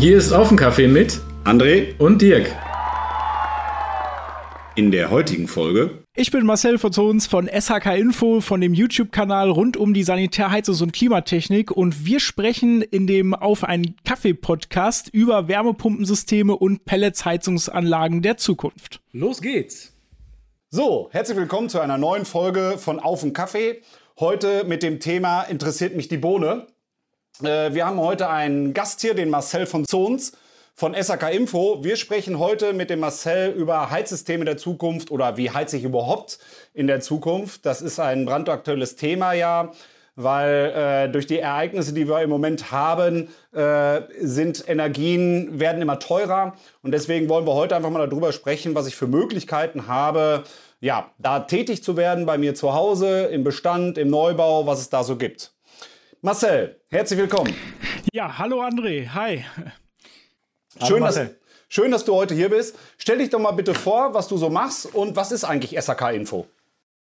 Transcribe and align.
Hier 0.00 0.16
ist 0.16 0.32
Offencafé 0.32 0.88
mit 0.88 1.20
André 1.44 1.94
und 1.98 2.22
Dirk. 2.22 2.54
In 4.74 4.90
der 4.90 5.10
heutigen 5.10 5.46
Folge. 5.46 6.04
Ich 6.16 6.30
bin 6.30 6.46
Marcel 6.46 6.78
Verzons 6.78 7.26
von 7.26 7.48
SHK 7.48 7.96
Info, 7.96 8.40
von 8.40 8.60
dem 8.60 8.72
YouTube-Kanal 8.72 9.50
rund 9.50 9.76
um 9.76 9.92
die 9.92 10.04
Sanitärheizungs- 10.04 10.82
und 10.82 10.92
Klimatechnik 10.92 11.70
und 11.70 12.06
wir 12.06 12.20
sprechen 12.20 12.82
in 12.82 13.06
dem 13.06 13.34
Auf 13.34 13.62
einen 13.62 13.94
Kaffee-Podcast 14.04 15.10
über 15.12 15.48
Wärmepumpensysteme 15.48 16.56
und 16.56 16.84
Pelletsheizungsanlagen 16.84 18.22
der 18.22 18.36
Zukunft. 18.36 19.00
Los 19.12 19.42
geht's! 19.42 19.99
So, 20.72 21.08
herzlich 21.10 21.36
willkommen 21.36 21.68
zu 21.68 21.80
einer 21.80 21.98
neuen 21.98 22.24
Folge 22.24 22.76
von 22.78 23.00
Auf 23.00 23.24
einen 23.24 23.32
Kaffee. 23.32 23.82
Heute 24.20 24.62
mit 24.62 24.84
dem 24.84 25.00
Thema 25.00 25.42
Interessiert 25.42 25.96
mich 25.96 26.06
die 26.06 26.16
Bohne. 26.16 26.68
Äh, 27.42 27.74
wir 27.74 27.86
haben 27.86 27.98
heute 27.98 28.30
einen 28.30 28.72
Gast 28.72 29.00
hier, 29.00 29.14
den 29.14 29.30
Marcel 29.30 29.66
von 29.66 29.84
Zons 29.84 30.30
von 30.76 30.94
SAK 30.94 31.34
Info. 31.34 31.82
Wir 31.82 31.96
sprechen 31.96 32.38
heute 32.38 32.72
mit 32.72 32.88
dem 32.88 33.00
Marcel 33.00 33.50
über 33.50 33.90
Heizsysteme 33.90 34.44
der 34.44 34.58
Zukunft 34.58 35.10
oder 35.10 35.36
wie 35.36 35.50
heize 35.50 35.76
ich 35.76 35.82
überhaupt 35.82 36.38
in 36.72 36.86
der 36.86 37.00
Zukunft. 37.00 37.66
Das 37.66 37.82
ist 37.82 37.98
ein 37.98 38.24
brandaktuelles 38.24 38.94
Thema 38.94 39.32
ja, 39.32 39.72
weil 40.16 41.06
äh, 41.08 41.12
durch 41.12 41.26
die 41.26 41.38
Ereignisse, 41.38 41.92
die 41.92 42.08
wir 42.08 42.20
im 42.20 42.30
Moment 42.30 42.70
haben, 42.70 43.28
äh, 43.52 44.02
sind 44.20 44.68
Energien 44.68 45.58
werden 45.60 45.80
immer 45.80 45.98
teurer 45.98 46.54
und 46.82 46.92
deswegen 46.92 47.28
wollen 47.28 47.46
wir 47.46 47.54
heute 47.54 47.76
einfach 47.76 47.90
mal 47.90 48.06
darüber 48.06 48.32
sprechen, 48.32 48.74
was 48.74 48.86
ich 48.86 48.96
für 48.96 49.06
Möglichkeiten 49.06 49.86
habe, 49.86 50.44
ja, 50.80 51.12
da 51.18 51.40
tätig 51.40 51.84
zu 51.84 51.96
werden 51.96 52.26
bei 52.26 52.38
mir 52.38 52.54
zu 52.54 52.72
Hause, 52.72 53.24
im 53.26 53.44
Bestand, 53.44 53.98
im 53.98 54.08
Neubau, 54.08 54.66
was 54.66 54.80
es 54.80 54.88
da 54.88 55.04
so 55.04 55.16
gibt. 55.16 55.52
Marcel, 56.22 56.80
herzlich 56.88 57.18
willkommen. 57.18 57.54
Ja, 58.12 58.38
hallo 58.38 58.62
André, 58.62 59.08
hi. 59.08 59.44
Schön, 60.86 61.02
dass, 61.02 61.20
schön, 61.68 61.90
dass 61.90 62.04
du 62.04 62.14
heute 62.14 62.34
hier 62.34 62.48
bist. 62.48 62.78
Stell 62.96 63.18
dich 63.18 63.28
doch 63.28 63.38
mal 63.38 63.50
bitte 63.52 63.74
vor, 63.74 64.14
was 64.14 64.28
du 64.28 64.38
so 64.38 64.48
machst 64.48 64.86
und 64.94 65.16
was 65.16 65.32
ist 65.32 65.44
eigentlich 65.44 65.78
SAK 65.78 66.12
Info? 66.12 66.46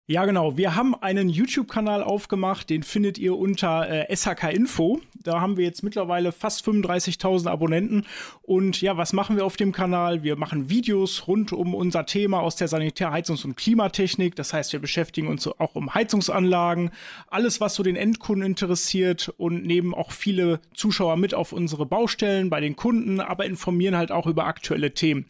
Ja, 0.08 0.24
genau. 0.24 0.56
Wir 0.56 0.74
haben 0.74 0.96
einen 0.96 1.28
YouTube-Kanal 1.28 2.02
aufgemacht, 2.02 2.70
den 2.70 2.82
findet 2.82 3.18
ihr 3.18 3.38
unter 3.38 3.88
äh, 3.88 4.14
SHK 4.14 4.50
Info. 4.50 5.00
Da 5.22 5.40
haben 5.40 5.56
wir 5.56 5.64
jetzt 5.64 5.84
mittlerweile 5.84 6.32
fast 6.32 6.66
35.000 6.66 7.48
Abonnenten. 7.48 8.04
Und 8.42 8.80
ja, 8.80 8.96
was 8.96 9.12
machen 9.12 9.36
wir 9.36 9.46
auf 9.46 9.56
dem 9.56 9.70
Kanal? 9.70 10.24
Wir 10.24 10.34
machen 10.34 10.68
Videos 10.68 11.28
rund 11.28 11.52
um 11.52 11.72
unser 11.72 12.04
Thema 12.04 12.40
aus 12.40 12.56
der 12.56 12.66
Sanitär-, 12.66 13.12
Heizungs- 13.12 13.44
und 13.44 13.56
Klimatechnik. 13.56 14.34
Das 14.34 14.52
heißt, 14.52 14.72
wir 14.72 14.80
beschäftigen 14.80 15.28
uns 15.28 15.46
auch 15.46 15.76
um 15.76 15.94
Heizungsanlagen, 15.94 16.90
alles, 17.28 17.60
was 17.60 17.76
so 17.76 17.84
den 17.84 17.94
Endkunden 17.94 18.44
interessiert 18.44 19.32
und 19.36 19.64
nehmen 19.64 19.94
auch 19.94 20.10
viele 20.10 20.58
Zuschauer 20.74 21.16
mit 21.16 21.32
auf 21.32 21.52
unsere 21.52 21.86
Baustellen 21.86 22.50
bei 22.50 22.60
den 22.60 22.74
Kunden, 22.74 23.20
aber 23.20 23.44
informieren 23.44 23.96
halt 23.96 24.10
auch 24.10 24.26
über 24.26 24.46
aktuelle 24.46 24.94
Themen. 24.94 25.26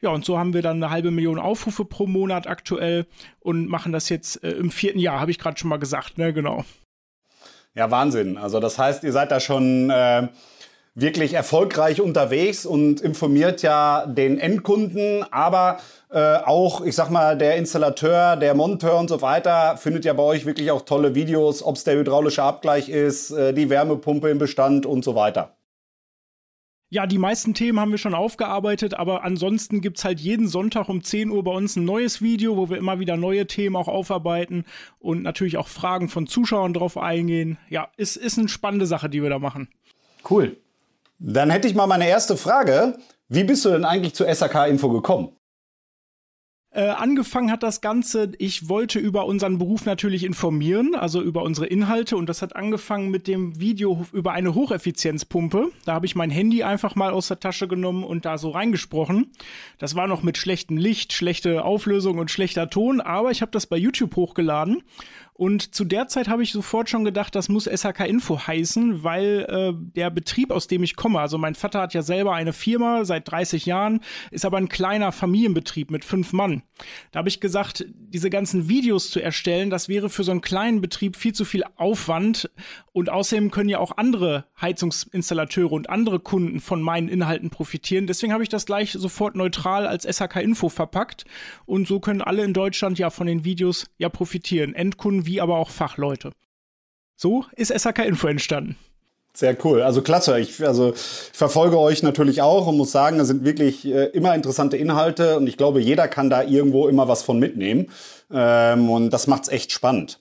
Ja, 0.00 0.10
und 0.10 0.24
so 0.24 0.38
haben 0.38 0.54
wir 0.54 0.62
dann 0.62 0.82
eine 0.82 0.90
halbe 0.90 1.10
Million 1.10 1.38
Aufrufe 1.38 1.84
pro 1.84 2.06
Monat 2.06 2.46
aktuell 2.46 3.06
und 3.40 3.66
machen 3.68 3.92
das 3.92 4.08
jetzt 4.08 4.42
äh, 4.44 4.52
im 4.52 4.70
vierten 4.70 5.00
Jahr, 5.00 5.20
habe 5.20 5.30
ich 5.30 5.38
gerade 5.38 5.58
schon 5.58 5.70
mal 5.70 5.78
gesagt, 5.78 6.18
ne, 6.18 6.32
genau. 6.32 6.64
Ja, 7.74 7.90
Wahnsinn. 7.90 8.36
Also 8.36 8.60
das 8.60 8.78
heißt, 8.78 9.04
ihr 9.04 9.12
seid 9.12 9.30
da 9.30 9.40
schon 9.40 9.90
äh, 9.90 10.28
wirklich 10.94 11.34
erfolgreich 11.34 12.00
unterwegs 12.00 12.66
und 12.66 13.00
informiert 13.00 13.62
ja 13.62 14.06
den 14.06 14.38
Endkunden, 14.38 15.24
aber 15.30 15.78
äh, 16.10 16.36
auch, 16.36 16.80
ich 16.84 16.96
sag 16.96 17.10
mal, 17.10 17.36
der 17.36 17.56
Installateur, 17.56 18.36
der 18.36 18.54
Monteur 18.54 18.98
und 18.98 19.08
so 19.08 19.20
weiter 19.20 19.76
findet 19.76 20.04
ja 20.04 20.12
bei 20.12 20.22
euch 20.22 20.46
wirklich 20.46 20.70
auch 20.70 20.82
tolle 20.82 21.14
Videos, 21.14 21.62
ob 21.62 21.76
es 21.76 21.84
der 21.84 21.96
hydraulische 21.96 22.42
Abgleich 22.42 22.88
ist, 22.88 23.30
äh, 23.30 23.52
die 23.52 23.68
Wärmepumpe 23.68 24.28
im 24.28 24.38
Bestand 24.38 24.86
und 24.86 25.04
so 25.04 25.14
weiter. 25.14 25.57
Ja, 26.90 27.06
die 27.06 27.18
meisten 27.18 27.52
Themen 27.52 27.78
haben 27.78 27.90
wir 27.90 27.98
schon 27.98 28.14
aufgearbeitet, 28.14 28.94
aber 28.94 29.22
ansonsten 29.22 29.82
gibt's 29.82 30.06
halt 30.06 30.20
jeden 30.20 30.48
Sonntag 30.48 30.88
um 30.88 31.04
10 31.04 31.30
Uhr 31.30 31.44
bei 31.44 31.50
uns 31.50 31.76
ein 31.76 31.84
neues 31.84 32.22
Video, 32.22 32.56
wo 32.56 32.70
wir 32.70 32.78
immer 32.78 32.98
wieder 32.98 33.18
neue 33.18 33.46
Themen 33.46 33.76
auch 33.76 33.88
aufarbeiten 33.88 34.64
und 34.98 35.22
natürlich 35.22 35.58
auch 35.58 35.68
Fragen 35.68 36.08
von 36.08 36.26
Zuschauern 36.26 36.72
drauf 36.72 36.96
eingehen. 36.96 37.58
Ja, 37.68 37.88
es 37.98 38.16
ist 38.16 38.38
eine 38.38 38.48
spannende 38.48 38.86
Sache, 38.86 39.10
die 39.10 39.22
wir 39.22 39.28
da 39.28 39.38
machen. 39.38 39.68
Cool. 40.28 40.56
Dann 41.18 41.50
hätte 41.50 41.68
ich 41.68 41.74
mal 41.74 41.86
meine 41.86 42.08
erste 42.08 42.38
Frage. 42.38 42.96
Wie 43.28 43.44
bist 43.44 43.66
du 43.66 43.68
denn 43.68 43.84
eigentlich 43.84 44.14
zu 44.14 44.24
SAK 44.24 44.68
Info 44.68 44.88
gekommen? 44.88 45.32
Äh, 46.70 46.88
angefangen 46.88 47.50
hat 47.50 47.62
das 47.62 47.80
Ganze, 47.80 48.32
ich 48.36 48.68
wollte 48.68 48.98
über 48.98 49.24
unseren 49.24 49.56
Beruf 49.56 49.86
natürlich 49.86 50.22
informieren, 50.22 50.94
also 50.94 51.22
über 51.22 51.42
unsere 51.42 51.66
Inhalte. 51.66 52.16
Und 52.18 52.28
das 52.28 52.42
hat 52.42 52.56
angefangen 52.56 53.10
mit 53.10 53.26
dem 53.26 53.58
Video 53.58 54.06
über 54.12 54.32
eine 54.32 54.54
Hocheffizienzpumpe. 54.54 55.70
Da 55.86 55.94
habe 55.94 56.04
ich 56.04 56.14
mein 56.14 56.30
Handy 56.30 56.62
einfach 56.62 56.94
mal 56.94 57.12
aus 57.12 57.28
der 57.28 57.40
Tasche 57.40 57.68
genommen 57.68 58.04
und 58.04 58.26
da 58.26 58.36
so 58.36 58.50
reingesprochen. 58.50 59.32
Das 59.78 59.94
war 59.94 60.06
noch 60.08 60.22
mit 60.22 60.36
schlechtem 60.36 60.76
Licht, 60.76 61.14
schlechte 61.14 61.64
Auflösung 61.64 62.18
und 62.18 62.30
schlechter 62.30 62.68
Ton, 62.68 63.00
aber 63.00 63.30
ich 63.30 63.40
habe 63.40 63.50
das 63.50 63.66
bei 63.66 63.78
YouTube 63.78 64.14
hochgeladen. 64.16 64.82
Und 65.38 65.72
zu 65.72 65.84
der 65.84 66.08
Zeit 66.08 66.26
habe 66.26 66.42
ich 66.42 66.50
sofort 66.50 66.90
schon 66.90 67.04
gedacht, 67.04 67.32
das 67.36 67.48
muss 67.48 67.66
SHK 67.66 68.00
Info 68.08 68.44
heißen, 68.44 69.04
weil 69.04 69.46
äh, 69.48 69.72
der 69.72 70.10
Betrieb, 70.10 70.50
aus 70.50 70.66
dem 70.66 70.82
ich 70.82 70.96
komme, 70.96 71.20
also 71.20 71.38
mein 71.38 71.54
Vater 71.54 71.80
hat 71.80 71.94
ja 71.94 72.02
selber 72.02 72.34
eine 72.34 72.52
Firma 72.52 73.04
seit 73.04 73.30
30 73.30 73.64
Jahren, 73.64 74.00
ist 74.32 74.44
aber 74.44 74.56
ein 74.56 74.68
kleiner 74.68 75.12
Familienbetrieb 75.12 75.92
mit 75.92 76.04
fünf 76.04 76.32
Mann. 76.32 76.64
Da 77.12 77.20
habe 77.20 77.28
ich 77.28 77.38
gesagt, 77.38 77.86
diese 77.88 78.30
ganzen 78.30 78.68
Videos 78.68 79.10
zu 79.10 79.20
erstellen, 79.20 79.70
das 79.70 79.88
wäre 79.88 80.10
für 80.10 80.24
so 80.24 80.32
einen 80.32 80.40
kleinen 80.40 80.80
Betrieb 80.80 81.14
viel 81.14 81.32
zu 81.32 81.44
viel 81.44 81.62
Aufwand. 81.76 82.50
Und 82.98 83.10
außerdem 83.10 83.52
können 83.52 83.68
ja 83.68 83.78
auch 83.78 83.96
andere 83.96 84.44
Heizungsinstallateure 84.60 85.70
und 85.70 85.88
andere 85.88 86.18
Kunden 86.18 86.58
von 86.58 86.82
meinen 86.82 87.08
Inhalten 87.08 87.48
profitieren. 87.48 88.08
Deswegen 88.08 88.32
habe 88.32 88.42
ich 88.42 88.48
das 88.48 88.66
gleich 88.66 88.90
sofort 88.90 89.36
neutral 89.36 89.86
als 89.86 90.02
SHK 90.02 90.40
Info 90.40 90.68
verpackt. 90.68 91.24
Und 91.64 91.86
so 91.86 92.00
können 92.00 92.22
alle 92.22 92.42
in 92.42 92.54
Deutschland 92.54 92.98
ja 92.98 93.10
von 93.10 93.28
den 93.28 93.44
Videos 93.44 93.86
ja 93.98 94.08
profitieren. 94.08 94.74
Endkunden 94.74 95.26
wie 95.26 95.40
aber 95.40 95.58
auch 95.58 95.70
Fachleute. 95.70 96.32
So 97.14 97.44
ist 97.54 97.72
SHK 97.72 98.00
Info 98.00 98.26
entstanden. 98.26 98.74
Sehr 99.32 99.56
cool. 99.64 99.82
Also 99.82 100.02
klasse. 100.02 100.40
Ich, 100.40 100.66
also, 100.66 100.92
verfolge 100.96 101.78
euch 101.78 102.02
natürlich 102.02 102.42
auch 102.42 102.66
und 102.66 102.78
muss 102.78 102.90
sagen, 102.90 103.18
da 103.18 103.24
sind 103.24 103.44
wirklich 103.44 103.86
äh, 103.86 104.06
immer 104.06 104.34
interessante 104.34 104.76
Inhalte 104.76 105.36
und 105.36 105.46
ich 105.46 105.56
glaube, 105.56 105.80
jeder 105.80 106.08
kann 106.08 106.30
da 106.30 106.42
irgendwo 106.42 106.88
immer 106.88 107.06
was 107.06 107.22
von 107.22 107.38
mitnehmen. 107.38 107.92
Ähm, 108.32 108.90
und 108.90 109.10
das 109.10 109.28
macht 109.28 109.44
es 109.44 109.50
echt 109.50 109.70
spannend. 109.70 110.18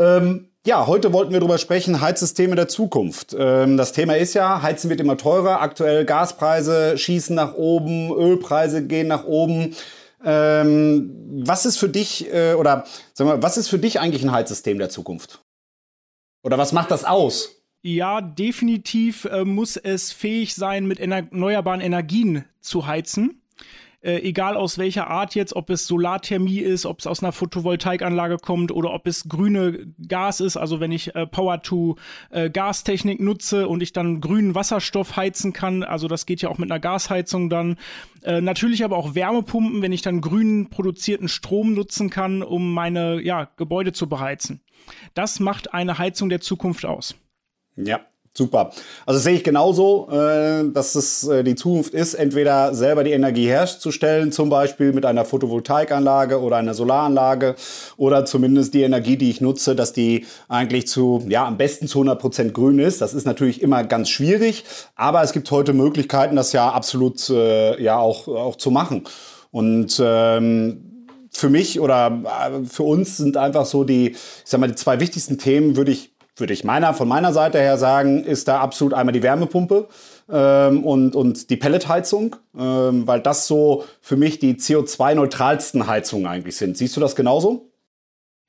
Ähm, 0.00 0.48
ja, 0.66 0.86
heute 0.86 1.12
wollten 1.12 1.32
wir 1.32 1.38
darüber 1.38 1.58
sprechen, 1.58 2.00
Heizsysteme 2.00 2.56
der 2.56 2.66
Zukunft. 2.66 3.34
Ähm, 3.38 3.76
das 3.76 3.92
Thema 3.92 4.16
ist 4.16 4.34
ja, 4.34 4.62
Heizen 4.62 4.90
wird 4.90 5.00
immer 5.00 5.16
teurer. 5.16 5.60
Aktuell 5.60 6.04
Gaspreise 6.04 6.98
schießen 6.98 7.34
nach 7.34 7.54
oben, 7.54 8.12
Ölpreise 8.12 8.86
gehen 8.86 9.06
nach 9.06 9.24
oben. 9.24 9.76
Ähm, 10.24 11.42
was 11.44 11.66
ist 11.66 11.76
für 11.78 11.88
dich 11.88 12.32
äh, 12.32 12.54
oder 12.54 12.84
sag 13.14 13.26
mal, 13.26 13.42
was 13.42 13.56
ist 13.56 13.68
für 13.68 13.78
dich 13.78 14.00
eigentlich 14.00 14.24
ein 14.24 14.32
Heizsystem 14.32 14.78
der 14.78 14.90
Zukunft? 14.90 15.40
Oder 16.42 16.58
was 16.58 16.72
macht 16.72 16.90
das 16.90 17.04
aus? 17.04 17.62
Ja, 17.82 18.20
definitiv 18.20 19.26
äh, 19.26 19.44
muss 19.44 19.76
es 19.76 20.10
fähig 20.10 20.56
sein, 20.56 20.86
mit 20.86 20.98
erneuerbaren 20.98 21.80
Energien 21.80 22.44
zu 22.60 22.88
heizen. 22.88 23.40
Äh, 24.06 24.20
egal 24.20 24.56
aus 24.56 24.78
welcher 24.78 25.08
Art 25.08 25.34
jetzt, 25.34 25.56
ob 25.56 25.68
es 25.68 25.88
Solarthermie 25.88 26.60
ist, 26.60 26.86
ob 26.86 27.00
es 27.00 27.08
aus 27.08 27.24
einer 27.24 27.32
Photovoltaikanlage 27.32 28.36
kommt 28.36 28.70
oder 28.70 28.92
ob 28.92 29.08
es 29.08 29.28
grüne 29.28 29.92
Gas 30.06 30.38
ist, 30.38 30.56
also 30.56 30.78
wenn 30.78 30.92
ich 30.92 31.16
äh, 31.16 31.26
Power-to-Gas-Technik 31.26 33.18
äh, 33.18 33.22
nutze 33.24 33.66
und 33.66 33.82
ich 33.82 33.92
dann 33.92 34.20
grünen 34.20 34.54
Wasserstoff 34.54 35.16
heizen 35.16 35.52
kann, 35.52 35.82
also 35.82 36.06
das 36.06 36.24
geht 36.24 36.40
ja 36.40 36.48
auch 36.48 36.58
mit 36.58 36.70
einer 36.70 36.78
Gasheizung 36.78 37.50
dann. 37.50 37.78
Äh, 38.22 38.40
natürlich 38.40 38.84
aber 38.84 38.96
auch 38.96 39.16
Wärmepumpen, 39.16 39.82
wenn 39.82 39.90
ich 39.90 40.02
dann 40.02 40.20
grünen 40.20 40.70
produzierten 40.70 41.26
Strom 41.26 41.74
nutzen 41.74 42.08
kann, 42.08 42.44
um 42.44 42.72
meine 42.72 43.20
ja, 43.20 43.50
Gebäude 43.56 43.92
zu 43.92 44.08
beheizen. 44.08 44.60
Das 45.14 45.40
macht 45.40 45.74
eine 45.74 45.98
Heizung 45.98 46.28
der 46.28 46.40
Zukunft 46.40 46.86
aus. 46.86 47.16
Ja, 47.74 48.06
super. 48.36 48.70
Also 49.04 49.20
sehe 49.20 49.34
ich 49.34 49.44
genauso, 49.44 50.08
äh, 50.10 50.70
dass 50.72 50.94
es 50.94 51.26
äh, 51.26 51.42
die 51.42 51.54
Zukunft 51.54 51.94
ist, 51.94 52.14
entweder 52.14 52.74
selber 52.74 53.04
die 53.04 53.12
Energie 53.12 53.46
herzustellen, 53.46 54.32
zum 54.32 54.48
Beispiel 54.48 54.92
mit 54.92 55.04
einer 55.04 55.24
Photovoltaikanlage 55.24 56.40
oder 56.40 56.56
einer 56.56 56.74
Solaranlage 56.74 57.56
oder 57.96 58.24
zumindest 58.24 58.74
die 58.74 58.82
Energie, 58.82 59.16
die 59.16 59.30
ich 59.30 59.40
nutze, 59.40 59.74
dass 59.74 59.92
die 59.92 60.26
eigentlich 60.48 60.86
zu, 60.86 61.24
ja, 61.28 61.46
am 61.46 61.56
besten 61.56 61.88
zu 61.88 61.98
100 61.98 62.20
Prozent 62.20 62.54
grün 62.54 62.78
ist. 62.78 63.00
Das 63.00 63.14
ist 63.14 63.26
natürlich 63.26 63.62
immer 63.62 63.84
ganz 63.84 64.08
schwierig, 64.08 64.64
aber 64.94 65.22
es 65.22 65.32
gibt 65.32 65.50
heute 65.50 65.72
Möglichkeiten, 65.72 66.36
das 66.36 66.52
ja 66.52 66.68
absolut, 66.68 67.28
äh, 67.30 67.82
ja, 67.82 67.98
auch, 67.98 68.28
auch 68.28 68.56
zu 68.56 68.70
machen. 68.70 69.04
Und, 69.50 70.00
ähm, 70.04 70.92
für 71.36 71.50
mich 71.50 71.80
oder 71.80 72.64
für 72.68 72.82
uns 72.82 73.18
sind 73.18 73.36
einfach 73.36 73.66
so 73.66 73.84
die, 73.84 74.12
ich 74.12 74.18
sag 74.44 74.58
mal, 74.58 74.68
die 74.68 74.74
zwei 74.74 75.00
wichtigsten 75.00 75.38
Themen, 75.38 75.76
würde 75.76 75.92
ich 75.92 76.15
würde 76.36 76.52
ich 76.52 76.64
meiner, 76.64 76.94
von 76.94 77.08
meiner 77.08 77.32
Seite 77.32 77.58
her 77.58 77.78
sagen, 77.78 78.22
ist 78.24 78.48
da 78.48 78.60
absolut 78.60 78.94
einmal 78.94 79.12
die 79.12 79.22
Wärmepumpe 79.22 79.88
ähm, 80.30 80.84
und, 80.84 81.16
und 81.16 81.50
die 81.50 81.56
Pelletheizung, 81.56 82.36
ähm, 82.56 83.06
weil 83.06 83.20
das 83.20 83.46
so 83.46 83.84
für 84.00 84.16
mich 84.16 84.38
die 84.38 84.54
CO2-neutralsten 84.54 85.86
Heizungen 85.86 86.26
eigentlich 86.26 86.56
sind. 86.56 86.76
Siehst 86.76 86.96
du 86.96 87.00
das 87.00 87.16
genauso? 87.16 87.70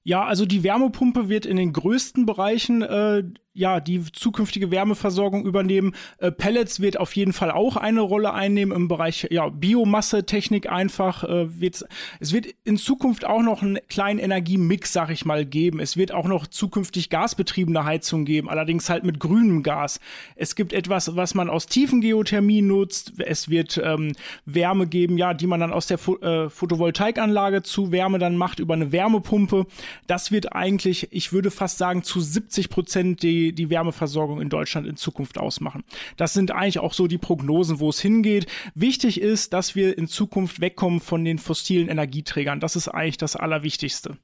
Ja, 0.04 0.24
also 0.24 0.46
die 0.46 0.64
Wärmepumpe 0.64 1.28
wird 1.28 1.46
in 1.46 1.58
den 1.58 1.74
größten 1.74 2.26
Bereichen 2.26 2.82
äh, 2.82 3.24
ja, 3.58 3.80
die 3.80 4.04
zukünftige 4.12 4.70
Wärmeversorgung 4.70 5.46
übernehmen. 5.46 5.96
Äh, 6.20 6.32
Pellets 6.32 6.80
wird 6.80 7.00
auf 7.00 7.16
jeden 7.16 7.34
Fall 7.34 7.50
auch 7.52 7.76
eine 7.76 8.02
Rolle 8.02 8.34
einnehmen 8.34 8.76
im 8.76 8.88
Bereich 8.88 9.28
ja, 9.32 9.50
Biomasse-Technik 9.50 10.70
einfach. 10.70 11.24
Äh, 11.24 11.60
wird, 11.60 11.84
es 12.20 12.34
wird 12.34 12.48
in 12.64 12.78
Zukunft 12.78 13.26
auch 13.26 13.42
noch 13.42 13.64
einen 13.64 13.80
kleinen 13.90 14.20
Energiemix, 14.20 14.94
sag 14.94 15.10
ich 15.10 15.26
mal, 15.26 15.44
geben. 15.44 15.80
Es 15.80 15.98
wird 15.98 16.12
auch 16.12 16.28
noch 16.28 16.46
zukünftig 16.46 17.10
gasbetriebene 17.10 17.84
Heizung 17.84 18.26
geben, 18.26 18.48
allerdings 18.48 18.90
halt 18.90 19.04
mit 19.04 19.20
grünem 19.20 19.64
Gas. 19.64 20.00
Es 20.36 20.56
gibt 20.56 20.72
etwas, 20.72 21.16
was 21.16 21.34
man 21.34 21.50
aus 21.50 21.66
Tiefengeothermie 21.66 22.62
nutzt. 22.62 23.14
Es 23.18 23.50
wird 23.50 23.82
ähm, 23.84 24.14
Wärme 24.46 24.86
geben, 24.86 25.18
ja, 25.18 25.34
die 25.34 25.48
man 25.48 25.60
dann 25.60 25.74
aus 25.74 25.88
der 25.88 25.98
Fo 25.98 26.18
äh, 26.18 26.50
Photovoltaikanlage 26.50 27.64
zu 27.64 27.92
Wärme 27.92 28.20
dann 28.20 28.38
macht 28.38 28.60
über 28.60 28.76
eine 28.76 28.92
Wärmepumpe. 28.92 29.66
Das 30.06 30.32
wird 30.32 30.54
eigentlich, 30.54 31.08
ich 31.12 31.34
würde 31.34 31.50
fast 31.50 31.80
sagen, 31.80 32.04
zu 32.04 32.22
70 32.22 32.70
Prozent 32.70 33.24
die 33.24 33.47
die, 33.54 33.70
Wärmeversorgung 33.70 34.42
in 34.42 34.50
Deutschland 34.50 34.88
in 34.88 34.96
Zukunft 34.96 35.38
ausmachen. 35.38 35.84
Das 36.16 36.34
sind 36.34 36.52
eigentlich 36.52 36.80
auch 36.80 36.94
so 36.94 37.08
die 37.08 37.18
Prognosen, 37.18 37.80
wo 37.80 37.90
es 37.90 38.00
hingeht. 38.00 38.48
Wichtig 38.76 39.22
ist, 39.22 39.54
dass 39.54 39.76
wir 39.76 39.98
in 39.98 40.08
Zukunft 40.08 40.62
wegkommen 40.62 41.00
von 41.00 41.24
den 41.26 41.38
fossilen 41.38 41.90
Energieträgern. 41.90 42.60
Das 42.60 42.76
ist 42.76 42.88
eigentlich 42.88 43.18
das 43.18 43.36
Allerwichtigste. 43.36 44.18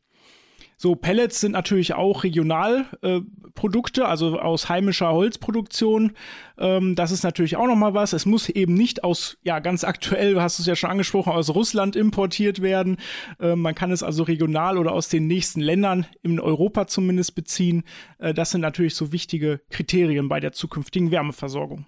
So, 0.84 0.96
Pellets 0.96 1.40
sind 1.40 1.54
natürlich 1.54 1.94
auch 1.94 2.26
Regionalprodukte, 2.26 4.02
äh, 4.02 4.04
also 4.04 4.38
aus 4.38 4.68
heimischer 4.68 5.14
Holzproduktion. 5.14 6.12
Ähm, 6.58 6.96
das 6.96 7.12
ist 7.12 7.24
natürlich 7.24 7.56
auch 7.56 7.68
nochmal 7.68 7.94
was. 7.94 8.12
Es 8.12 8.26
muss 8.26 8.50
eben 8.50 8.74
nicht 8.74 9.06
aus, 9.06 9.38
ja, 9.44 9.60
ganz 9.60 9.86
aktuell, 9.86 10.42
hast 10.42 10.60
du 10.60 10.64
es 10.64 10.68
ja 10.68 10.76
schon 10.76 10.90
angesprochen, 10.90 11.32
aus 11.32 11.56
Russland 11.56 11.96
importiert 11.96 12.62
werden. 12.62 12.98
Ähm, 13.40 13.62
man 13.62 13.76
kann 13.76 13.94
es 13.94 14.04
also 14.04 14.24
regional 14.24 14.78
oder 14.78 14.92
aus 14.92 15.08
den 15.08 15.26
nächsten 15.26 15.62
Ländern 15.62 16.06
in 16.22 16.42
Europa 16.42 16.86
zumindest 16.86 17.34
beziehen. 17.34 17.84
Äh, 18.18 18.34
das 18.34 18.52
sind 18.52 18.60
natürlich 18.60 18.96
so 18.96 19.14
wichtige 19.14 19.62
Kriterien 19.70 20.28
bei 20.28 20.42
der 20.42 20.52
zukünftigen 20.52 21.12
Wärmeversorgung. 21.12 21.86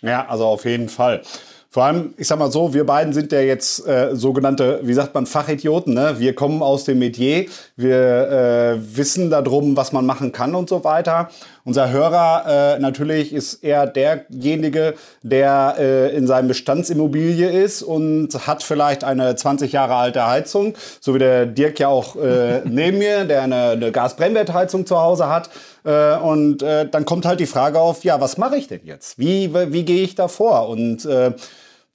Ja, 0.00 0.26
also 0.26 0.46
auf 0.46 0.64
jeden 0.64 0.88
Fall. 0.88 1.20
Vor 1.70 1.84
allem, 1.84 2.14
ich 2.16 2.26
sag 2.26 2.38
mal 2.38 2.50
so, 2.50 2.72
wir 2.72 2.86
beiden 2.86 3.12
sind 3.12 3.30
ja 3.30 3.40
jetzt 3.40 3.86
äh, 3.86 4.16
sogenannte, 4.16 4.80
wie 4.84 4.94
sagt 4.94 5.14
man, 5.14 5.26
Fachidioten. 5.26 5.92
Ne? 5.92 6.14
Wir 6.18 6.34
kommen 6.34 6.62
aus 6.62 6.84
dem 6.84 6.98
Metier, 6.98 7.44
wir 7.76 8.78
äh, 8.78 8.96
wissen 8.96 9.28
darum, 9.28 9.76
was 9.76 9.92
man 9.92 10.06
machen 10.06 10.32
kann 10.32 10.54
und 10.54 10.70
so 10.70 10.82
weiter. 10.82 11.28
Unser 11.68 11.90
Hörer 11.90 12.76
äh, 12.76 12.78
natürlich 12.78 13.30
ist 13.30 13.62
eher 13.62 13.86
derjenige, 13.86 14.94
der 15.20 15.74
äh, 15.78 16.16
in 16.16 16.26
seinem 16.26 16.48
Bestandsimmobilie 16.48 17.50
ist 17.50 17.82
und 17.82 18.30
hat 18.46 18.62
vielleicht 18.62 19.04
eine 19.04 19.36
20 19.36 19.72
Jahre 19.72 19.96
alte 19.96 20.26
Heizung, 20.26 20.72
so 20.98 21.14
wie 21.14 21.18
der 21.18 21.44
Dirk 21.44 21.78
ja 21.78 21.88
auch 21.88 22.16
äh, 22.16 22.60
neben 22.64 22.96
mir, 22.96 23.26
der 23.26 23.42
eine, 23.42 23.68
eine 23.72 23.92
Gasbrennwertheizung 23.92 24.86
zu 24.86 24.98
Hause 24.98 25.28
hat. 25.28 25.50
Äh, 25.84 26.16
und 26.16 26.62
äh, 26.62 26.88
dann 26.88 27.04
kommt 27.04 27.26
halt 27.26 27.38
die 27.38 27.44
Frage 27.44 27.78
auf, 27.80 28.02
ja, 28.02 28.18
was 28.18 28.38
mache 28.38 28.56
ich 28.56 28.68
denn 28.68 28.80
jetzt? 28.84 29.18
Wie, 29.18 29.52
wie, 29.52 29.70
wie 29.70 29.84
gehe 29.84 30.02
ich 30.02 30.14
da 30.14 30.28
vor? 30.28 30.70
Und 30.70 31.04
äh, 31.04 31.32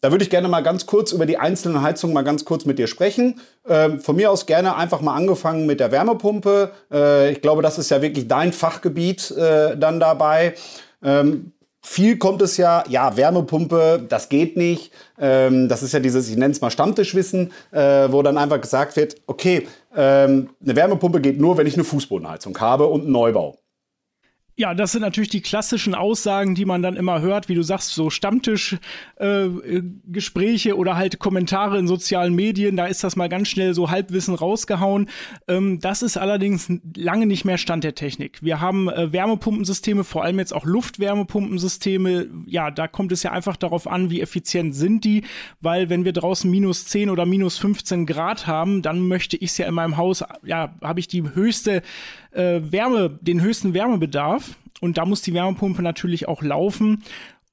da 0.04 0.12
würde 0.12 0.26
ich 0.26 0.30
gerne 0.30 0.50
mal 0.50 0.60
ganz 0.60 0.86
kurz 0.86 1.14
über 1.14 1.26
die 1.26 1.38
einzelnen 1.38 1.82
Heizungen 1.82 2.14
mal 2.14 2.26
ganz 2.26 2.44
kurz 2.44 2.66
mit 2.66 2.78
dir 2.78 2.88
sprechen. 2.88 3.40
Ähm, 3.66 4.02
von 4.02 4.18
mir 4.18 4.32
aus 4.32 4.46
gerne 4.46 4.76
einfach 4.76 5.00
mal 5.00 5.16
angefangen 5.16 5.66
mit 5.66 5.80
der 5.80 5.94
Wärmepumpe. 5.94 6.72
Äh, 6.92 7.32
ich 7.32 7.42
glaube, 7.42 7.62
das 7.62 7.80
ist 7.80 7.90
ja 7.90 8.02
wirklich 8.02 8.28
dein 8.28 8.52
Fachgebiet 8.52 9.32
äh, 9.32 9.78
dann 9.78 10.02
dabei. 10.02 10.56
Ähm, 11.02 11.54
viel 11.82 12.18
kommt 12.18 12.42
es 12.42 12.58
ja, 12.58 12.84
ja, 12.90 13.16
Wärmepumpe, 13.16 14.06
das 14.10 14.28
geht 14.28 14.58
nicht. 14.58 14.92
Ähm, 15.18 15.70
das 15.70 15.84
ist 15.84 15.94
ja 15.94 16.02
dieses, 16.02 16.30
ich 16.30 16.36
nenne 16.36 16.52
es 16.52 16.60
mal 16.60 16.70
Stammtischwissen, 16.70 17.54
äh, 17.72 18.12
wo 18.12 18.22
dann 18.24 18.38
einfach 18.38 18.60
gesagt 18.60 18.98
wird, 18.98 19.16
okay, 19.26 19.70
ähm, 19.96 20.50
eine 20.62 20.76
Wärmepumpe 20.76 21.22
geht 21.22 21.40
nur, 21.40 21.58
wenn 21.58 21.66
ich 21.66 21.76
eine 21.76 21.86
Fußbodenheizung 21.86 22.60
habe 22.60 22.88
und 22.88 23.04
einen 23.04 23.12
Neubau. 23.14 23.62
Ja, 24.56 24.76
das 24.76 24.92
sind 24.92 25.02
natürlich 25.02 25.30
die 25.30 25.42
klassischen 25.42 25.96
Aussagen, 25.96 26.54
die 26.54 26.66
man 26.66 26.84
dann 26.84 26.96
immer 26.96 27.22
hört, 27.22 27.50
wie 27.50 27.56
du 27.56 27.64
sagst, 27.64 27.90
so 27.90 28.12
Stammtischgespräche 28.12 30.70
äh, 30.70 30.74
oder 30.74 30.96
halt 30.96 31.18
Kommentare 31.18 31.80
in 31.80 31.88
sozialen 31.88 32.36
Medien. 32.36 32.78
Da 32.78 32.86
ist 32.86 33.04
das 33.04 33.16
mal 33.16 33.30
ganz 33.30 33.48
schnell 33.48 33.74
so 33.74 33.90
Halbwissen 33.90 34.36
rausgehauen. 34.36 35.10
Ähm, 35.48 35.80
das 35.80 36.04
ist 36.04 36.18
allerdings 36.18 36.72
lange 36.96 37.26
nicht 37.26 37.46
mehr 37.46 37.58
Stand 37.58 37.84
der 37.84 37.96
Technik. 37.96 38.44
Wir 38.44 38.62
haben 38.62 38.90
äh, 38.90 39.12
Wärmepumpensysteme, 39.12 40.04
vor 40.04 40.24
allem 40.24 40.38
jetzt 40.38 40.54
auch 40.54 40.66
Luftwärmepumpensysteme. 40.66 42.28
Ja, 42.46 42.70
da 42.70 42.88
kommt 42.88 43.12
es 43.12 43.24
ja 43.24 43.32
einfach 43.32 43.58
darauf 43.58 43.88
an, 43.88 44.12
wie 44.12 44.22
effizient 44.22 44.76
sind 44.76 45.04
die, 45.04 45.24
weil 45.62 45.90
wenn 45.90 46.06
wir 46.06 46.14
draußen 46.14 46.48
minus 46.50 46.86
10 46.86 47.10
oder 47.10 47.26
minus 47.26 47.58
15 47.58 48.06
Grad 48.06 48.46
haben, 48.46 48.84
dann 48.84 49.08
möchte 49.08 49.36
ich 49.36 49.50
es 49.50 49.58
ja 49.58 49.66
in 49.66 49.74
meinem 49.74 49.98
Haus, 49.98 50.24
ja, 50.44 50.76
habe 50.84 51.00
ich 51.00 51.08
die 51.08 51.24
höchste 51.24 51.82
äh, 52.33 52.62
Wärme, 52.71 53.18
den 53.21 53.41
höchsten 53.41 53.74
Wärmebedarf. 53.74 54.56
Und 54.81 54.97
da 54.97 55.06
muss 55.06 55.21
die 55.21 55.33
Wärmepumpe 55.33 55.81
natürlich 55.81 56.27
auch 56.27 56.41
laufen. 56.41 57.03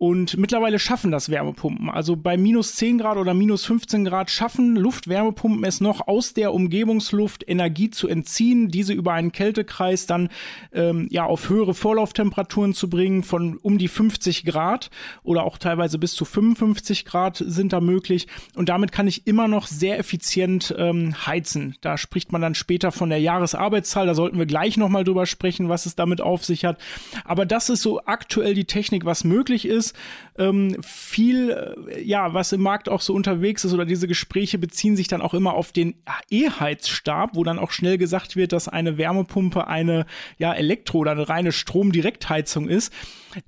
Und 0.02 0.38
mittlerweile 0.38 0.78
schaffen 0.78 1.10
das 1.10 1.28
Wärmepumpen. 1.28 1.90
Also 1.90 2.16
bei 2.16 2.38
minus 2.38 2.74
10 2.76 2.96
Grad 2.96 3.18
oder 3.18 3.34
minus 3.34 3.66
15 3.66 4.06
Grad 4.06 4.30
schaffen 4.30 4.74
Luftwärmepumpen 4.74 5.62
es 5.62 5.82
noch 5.82 6.08
aus 6.08 6.32
der 6.32 6.54
Umgebungsluft 6.54 7.46
Energie 7.46 7.90
zu 7.90 8.08
entziehen, 8.08 8.68
diese 8.68 8.94
über 8.94 9.12
einen 9.12 9.30
Kältekreis 9.30 10.06
dann 10.06 10.30
ähm, 10.72 11.06
ja 11.10 11.26
auf 11.26 11.50
höhere 11.50 11.74
Vorlauftemperaturen 11.74 12.72
zu 12.72 12.88
bringen 12.88 13.22
von 13.22 13.58
um 13.58 13.76
die 13.76 13.88
50 13.88 14.46
Grad 14.46 14.88
oder 15.22 15.44
auch 15.44 15.58
teilweise 15.58 15.98
bis 15.98 16.14
zu 16.14 16.24
55 16.24 17.04
Grad 17.04 17.36
sind 17.46 17.74
da 17.74 17.82
möglich. 17.82 18.26
Und 18.54 18.70
damit 18.70 18.92
kann 18.92 19.06
ich 19.06 19.26
immer 19.26 19.48
noch 19.48 19.66
sehr 19.66 19.98
effizient 19.98 20.74
ähm, 20.78 21.14
heizen. 21.26 21.76
Da 21.82 21.98
spricht 21.98 22.32
man 22.32 22.40
dann 22.40 22.54
später 22.54 22.90
von 22.90 23.10
der 23.10 23.20
Jahresarbeitszahl. 23.20 24.06
Da 24.06 24.14
sollten 24.14 24.38
wir 24.38 24.46
gleich 24.46 24.78
nochmal 24.78 25.04
drüber 25.04 25.26
sprechen, 25.26 25.68
was 25.68 25.84
es 25.84 25.94
damit 25.94 26.22
auf 26.22 26.42
sich 26.42 26.64
hat. 26.64 26.80
Aber 27.26 27.44
das 27.44 27.68
ist 27.68 27.82
so 27.82 28.00
aktuell 28.06 28.54
die 28.54 28.64
Technik, 28.64 29.04
was 29.04 29.24
möglich 29.24 29.66
ist. 29.66 29.89
Ähm, 30.38 30.76
viel, 30.82 31.50
äh, 31.50 32.02
ja, 32.02 32.32
was 32.34 32.52
im 32.52 32.62
Markt 32.62 32.88
auch 32.88 33.00
so 33.00 33.14
unterwegs 33.14 33.64
ist 33.64 33.72
oder 33.74 33.84
diese 33.84 34.08
Gespräche 34.08 34.58
beziehen 34.58 34.96
sich 34.96 35.08
dann 35.08 35.22
auch 35.22 35.34
immer 35.34 35.54
auf 35.54 35.72
den 35.72 35.94
E-Heizstab, 36.30 37.34
wo 37.34 37.44
dann 37.44 37.58
auch 37.58 37.70
schnell 37.70 37.98
gesagt 37.98 38.36
wird, 38.36 38.52
dass 38.52 38.68
eine 38.68 38.98
Wärmepumpe 38.98 39.66
eine 39.66 40.06
ja, 40.38 40.52
Elektro- 40.52 40.98
oder 40.98 41.12
eine 41.12 41.28
reine 41.28 41.52
Stromdirektheizung 41.52 42.68
ist. 42.68 42.92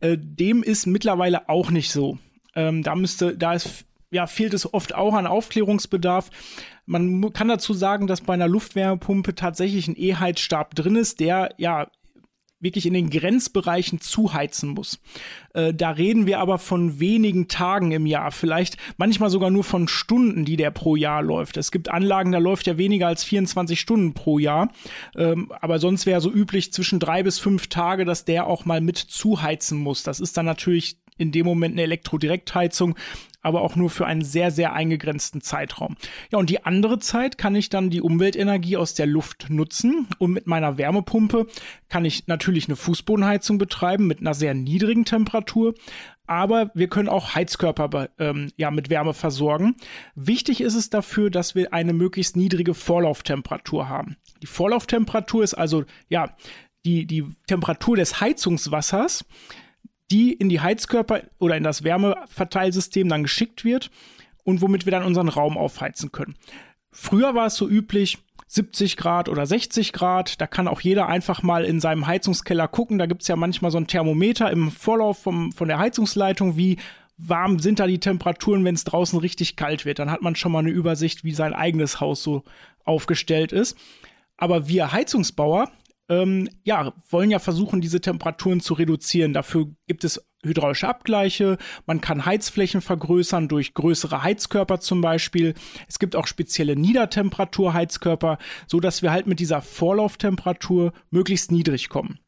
Äh, 0.00 0.16
dem 0.18 0.62
ist 0.62 0.86
mittlerweile 0.86 1.48
auch 1.48 1.70
nicht 1.70 1.92
so. 1.92 2.18
Ähm, 2.54 2.82
da 2.82 2.94
müsste, 2.94 3.36
da 3.36 3.54
ist 3.54 3.84
ja, 4.12 4.26
fehlt 4.26 4.54
es 4.54 4.72
oft 4.72 4.94
auch 4.94 5.14
an 5.14 5.26
Aufklärungsbedarf. 5.26 6.30
Man 6.84 7.32
kann 7.32 7.48
dazu 7.48 7.72
sagen, 7.72 8.06
dass 8.06 8.20
bei 8.20 8.34
einer 8.34 8.46
Luftwärmepumpe 8.46 9.34
tatsächlich 9.34 9.88
ein 9.88 9.96
E-Heizstab 9.96 10.74
drin 10.74 10.96
ist, 10.96 11.18
der 11.18 11.54
ja 11.56 11.88
wirklich 12.62 12.86
in 12.86 12.94
den 12.94 13.10
Grenzbereichen 13.10 14.00
zuheizen 14.00 14.70
muss. 14.70 15.00
Äh, 15.52 15.74
da 15.74 15.90
reden 15.90 16.26
wir 16.26 16.38
aber 16.38 16.58
von 16.58 17.00
wenigen 17.00 17.48
Tagen 17.48 17.90
im 17.90 18.06
Jahr, 18.06 18.30
vielleicht 18.30 18.76
manchmal 18.96 19.30
sogar 19.30 19.50
nur 19.50 19.64
von 19.64 19.88
Stunden, 19.88 20.44
die 20.44 20.56
der 20.56 20.70
pro 20.70 20.96
Jahr 20.96 21.22
läuft. 21.22 21.56
Es 21.56 21.72
gibt 21.72 21.90
Anlagen, 21.90 22.32
da 22.32 22.38
läuft 22.38 22.66
ja 22.66 22.78
weniger 22.78 23.08
als 23.08 23.24
24 23.24 23.78
Stunden 23.78 24.14
pro 24.14 24.38
Jahr, 24.38 24.70
ähm, 25.16 25.52
aber 25.60 25.78
sonst 25.78 26.06
wäre 26.06 26.20
so 26.20 26.30
üblich 26.30 26.72
zwischen 26.72 27.00
drei 27.00 27.22
bis 27.22 27.38
fünf 27.38 27.66
Tage, 27.66 28.04
dass 28.04 28.24
der 28.24 28.46
auch 28.46 28.64
mal 28.64 28.80
mit 28.80 28.96
zuheizen 28.96 29.78
muss. 29.78 30.02
Das 30.02 30.20
ist 30.20 30.36
dann 30.36 30.46
natürlich 30.46 30.96
in 31.18 31.32
dem 31.32 31.46
Moment 31.46 31.74
eine 31.74 31.82
Elektrodirektheizung 31.82 32.96
aber 33.42 33.60
auch 33.62 33.76
nur 33.76 33.90
für 33.90 34.06
einen 34.06 34.22
sehr, 34.22 34.50
sehr 34.50 34.72
eingegrenzten 34.72 35.40
Zeitraum. 35.40 35.96
Ja, 36.30 36.38
und 36.38 36.48
die 36.48 36.64
andere 36.64 36.98
Zeit 36.98 37.38
kann 37.38 37.54
ich 37.54 37.68
dann 37.68 37.90
die 37.90 38.00
Umweltenergie 38.00 38.76
aus 38.76 38.94
der 38.94 39.06
Luft 39.06 39.50
nutzen 39.50 40.06
und 40.18 40.32
mit 40.32 40.46
meiner 40.46 40.78
Wärmepumpe 40.78 41.46
kann 41.88 42.04
ich 42.04 42.26
natürlich 42.28 42.68
eine 42.68 42.76
Fußbodenheizung 42.76 43.58
betreiben 43.58 44.06
mit 44.06 44.20
einer 44.20 44.34
sehr 44.34 44.54
niedrigen 44.54 45.04
Temperatur, 45.04 45.74
aber 46.26 46.70
wir 46.74 46.88
können 46.88 47.08
auch 47.08 47.34
Heizkörper 47.34 48.08
ähm, 48.18 48.52
ja, 48.56 48.70
mit 48.70 48.88
Wärme 48.90 49.12
versorgen. 49.12 49.76
Wichtig 50.14 50.60
ist 50.60 50.74
es 50.74 50.88
dafür, 50.88 51.30
dass 51.30 51.54
wir 51.54 51.72
eine 51.74 51.92
möglichst 51.92 52.36
niedrige 52.36 52.74
Vorlauftemperatur 52.74 53.88
haben. 53.88 54.16
Die 54.40 54.46
Vorlauftemperatur 54.46 55.42
ist 55.42 55.54
also 55.54 55.84
ja 56.08 56.34
die, 56.84 57.06
die 57.06 57.24
Temperatur 57.46 57.96
des 57.96 58.20
Heizungswassers 58.20 59.24
die 60.12 60.32
in 60.32 60.48
die 60.48 60.60
Heizkörper 60.60 61.22
oder 61.38 61.56
in 61.56 61.64
das 61.64 61.84
Wärmeverteilsystem 61.84 63.08
dann 63.08 63.22
geschickt 63.22 63.64
wird 63.64 63.90
und 64.44 64.60
womit 64.60 64.84
wir 64.84 64.90
dann 64.90 65.04
unseren 65.04 65.28
Raum 65.28 65.56
aufheizen 65.56 66.12
können. 66.12 66.36
Früher 66.90 67.34
war 67.34 67.46
es 67.46 67.56
so 67.56 67.68
üblich, 67.68 68.18
70 68.48 68.98
Grad 68.98 69.30
oder 69.30 69.46
60 69.46 69.94
Grad. 69.94 70.38
Da 70.40 70.46
kann 70.46 70.68
auch 70.68 70.82
jeder 70.82 71.08
einfach 71.08 71.42
mal 71.42 71.64
in 71.64 71.80
seinem 71.80 72.06
Heizungskeller 72.06 72.68
gucken. 72.68 72.98
Da 72.98 73.06
gibt 73.06 73.22
es 73.22 73.28
ja 73.28 73.36
manchmal 73.36 73.70
so 73.70 73.78
ein 73.78 73.86
Thermometer 73.86 74.50
im 74.50 74.70
Vorlauf 74.70 75.18
vom, 75.22 75.52
von 75.52 75.68
der 75.68 75.78
Heizungsleitung, 75.78 76.56
wie 76.58 76.76
warm 77.16 77.60
sind 77.60 77.80
da 77.80 77.86
die 77.86 78.00
Temperaturen, 78.00 78.64
wenn 78.64 78.74
es 78.74 78.84
draußen 78.84 79.18
richtig 79.18 79.56
kalt 79.56 79.86
wird. 79.86 80.00
Dann 80.00 80.10
hat 80.10 80.20
man 80.20 80.36
schon 80.36 80.52
mal 80.52 80.58
eine 80.58 80.70
Übersicht, 80.70 81.24
wie 81.24 81.32
sein 81.32 81.54
eigenes 81.54 82.00
Haus 82.00 82.22
so 82.22 82.44
aufgestellt 82.84 83.52
ist. 83.52 83.78
Aber 84.36 84.68
wir 84.68 84.92
Heizungsbauer 84.92 85.70
ähm, 86.12 86.48
ja, 86.64 86.92
wollen 87.08 87.30
ja 87.30 87.38
versuchen, 87.38 87.80
diese 87.80 88.00
Temperaturen 88.00 88.60
zu 88.60 88.74
reduzieren. 88.74 89.32
Dafür 89.32 89.68
gibt 89.86 90.04
es 90.04 90.22
hydraulische 90.44 90.88
Abgleiche, 90.88 91.56
man 91.86 92.00
kann 92.00 92.26
Heizflächen 92.26 92.80
vergrößern 92.80 93.48
durch 93.48 93.74
größere 93.74 94.24
Heizkörper 94.24 94.80
zum 94.80 95.00
Beispiel. 95.00 95.54
Es 95.88 95.98
gibt 96.00 96.16
auch 96.16 96.26
spezielle 96.26 96.74
Niedertemperaturheizkörper, 96.76 98.38
so 98.66 98.80
dass 98.80 99.02
wir 99.02 99.12
halt 99.12 99.26
mit 99.26 99.38
dieser 99.38 99.62
Vorlauftemperatur 99.62 100.92
möglichst 101.10 101.52
niedrig 101.52 101.88
kommen. 101.88 102.18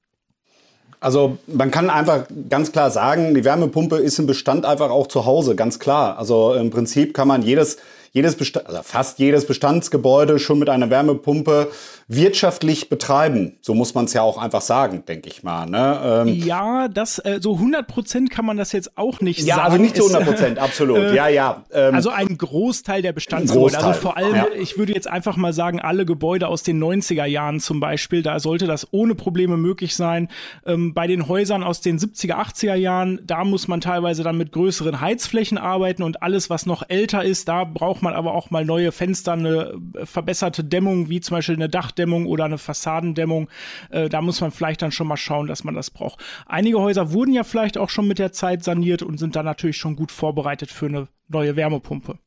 Also 1.00 1.37
man 1.49 1.71
kann 1.71 1.91
einfach 1.91 2.26
ganz 2.49 2.73
klar 2.73 2.91
sagen, 2.91 3.35
die 3.35 3.45
Wärmepumpe 3.45 3.97
ist 3.97 4.19
im 4.19 4.26
Bestand 4.26 4.64
einfach 4.64 4.91
auch 4.91 5.07
zu 5.07 5.26
Hause, 5.26 5.55
ganz 5.55 5.79
klar. 5.79 6.17
Also 6.19 6.55
im 6.55 6.71
Prinzip 6.71 7.12
kann 7.12 7.29
man 7.29 7.43
jedes 7.43 7.76
jedes 8.14 8.37
Bestand, 8.37 8.68
also 8.68 8.80
fast 8.85 9.18
jedes 9.18 9.44
Bestandsgebäude 9.44 10.38
schon 10.38 10.61
mit 10.61 10.71
einer 10.71 10.88
Wärmepumpe 10.88 11.73
wirtschaftlich 12.06 12.88
betreiben. 12.88 13.56
So 13.61 13.75
muss 13.75 13.94
man 13.94 14.04
es 14.04 14.12
ja 14.12 14.23
auch 14.23 14.38
einfach 14.38 14.61
sagen, 14.61 15.04
denke 15.06 15.28
ich 15.28 15.42
mal. 15.42 15.66
Ne? 15.66 16.25
Ähm, 16.26 16.28
ja, 16.28 16.87
das 16.87 17.18
äh, 17.18 17.40
so 17.40 17.54
100 17.54 17.88
Prozent 17.88 18.30
kann 18.30 18.44
man 18.44 18.56
das 18.56 18.71
jetzt 18.71 18.97
auch 18.97 19.21
nicht 19.21 19.40
ja, 19.40 19.56
sagen. 19.56 19.59
Ja, 19.59 19.64
also 19.64 19.78
nicht 19.78 19.97
zu 19.97 20.02
100 20.04 20.25
Prozent, 20.25 20.59
absolut. 20.61 20.99
Äh, 20.99 21.14
ja, 21.16 21.26
ja. 21.26 21.64
Ähm, 21.73 21.92
also 21.92 22.11
ein 22.11 22.38
Großteil 22.38 23.02
der 23.02 23.12
Bestandsgebäude. 23.12 23.78
Also 23.78 24.00
vor 24.00 24.16
allem, 24.16 24.37
ja. 24.37 24.47
ich 24.61 24.78
würde 24.78 24.92
jetzt 24.92 25.09
einfach 25.09 25.37
mal 25.37 25.52
sagen, 25.52 25.80
alle 25.80 26.06
Gebäude 26.06 26.47
aus 26.47 26.62
den 26.62 26.80
90er 26.80 27.25
Jahren 27.25 27.59
zum 27.59 27.80
Beispiel, 27.80 28.23
da 28.23 28.38
sollte 28.38 28.68
das 28.68 28.87
ohne 28.92 29.16
Probleme 29.16 29.56
möglich 29.56 29.97
sein. 29.97 30.28
Ähm, 30.64 30.94
bei 30.94 31.09
den 31.09 31.26
Häusern 31.26 31.64
aus 31.64 31.80
den 31.80 31.99
70er, 31.99 32.35
80er 32.35 32.75
Jahren, 32.75 33.18
da 33.25 33.44
muss 33.44 33.66
man 33.66 33.80
teilweise 33.80 34.23
dann 34.23 34.38
mit 34.38 34.52
größeren 34.52 35.00
Heizflächen 35.00 35.59
arbeiten 35.59 36.04
und 36.04 36.23
alles, 36.23 36.49
was 36.49 36.64
noch 36.64 36.85
älter 36.88 37.25
ist, 37.25 37.49
da 37.49 37.64
braucht 37.64 38.03
man 38.04 38.14
aber 38.14 38.34
auch 38.34 38.50
mal 38.50 38.64
neue 38.64 38.92
Fenster, 38.92 39.32
eine 39.32 39.75
verbesserte 40.04 40.62
Dämmung, 40.62 41.08
wie 41.08 41.20
zum 41.20 41.37
Beispiel 41.37 41.56
eine 41.56 41.68
Dachdämmung 41.68 42.26
oder 42.26 42.44
eine 42.44 42.58
Fassadendämmung. 42.58 43.49
Äh, 43.90 44.08
da 44.08 44.23
muss 44.23 44.40
man 44.40 44.52
vielleicht 44.52 44.82
dann 44.82 44.92
schon 44.92 45.08
mal 45.08 45.16
schauen, 45.16 45.49
dass 45.49 45.64
man 45.64 45.75
das 45.75 45.90
braucht. 45.90 46.23
Einige 46.46 46.80
Häuser 46.80 47.12
wurden 47.12 47.32
ja 47.32 47.42
vielleicht 47.42 47.76
auch 47.76 47.90
schon 47.90 48.06
mit 48.06 48.18
der 48.18 48.32
Zeit 48.32 48.62
saniert 48.62 49.02
und 49.02 49.18
sind 49.18 49.34
dann 49.34 49.44
natürlich 49.44 49.76
schon 49.76 49.96
gut 49.96 50.12
vorbereitet 50.12 50.70
für 50.70 50.87
eine 50.87 51.08
neue 51.28 51.56
Wärmepumpe. 51.56 52.18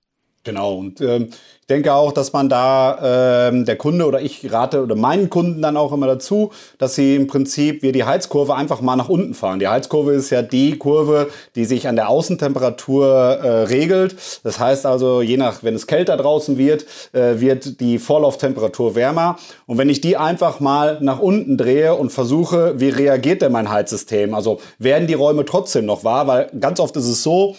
Genau, 0.44 0.76
und 0.76 1.02
ähm, 1.02 1.30
ich 1.60 1.68
denke 1.68 1.94
auch, 1.94 2.14
dass 2.14 2.32
man 2.32 2.48
da 2.48 3.50
ähm, 3.50 3.66
der 3.66 3.76
Kunde 3.76 4.06
oder 4.06 4.22
ich 4.22 4.50
rate 4.50 4.82
oder 4.82 4.96
meinen 4.96 5.30
Kunden 5.30 5.62
dann 5.62 5.76
auch 5.76 5.92
immer 5.92 6.08
dazu, 6.08 6.52
dass 6.78 6.96
sie 6.96 7.18
im 7.18 7.28
Prinzip 7.28 7.84
wir 7.84 7.92
die 7.92 8.06
Heizkurve 8.06 8.56
einfach 8.56 8.80
mal 8.80 8.96
nach 8.96 9.10
unten 9.10 9.34
fahren. 9.34 9.60
Die 9.60 9.68
Heizkurve 9.68 10.14
ist 10.14 10.30
ja 10.30 10.42
die 10.42 10.78
Kurve, 10.78 11.30
die 11.56 11.66
sich 11.66 11.90
an 11.90 11.98
der 11.98 12.08
Außentemperatur 12.08 13.06
äh, 13.06 13.64
regelt. 13.64 14.16
Das 14.44 14.58
heißt 14.58 14.86
also, 14.86 15.22
je 15.22 15.36
nach, 15.36 15.64
wenn 15.64 15.76
es 15.76 15.86
kälter 15.86 16.16
draußen 16.16 16.58
wird, 16.58 16.86
äh, 17.12 17.42
wird 17.42 17.82
die 17.82 18.00
Vorlauftemperatur 18.00 18.96
wärmer. 18.96 19.36
Und 19.66 19.78
wenn 19.78 19.90
ich 19.90 20.00
die 20.00 20.16
einfach 20.16 20.62
mal 20.62 21.00
nach 21.02 21.20
unten 21.20 21.58
drehe 21.58 21.96
und 21.96 22.12
versuche, 22.14 22.80
wie 22.80 22.88
reagiert 22.88 23.42
denn 23.42 23.52
mein 23.52 23.70
Heizsystem? 23.70 24.34
Also 24.34 24.62
werden 24.80 25.08
die 25.08 25.14
Räume 25.14 25.44
trotzdem 25.44 25.86
noch 25.86 26.06
wahr? 26.06 26.28
Weil 26.28 26.50
ganz 26.58 26.80
oft 26.80 26.96
ist 26.96 27.08
es 27.08 27.22
so, 27.24 27.58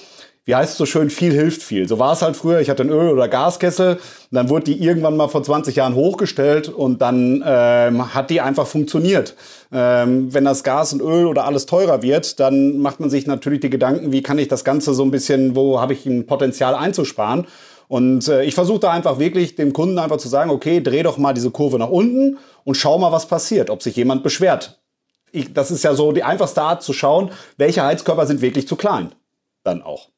wie 0.48 0.54
heißt 0.54 0.72
es 0.72 0.78
so 0.78 0.86
schön, 0.86 1.10
viel 1.10 1.34
hilft 1.34 1.62
viel. 1.62 1.86
So 1.86 1.98
war 1.98 2.14
es 2.14 2.22
halt 2.22 2.34
früher. 2.34 2.60
Ich 2.60 2.70
hatte 2.70 2.82
einen 2.82 2.90
Öl- 2.90 3.12
oder 3.12 3.28
Gaskessel. 3.28 3.96
Und 3.96 4.00
dann 4.30 4.48
wurde 4.48 4.64
die 4.64 4.82
irgendwann 4.82 5.14
mal 5.14 5.28
vor 5.28 5.42
20 5.42 5.76
Jahren 5.76 5.94
hochgestellt 5.94 6.70
und 6.70 7.02
dann 7.02 7.44
ähm, 7.46 8.14
hat 8.14 8.30
die 8.30 8.40
einfach 8.40 8.66
funktioniert. 8.66 9.34
Ähm, 9.70 10.32
wenn 10.32 10.46
das 10.46 10.64
Gas 10.64 10.94
und 10.94 11.02
Öl 11.02 11.26
oder 11.26 11.44
alles 11.44 11.66
teurer 11.66 12.00
wird, 12.00 12.40
dann 12.40 12.78
macht 12.78 12.98
man 12.98 13.10
sich 13.10 13.26
natürlich 13.26 13.60
die 13.60 13.68
Gedanken, 13.68 14.10
wie 14.10 14.22
kann 14.22 14.38
ich 14.38 14.48
das 14.48 14.64
Ganze 14.64 14.94
so 14.94 15.02
ein 15.02 15.10
bisschen, 15.10 15.54
wo 15.54 15.82
habe 15.82 15.92
ich 15.92 16.06
ein 16.06 16.24
Potenzial 16.24 16.74
einzusparen. 16.74 17.46
Und 17.86 18.26
äh, 18.28 18.42
ich 18.44 18.54
versuche 18.54 18.80
da 18.80 18.90
einfach 18.90 19.18
wirklich 19.18 19.54
dem 19.54 19.74
Kunden 19.74 19.98
einfach 19.98 20.16
zu 20.16 20.28
sagen, 20.28 20.48
okay, 20.48 20.80
dreh 20.80 21.02
doch 21.02 21.18
mal 21.18 21.34
diese 21.34 21.50
Kurve 21.50 21.78
nach 21.78 21.90
unten 21.90 22.38
und 22.64 22.74
schau 22.74 22.98
mal, 22.98 23.12
was 23.12 23.26
passiert, 23.26 23.68
ob 23.68 23.82
sich 23.82 23.96
jemand 23.96 24.22
beschwert. 24.22 24.80
Ich, 25.30 25.52
das 25.52 25.70
ist 25.70 25.84
ja 25.84 25.92
so 25.92 26.12
die 26.12 26.24
einfachste 26.24 26.62
Art 26.62 26.82
zu 26.82 26.94
schauen, 26.94 27.32
welche 27.58 27.84
Heizkörper 27.84 28.24
sind 28.24 28.40
wirklich 28.40 28.66
zu 28.66 28.76
klein. 28.76 29.12
Dann 29.62 29.82
auch. 29.82 30.08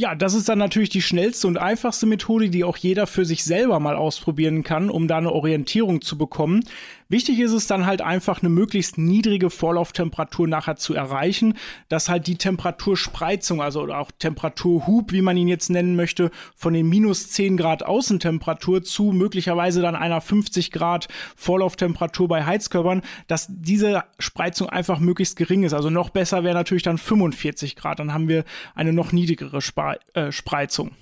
Ja, 0.00 0.14
das 0.14 0.32
ist 0.32 0.48
dann 0.48 0.58
natürlich 0.58 0.88
die 0.88 1.02
schnellste 1.02 1.46
und 1.46 1.58
einfachste 1.58 2.06
Methode, 2.06 2.48
die 2.48 2.64
auch 2.64 2.78
jeder 2.78 3.06
für 3.06 3.26
sich 3.26 3.44
selber 3.44 3.80
mal 3.80 3.96
ausprobieren 3.96 4.62
kann, 4.62 4.88
um 4.88 5.08
da 5.08 5.18
eine 5.18 5.30
Orientierung 5.30 6.00
zu 6.00 6.16
bekommen. 6.16 6.64
Wichtig 7.10 7.40
ist 7.40 7.50
es 7.50 7.66
dann 7.66 7.86
halt 7.86 8.02
einfach 8.02 8.40
eine 8.40 8.50
möglichst 8.50 8.96
niedrige 8.96 9.50
Vorlauftemperatur 9.50 10.46
nachher 10.46 10.76
zu 10.76 10.94
erreichen, 10.94 11.54
dass 11.88 12.08
halt 12.08 12.28
die 12.28 12.36
Temperaturspreizung, 12.36 13.60
also 13.60 13.92
auch 13.92 14.12
Temperaturhub, 14.16 15.10
wie 15.10 15.20
man 15.20 15.36
ihn 15.36 15.48
jetzt 15.48 15.70
nennen 15.70 15.96
möchte, 15.96 16.30
von 16.54 16.72
den 16.72 16.88
minus 16.88 17.28
10 17.30 17.56
Grad 17.56 17.82
Außentemperatur 17.82 18.84
zu 18.84 19.10
möglicherweise 19.10 19.82
dann 19.82 19.96
einer 19.96 20.20
50 20.20 20.70
Grad 20.70 21.08
Vorlauftemperatur 21.34 22.28
bei 22.28 22.46
Heizkörpern, 22.46 23.02
dass 23.26 23.48
diese 23.50 24.04
Spreizung 24.20 24.68
einfach 24.68 25.00
möglichst 25.00 25.34
gering 25.34 25.64
ist. 25.64 25.72
Also 25.72 25.90
noch 25.90 26.10
besser 26.10 26.44
wäre 26.44 26.54
natürlich 26.54 26.84
dann 26.84 26.96
45 26.96 27.74
Grad, 27.74 27.98
dann 27.98 28.14
haben 28.14 28.28
wir 28.28 28.44
eine 28.76 28.92
noch 28.92 29.10
niedrigere 29.10 29.60
Spre 29.60 29.98
äh, 30.14 30.30
Spreizung. 30.30 30.92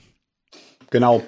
Genau. 0.88 1.22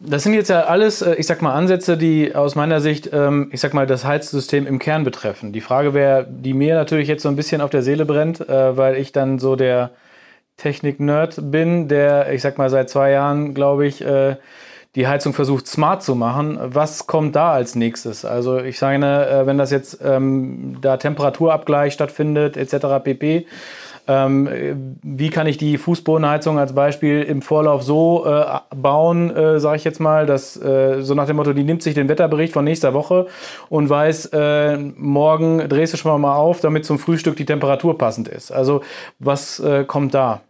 Das 0.00 0.22
sind 0.22 0.34
jetzt 0.34 0.48
ja 0.48 0.62
alles, 0.62 1.02
äh, 1.02 1.14
ich 1.16 1.26
sag 1.26 1.42
mal, 1.42 1.54
Ansätze, 1.54 1.96
die 1.96 2.34
aus 2.34 2.54
meiner 2.54 2.80
Sicht, 2.80 3.10
ähm, 3.12 3.48
ich 3.52 3.60
sag 3.60 3.74
mal, 3.74 3.86
das 3.86 4.04
Heizsystem 4.04 4.66
im 4.66 4.78
Kern 4.78 5.02
betreffen. 5.02 5.52
Die 5.52 5.60
Frage 5.60 5.92
wäre, 5.92 6.24
die 6.28 6.54
mir 6.54 6.76
natürlich 6.76 7.08
jetzt 7.08 7.22
so 7.22 7.28
ein 7.28 7.36
bisschen 7.36 7.60
auf 7.60 7.70
der 7.70 7.82
Seele 7.82 8.06
brennt, 8.06 8.48
äh, 8.48 8.76
weil 8.76 8.96
ich 8.96 9.10
dann 9.10 9.40
so 9.40 9.56
der 9.56 9.90
Technik-Nerd 10.56 11.50
bin, 11.50 11.88
der, 11.88 12.32
ich 12.32 12.42
sag 12.42 12.58
mal, 12.58 12.70
seit 12.70 12.90
zwei 12.90 13.10
Jahren, 13.10 13.54
glaube 13.54 13.86
ich, 13.86 14.00
äh, 14.04 14.36
die 14.94 15.08
Heizung 15.08 15.32
versucht 15.32 15.66
smart 15.66 16.02
zu 16.02 16.14
machen. 16.14 16.58
Was 16.62 17.06
kommt 17.06 17.36
da 17.36 17.52
als 17.52 17.74
nächstes? 17.74 18.24
Also 18.24 18.58
ich 18.58 18.78
sage, 18.78 19.00
wenn 19.44 19.58
das 19.58 19.70
jetzt 19.70 19.98
ähm, 20.02 20.78
da 20.80 20.96
Temperaturabgleich 20.96 21.92
stattfindet, 21.92 22.56
etc. 22.56 23.04
pp 23.04 23.46
wie 24.08 25.30
kann 25.30 25.46
ich 25.46 25.58
die 25.58 25.76
Fußbodenheizung 25.76 26.58
als 26.58 26.74
Beispiel 26.74 27.22
im 27.22 27.42
Vorlauf 27.42 27.82
so 27.82 28.24
äh, 28.26 28.44
bauen, 28.74 29.34
äh, 29.36 29.60
sage 29.60 29.76
ich 29.76 29.84
jetzt 29.84 30.00
mal, 30.00 30.24
dass 30.24 30.56
äh, 30.56 31.02
so 31.02 31.14
nach 31.14 31.26
dem 31.26 31.36
Motto, 31.36 31.52
die 31.52 31.64
nimmt 31.64 31.82
sich 31.82 31.94
den 31.94 32.08
Wetterbericht 32.08 32.54
von 32.54 32.64
nächster 32.64 32.94
Woche 32.94 33.26
und 33.68 33.90
weiß, 33.90 34.26
äh, 34.32 34.78
morgen 34.78 35.68
drehst 35.68 35.92
du 35.92 35.98
schon 35.98 36.20
mal 36.20 36.36
auf, 36.36 36.60
damit 36.60 36.86
zum 36.86 36.98
Frühstück 36.98 37.36
die 37.36 37.44
Temperatur 37.44 37.98
passend 37.98 38.28
ist. 38.28 38.50
Also 38.50 38.80
was 39.18 39.60
äh, 39.60 39.84
kommt 39.84 40.14
da? 40.14 40.40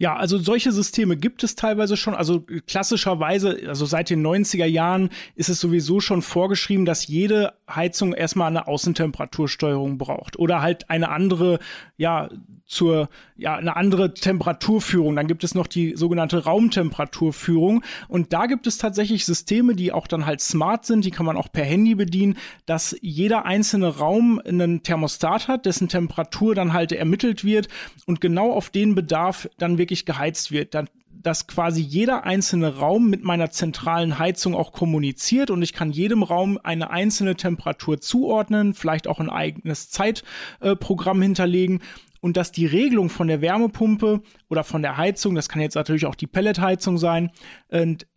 Ja, 0.00 0.16
also 0.16 0.38
solche 0.38 0.72
Systeme 0.72 1.14
gibt 1.18 1.44
es 1.44 1.56
teilweise 1.56 1.94
schon. 1.94 2.14
Also 2.14 2.46
klassischerweise, 2.66 3.60
also 3.68 3.84
seit 3.84 4.08
den 4.08 4.26
90er 4.26 4.64
Jahren 4.64 5.10
ist 5.34 5.50
es 5.50 5.60
sowieso 5.60 6.00
schon 6.00 6.22
vorgeschrieben, 6.22 6.86
dass 6.86 7.06
jede 7.06 7.52
Heizung 7.68 8.14
erstmal 8.14 8.46
eine 8.46 8.66
Außentemperatursteuerung 8.66 9.98
braucht 9.98 10.38
oder 10.38 10.62
halt 10.62 10.88
eine 10.88 11.10
andere, 11.10 11.58
ja, 11.98 12.30
zur, 12.70 13.08
ja, 13.36 13.56
eine 13.56 13.76
andere 13.76 14.14
Temperaturführung. 14.14 15.16
Dann 15.16 15.26
gibt 15.26 15.42
es 15.42 15.56
noch 15.56 15.66
die 15.66 15.96
sogenannte 15.96 16.44
Raumtemperaturführung. 16.44 17.82
Und 18.06 18.32
da 18.32 18.46
gibt 18.46 18.68
es 18.68 18.78
tatsächlich 18.78 19.26
Systeme, 19.26 19.74
die 19.74 19.92
auch 19.92 20.06
dann 20.06 20.24
halt 20.24 20.40
smart 20.40 20.86
sind. 20.86 21.04
Die 21.04 21.10
kann 21.10 21.26
man 21.26 21.36
auch 21.36 21.50
per 21.50 21.64
Handy 21.64 21.96
bedienen, 21.96 22.38
dass 22.66 22.96
jeder 23.02 23.44
einzelne 23.44 23.88
Raum 23.98 24.40
einen 24.46 24.84
Thermostat 24.84 25.48
hat, 25.48 25.66
dessen 25.66 25.88
Temperatur 25.88 26.54
dann 26.54 26.72
halt 26.72 26.92
ermittelt 26.92 27.44
wird 27.44 27.68
und 28.06 28.20
genau 28.20 28.52
auf 28.52 28.70
den 28.70 28.94
Bedarf 28.94 29.48
dann 29.58 29.76
wirklich 29.76 29.89
geheizt 30.06 30.50
wird. 30.50 30.74
Dann 30.74 30.88
dass 31.22 31.46
quasi 31.46 31.82
jeder 31.82 32.24
einzelne 32.24 32.76
Raum 32.76 33.10
mit 33.10 33.22
meiner 33.24 33.50
zentralen 33.50 34.18
Heizung 34.18 34.54
auch 34.54 34.72
kommuniziert 34.72 35.50
und 35.50 35.62
ich 35.62 35.72
kann 35.72 35.90
jedem 35.90 36.22
Raum 36.22 36.58
eine 36.62 36.90
einzelne 36.90 37.34
Temperatur 37.34 38.00
zuordnen, 38.00 38.74
vielleicht 38.74 39.06
auch 39.06 39.20
ein 39.20 39.30
eigenes 39.30 39.90
Zeitprogramm 39.90 41.20
äh, 41.20 41.24
hinterlegen 41.24 41.80
und 42.20 42.36
dass 42.36 42.52
die 42.52 42.66
Regelung 42.66 43.10
von 43.10 43.28
der 43.28 43.40
Wärmepumpe 43.40 44.22
oder 44.48 44.64
von 44.64 44.82
der 44.82 44.96
Heizung, 44.96 45.34
das 45.34 45.48
kann 45.48 45.62
jetzt 45.62 45.74
natürlich 45.74 46.06
auch 46.06 46.14
die 46.14 46.26
Pelletheizung 46.26 46.98
sein, 46.98 47.30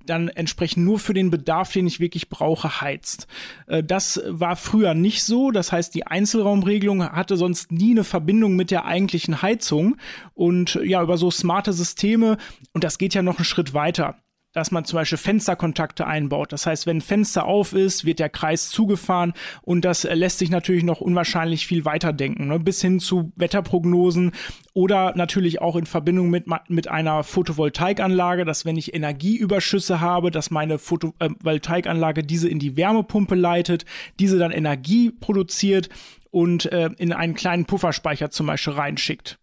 dann 0.05 0.27
entsprechend 0.29 0.85
nur 0.85 0.99
für 0.99 1.13
den 1.13 1.29
Bedarf, 1.29 1.71
den 1.71 1.87
ich 1.87 1.99
wirklich 1.99 2.29
brauche, 2.29 2.81
heizt. 2.81 3.27
Äh, 3.67 3.83
das 3.83 4.21
war 4.27 4.55
früher 4.55 4.93
nicht 4.93 5.23
so. 5.23 5.51
Das 5.51 5.71
heißt, 5.71 5.95
die 5.95 6.05
Einzelraumregelung 6.05 7.03
hatte 7.03 7.37
sonst 7.37 7.71
nie 7.71 7.91
eine 7.91 8.03
Verbindung 8.03 8.55
mit 8.55 8.71
der 8.71 8.85
eigentlichen 8.85 9.41
Heizung. 9.41 9.95
Und 10.33 10.79
ja, 10.83 11.01
über 11.01 11.17
so 11.17 11.31
smarte 11.31 11.73
Systeme, 11.73 12.37
und 12.73 12.83
das 12.83 12.97
geht 12.97 13.13
ja 13.13 13.21
noch 13.21 13.37
einen 13.37 13.45
Schritt 13.45 13.73
weiter 13.73 14.17
dass 14.53 14.71
man 14.71 14.85
zum 14.85 14.97
Beispiel 14.97 15.17
Fensterkontakte 15.17 16.07
einbaut. 16.07 16.53
Das 16.53 16.65
heißt, 16.65 16.85
wenn 16.85 16.97
ein 16.97 17.01
Fenster 17.01 17.45
auf 17.45 17.73
ist, 17.73 18.05
wird 18.05 18.19
der 18.19 18.29
Kreis 18.29 18.69
zugefahren 18.69 19.33
und 19.63 19.83
das 19.83 20.03
lässt 20.03 20.39
sich 20.39 20.49
natürlich 20.49 20.83
noch 20.83 21.01
unwahrscheinlich 21.01 21.67
viel 21.67 21.85
weiter 21.85 22.13
denken, 22.13 22.47
ne? 22.47 22.59
bis 22.59 22.81
hin 22.81 22.99
zu 22.99 23.33
Wetterprognosen 23.35 24.31
oder 24.73 25.13
natürlich 25.15 25.61
auch 25.61 25.75
in 25.75 25.85
Verbindung 25.85 26.29
mit, 26.29 26.45
mit 26.67 26.87
einer 26.87 27.23
Photovoltaikanlage, 27.23 28.45
dass 28.45 28.65
wenn 28.65 28.77
ich 28.77 28.93
Energieüberschüsse 28.93 29.99
habe, 29.99 30.31
dass 30.31 30.51
meine 30.51 30.79
Photovoltaikanlage 30.79 32.23
diese 32.23 32.47
in 32.47 32.59
die 32.59 32.77
Wärmepumpe 32.77 33.35
leitet, 33.35 33.85
diese 34.19 34.37
dann 34.37 34.51
Energie 34.51 35.11
produziert 35.11 35.89
und 36.31 36.71
äh, 36.71 36.89
in 36.97 37.13
einen 37.13 37.35
kleinen 37.35 37.65
Pufferspeicher 37.65 38.29
zum 38.29 38.47
Beispiel 38.47 38.73
reinschickt. 38.73 39.39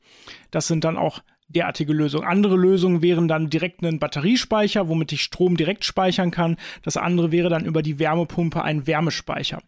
Das 0.51 0.67
sind 0.67 0.85
dann 0.85 0.97
auch 0.97 1.21
derartige 1.55 1.93
Lösungen. 1.93 2.27
Andere 2.27 2.57
Lösungen 2.57 3.03
wären 3.03 3.29
dann 3.29 3.51
direkt 3.51 3.83
ein 3.83 3.99
Batteriespeicher, 3.99 4.89
womit 4.89 5.13
ich 5.13 5.23
Strom 5.23 5.57
direkt 5.57 5.85
speichern 5.85 6.31
kann. 6.31 6.57
Das 6.83 6.97
andere 6.97 7.33
wäre 7.33 7.49
dann 7.49 7.65
über 7.65 7.83
die 7.83 7.99
Wärmepumpe 7.99 8.63
ein 8.63 8.87
Wärmespeicher. 8.87 9.61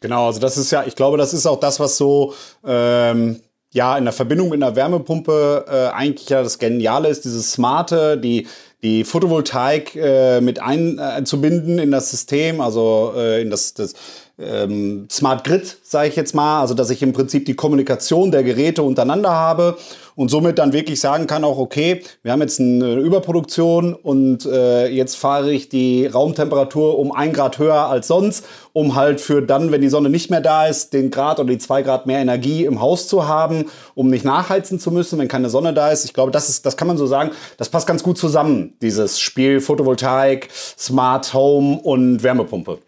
Genau, 0.00 0.26
also 0.26 0.40
das 0.40 0.56
ist 0.56 0.70
ja, 0.70 0.84
ich 0.86 0.96
glaube, 0.96 1.18
das 1.18 1.34
ist 1.34 1.46
auch 1.46 1.60
das, 1.60 1.78
was 1.78 1.98
so 1.98 2.34
ähm, 2.66 3.40
ja 3.72 3.98
in 3.98 4.04
der 4.04 4.14
Verbindung 4.14 4.48
mit 4.48 4.62
einer 4.62 4.74
Wärmepumpe 4.74 5.66
äh, 5.68 5.94
eigentlich 5.94 6.28
ja 6.30 6.42
das 6.42 6.58
Geniale 6.58 7.08
ist, 7.08 7.24
dieses 7.24 7.52
Smarte, 7.52 8.16
die 8.16 8.46
die 8.82 9.04
Photovoltaik 9.04 9.94
äh, 9.94 10.40
mit 10.40 10.60
einzubinden 10.62 11.78
in 11.78 11.90
das 11.90 12.10
System, 12.10 12.62
also 12.62 13.12
äh, 13.14 13.42
in 13.42 13.50
das, 13.50 13.74
das 13.74 13.94
ähm, 14.40 15.06
Smart 15.10 15.44
Grid, 15.44 15.78
sage 15.82 16.08
ich 16.08 16.16
jetzt 16.16 16.34
mal, 16.34 16.60
also 16.60 16.74
dass 16.74 16.90
ich 16.90 17.02
im 17.02 17.12
Prinzip 17.12 17.46
die 17.46 17.54
Kommunikation 17.54 18.30
der 18.30 18.42
Geräte 18.42 18.82
untereinander 18.82 19.30
habe 19.30 19.76
und 20.16 20.30
somit 20.30 20.58
dann 20.58 20.72
wirklich 20.72 21.00
sagen 21.00 21.26
kann, 21.26 21.44
auch 21.44 21.58
okay, 21.58 22.02
wir 22.22 22.32
haben 22.32 22.40
jetzt 22.40 22.60
eine 22.60 22.96
Überproduktion 22.96 23.94
und 23.94 24.44
äh, 24.46 24.88
jetzt 24.88 25.16
fahre 25.16 25.50
ich 25.50 25.68
die 25.68 26.06
Raumtemperatur 26.06 26.98
um 26.98 27.12
ein 27.12 27.32
Grad 27.32 27.58
höher 27.58 27.86
als 27.86 28.08
sonst, 28.08 28.44
um 28.72 28.94
halt 28.94 29.20
für 29.20 29.42
dann, 29.42 29.72
wenn 29.72 29.80
die 29.80 29.88
Sonne 29.88 30.10
nicht 30.10 30.30
mehr 30.30 30.40
da 30.40 30.66
ist, 30.66 30.92
den 30.92 31.10
Grad 31.10 31.40
oder 31.40 31.50
die 31.50 31.58
zwei 31.58 31.82
Grad 31.82 32.06
mehr 32.06 32.20
Energie 32.20 32.64
im 32.64 32.80
Haus 32.80 33.08
zu 33.08 33.26
haben, 33.26 33.66
um 33.94 34.10
nicht 34.10 34.24
nachheizen 34.24 34.78
zu 34.78 34.90
müssen, 34.90 35.18
wenn 35.18 35.28
keine 35.28 35.50
Sonne 35.50 35.72
da 35.72 35.90
ist. 35.90 36.04
Ich 36.04 36.12
glaube, 36.12 36.32
das 36.32 36.48
ist, 36.48 36.66
das 36.66 36.76
kann 36.76 36.88
man 36.88 36.98
so 36.98 37.06
sagen, 37.06 37.30
das 37.56 37.68
passt 37.68 37.86
ganz 37.86 38.02
gut 38.02 38.18
zusammen, 38.18 38.74
dieses 38.82 39.20
Spiel 39.20 39.60
Photovoltaik, 39.60 40.48
Smart 40.52 41.32
Home 41.34 41.80
und 41.82 42.22
Wärmepumpe. 42.22 42.78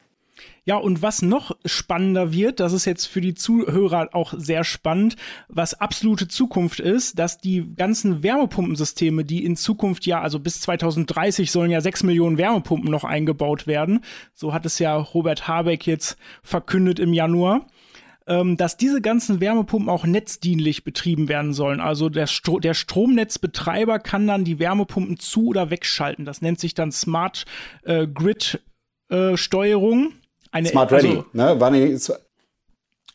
Ja, 0.65 0.77
und 0.77 1.03
was 1.03 1.23
noch 1.23 1.57
spannender 1.65 2.33
wird, 2.33 2.61
das 2.61 2.73
ist 2.73 2.85
jetzt 2.85 3.07
für 3.07 3.21
die 3.21 3.35
Zuhörer 3.35 4.11
auch 4.13 4.33
sehr 4.37 4.63
spannend, 4.63 5.17
was 5.49 5.75
absolute 5.75 6.29
Zukunft 6.29 6.79
ist, 6.79 7.19
dass 7.19 7.39
die 7.39 7.75
ganzen 7.75 8.23
Wärmepumpensysteme, 8.23 9.25
die 9.25 9.45
in 9.45 9.57
Zukunft 9.57 10.07
ja, 10.07 10.21
also 10.21 10.39
bis 10.39 10.61
2030 10.61 11.51
sollen 11.51 11.73
ja 11.73 11.81
sechs 11.81 12.05
Millionen 12.05 12.39
Wärmepumpen 12.39 12.91
noch 12.91 13.03
eingebaut 13.03 13.67
werden. 13.67 14.05
So 14.35 14.55
hat 14.55 14.65
es 14.65 14.79
ja 14.79 14.97
Robert 14.97 15.49
Habeck 15.49 15.85
jetzt 15.87 16.17
verkündet 16.43 17.01
im 17.01 17.13
Januar 17.13 17.67
ähm, 18.27 18.57
dass 18.57 18.77
diese 18.77 19.01
ganzen 19.01 19.41
Wärmepumpen 19.41 19.89
auch 19.89 20.05
netzdienlich 20.05 20.85
betrieben 20.85 21.29
werden 21.29 21.53
sollen. 21.53 21.81
Also 21.81 22.09
der, 22.09 22.27
Stro 22.27 22.61
der 22.61 22.75
Stromnetzbetreiber 22.75 23.99
kann 23.99 24.27
dann 24.27 24.45
die 24.45 24.59
Wärmepumpen 24.59 25.19
zu- 25.19 25.49
oder 25.49 25.71
wegschalten. 25.71 26.25
Das 26.25 26.41
nennt 26.41 26.61
sich 26.61 26.75
dann 26.75 26.93
Smart 26.93 27.45
äh, 27.83 28.07
Grid 28.07 28.61
äh, 29.09 29.37
Steuerung. 29.37 30.13
Eine, 30.53 30.69
Smart 30.69 30.93
Ready, 30.93 31.09
also, 31.09 31.25
ne? 31.33 31.61
War 31.61 31.71
nicht, 31.71 32.13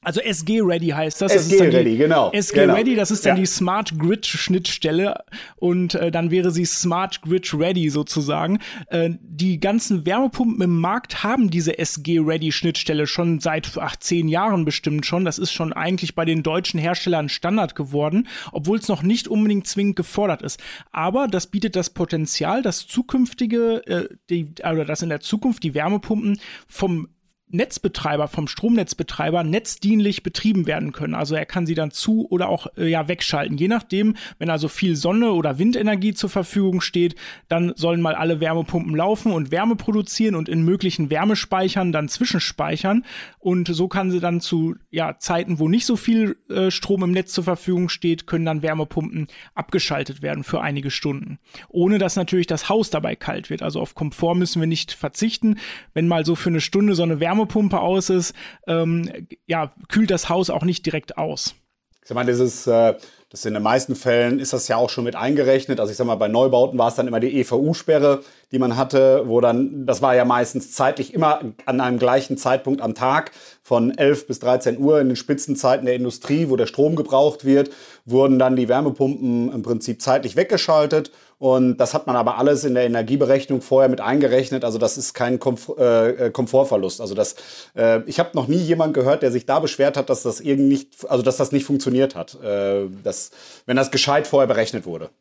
also 0.08 0.22
SG 0.22 0.62
Ready 0.62 0.88
heißt 0.88 1.22
das. 1.22 1.34
SG 1.34 1.58
das 1.58 1.74
Ready, 1.74 1.98
genau. 1.98 2.32
SG 2.32 2.62
genau. 2.62 2.76
Ready, 2.76 2.96
das 2.96 3.12
ist 3.12 3.26
dann 3.26 3.36
ja. 3.36 3.42
die 3.42 3.46
Smart 3.46 4.00
Grid 4.00 4.26
Schnittstelle 4.26 5.26
und 5.58 5.96
äh, 5.96 6.12
dann 6.12 6.32
wäre 6.32 6.52
sie 6.52 6.64
Smart 6.64 7.22
Grid 7.24 7.54
Ready 7.54 7.90
sozusagen. 7.90 8.60
Äh, 8.88 9.10
die 9.20 9.60
ganzen 9.60 10.06
Wärmepumpen 10.06 10.62
im 10.62 10.80
Markt 10.80 11.24
haben 11.24 11.50
diese 11.50 11.78
SG 11.78 12.20
Ready 12.20 12.54
Schnittstelle 12.54 13.06
schon 13.06 13.42
seit 13.42 13.78
ach, 13.78 13.98
zehn 13.98 14.30
Jahren 14.30 14.64
bestimmt 14.64 15.06
schon. 15.06 15.26
Das 15.26 15.40
ist 15.40 15.52
schon 15.52 15.74
eigentlich 15.74 16.16
bei 16.16 16.24
den 16.24 16.42
deutschen 16.42 16.80
Herstellern 16.80 17.28
Standard 17.28 17.76
geworden, 17.76 18.30
obwohl 18.54 18.78
es 18.78 18.88
noch 18.88 19.04
nicht 19.04 19.28
unbedingt 19.28 19.68
zwingend 19.68 19.98
gefordert 19.98 20.42
ist. 20.42 20.58
Aber 20.94 21.28
das 21.28 21.48
bietet 21.48 21.76
das 21.76 21.90
Potenzial, 21.90 22.62
dass 22.62 22.88
zukünftige, 22.88 23.86
äh, 23.88 24.08
die, 24.30 24.54
oder 24.60 24.86
dass 24.86 25.02
in 25.02 25.10
der 25.10 25.20
Zukunft 25.20 25.64
die 25.64 25.74
Wärmepumpen 25.74 26.40
vom 26.66 27.10
Netzbetreiber, 27.50 28.28
vom 28.28 28.48
Stromnetzbetreiber 28.48 29.44
netzdienlich 29.44 30.22
betrieben 30.22 30.68
werden 30.68 30.92
können. 30.92 31.16
Also 31.16 31.34
er 31.36 31.46
kann 31.46 31.66
sie 31.66 31.76
dann 31.76 31.92
zu 31.92 32.28
oder 32.30 32.50
auch 32.50 32.68
äh, 32.78 32.90
ja 32.90 33.08
wegschalten. 33.08 33.58
Je 33.58 33.70
nachdem, 33.70 34.16
wenn 34.38 34.50
also 34.50 34.68
viel 34.68 34.98
Sonne 34.98 35.32
oder 35.32 35.58
Windenergie 35.58 36.14
zur 36.14 36.30
Verfügung 36.30 36.82
steht, 36.82 37.16
dann 37.48 37.72
sollen 37.78 38.02
mal 38.02 38.16
alle 38.16 38.42
Wärmepumpen 38.42 38.94
laufen 38.94 39.32
und 39.32 39.50
Wärme 39.52 39.78
produzieren 39.78 40.36
und 40.36 40.50
in 40.50 40.64
möglichen 40.64 41.10
Wärmespeichern 41.10 41.94
dann 41.94 42.10
zwischenspeichern. 42.10 43.06
Und 43.40 43.70
so 43.70 43.88
kann 43.88 44.12
sie 44.12 44.20
dann 44.20 44.42
zu 44.42 44.76
ja, 44.92 45.18
Zeiten, 45.18 45.58
wo 45.60 45.70
nicht 45.70 45.86
so 45.86 45.96
viel 45.96 46.36
äh, 46.50 46.70
Strom 46.70 47.04
im 47.04 47.12
Netz 47.12 47.32
zur 47.32 47.46
Verfügung 47.46 47.88
steht, 47.88 48.28
können 48.28 48.44
dann 48.44 48.62
Wärmepumpen 48.62 49.28
abgeschaltet 49.56 50.22
werden 50.22 50.44
für 50.44 50.60
einige 50.60 50.92
Stunden. 50.92 51.40
Ohne 51.70 51.98
dass 51.98 52.18
natürlich 52.18 52.48
das 52.48 52.68
Haus 52.68 52.90
dabei 52.90 53.16
kalt 53.16 53.50
wird. 53.50 53.62
Also 53.62 53.80
auf 53.80 53.96
Komfort 53.96 54.36
müssen 54.36 54.60
wir 54.60 54.68
nicht 54.68 54.92
verzichten. 54.92 55.60
Wenn 55.94 56.10
mal 56.10 56.26
so 56.26 56.36
für 56.36 56.50
eine 56.50 56.60
Stunde 56.60 56.94
so 56.94 57.04
eine 57.04 57.22
Wärme 57.22 57.37
Wärmepumpe 57.38 57.80
aus 57.80 58.10
ist, 58.10 58.34
ähm, 58.68 59.10
ja, 59.46 59.72
kühlt 59.90 60.12
das 60.12 60.30
Haus 60.30 60.50
auch 60.50 60.64
nicht 60.64 60.86
direkt 60.86 61.18
aus. 61.18 61.56
Ich 62.02 62.10
sag 62.10 62.16
mal, 62.16 62.26
dieses, 62.26 62.66
äh, 62.68 62.96
das 63.30 63.46
in 63.46 63.54
den 63.54 63.64
meisten 63.64 63.96
Fällen 63.96 64.40
ist 64.40 64.54
das 64.54 64.68
ja 64.68 64.78
auch 64.78 64.90
schon 64.90 65.04
mit 65.04 65.16
eingerechnet. 65.16 65.80
Also 65.80 65.92
ich 65.92 65.98
sag 65.98 66.08
mal, 66.08 66.16
bei 66.16 66.30
Neubauten 66.30 66.80
war 66.80 66.88
es 66.88 66.96
dann 66.96 67.08
immer 67.08 67.20
die 67.20 67.40
EVU-Sperre, 67.40 68.24
die 68.52 68.60
man 68.60 68.78
hatte, 68.78 69.24
wo 69.26 69.42
dann, 69.42 69.86
das 69.86 70.02
war 70.02 70.16
ja 70.16 70.26
meistens 70.26 70.72
zeitlich 70.72 71.14
immer 71.14 71.42
an 71.66 71.82
einem 71.82 72.00
gleichen 72.00 72.38
Zeitpunkt 72.38 72.82
am 72.82 72.96
Tag 72.96 73.32
von 73.62 73.98
11 73.98 74.28
bis 74.28 74.40
13 74.40 74.78
Uhr 74.78 75.02
in 75.02 75.10
den 75.10 75.16
Spitzenzeiten 75.16 75.86
der 75.86 75.96
Industrie, 75.96 76.50
wo 76.50 76.56
der 76.56 76.66
Strom 76.66 76.96
gebraucht 76.96 77.46
wird, 77.46 77.72
wurden 78.06 78.40
dann 78.40 78.56
die 78.56 78.70
Wärmepumpen 78.70 79.52
im 79.52 79.62
Prinzip 79.64 80.02
zeitlich 80.02 80.36
weggeschaltet 80.36 81.12
und 81.40 81.78
das 81.78 81.94
hat 81.94 82.08
man 82.08 82.16
aber 82.16 82.40
alles 82.40 82.64
in 82.64 82.74
der 82.74 82.86
Energieberechnung 82.86 83.62
vorher 83.62 83.90
mit 83.90 84.02
eingerechnet. 84.02 84.66
Also 84.66 84.80
das 84.80 84.98
ist 84.98 85.14
kein 85.14 85.40
Komfort, 85.40 85.78
äh, 85.80 86.10
äh, 86.10 86.32
Komfortverlust. 86.32 87.00
Also 87.00 87.14
das, 87.14 87.36
äh, 87.76 88.02
ich 88.08 88.20
habe 88.20 88.32
noch 88.34 88.48
nie 88.48 88.58
jemand 88.58 88.96
gehört, 88.96 89.22
der 89.22 89.32
sich 89.32 89.46
da 89.46 89.60
beschwert 89.60 89.98
hat, 89.98 90.10
dass 90.10 90.24
das 90.24 90.40
irgendwie 90.40 90.70
nicht, 90.70 91.10
also 91.10 91.22
dass 91.22 91.38
das 91.38 91.52
nicht 91.52 91.66
funktioniert 91.66 92.16
hat. 92.16 92.42
Äh, 92.42 92.88
das, 93.04 93.32
wenn 93.68 93.78
das 93.78 93.92
gescheit 93.92 94.26
vorher 94.26 94.48
berechnet 94.48 94.88
wurde. 94.88 95.12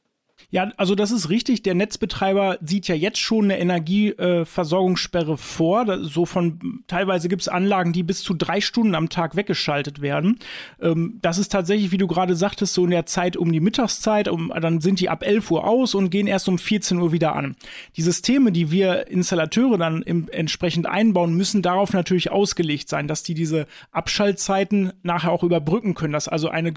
Ja, 0.51 0.71
also 0.77 0.95
das 0.95 1.11
ist 1.11 1.29
richtig. 1.29 1.63
Der 1.63 1.75
Netzbetreiber 1.75 2.59
sieht 2.61 2.87
ja 2.87 2.95
jetzt 2.95 3.19
schon 3.19 3.47
eine 3.47 3.59
Energieversorgungssperre 3.59 5.33
äh, 5.33 5.37
vor. 5.37 6.05
So 6.05 6.25
von 6.25 6.83
teilweise 6.87 7.29
gibt 7.29 7.43
es 7.43 7.49
Anlagen, 7.49 7.93
die 7.93 8.05
bis 8.05 8.23
zu 8.23 8.33
drei 8.33 8.61
Stunden 8.61 8.95
am 8.95 9.09
Tag 9.09 9.35
weggeschaltet 9.35 10.01
werden. 10.01 10.39
Ähm, 10.81 11.19
das 11.21 11.39
ist 11.39 11.51
tatsächlich, 11.51 11.91
wie 11.91 11.99
du 11.99 12.07
gerade 12.07 12.37
sagtest, 12.37 12.75
so 12.75 12.85
in 12.85 12.93
der 12.93 13.07
Zeit 13.07 13.37
um 13.37 13.51
die 13.51 13.61
Mittagszeit. 13.61 14.29
Um, 14.29 14.53
dann 14.61 14.81
sind 14.81 15.01
die 15.01 15.09
ab 15.09 15.25
11 15.25 15.51
Uhr 15.51 15.65
aus 15.67 15.95
und 15.95 16.11
gehen 16.11 16.29
erst 16.29 16.49
um 16.49 16.59
14 16.59 16.99
Uhr 16.99 17.11
wieder 17.11 17.35
an. 17.35 17.57
Die 17.97 18.03
Systeme, 18.03 18.53
die 18.53 18.71
wir 18.71 19.09
Installateure 19.09 19.79
dann 19.79 20.03
im, 20.03 20.29
entsprechend 20.31 20.87
einbauen, 20.87 21.35
müssen 21.35 21.63
darauf 21.63 21.93
natürlich 21.93 22.31
ausgelegt 22.31 22.89
sein, 22.89 23.09
dass 23.09 23.25
die 23.25 23.35
diese 23.35 23.67
Abschaltzeiten 23.91 24.93
nachher 25.03 25.33
auch 25.33 25.43
überbrücken 25.43 25.95
können, 25.95 26.13
dass 26.13 26.29
also 26.29 26.49
eine 26.49 26.73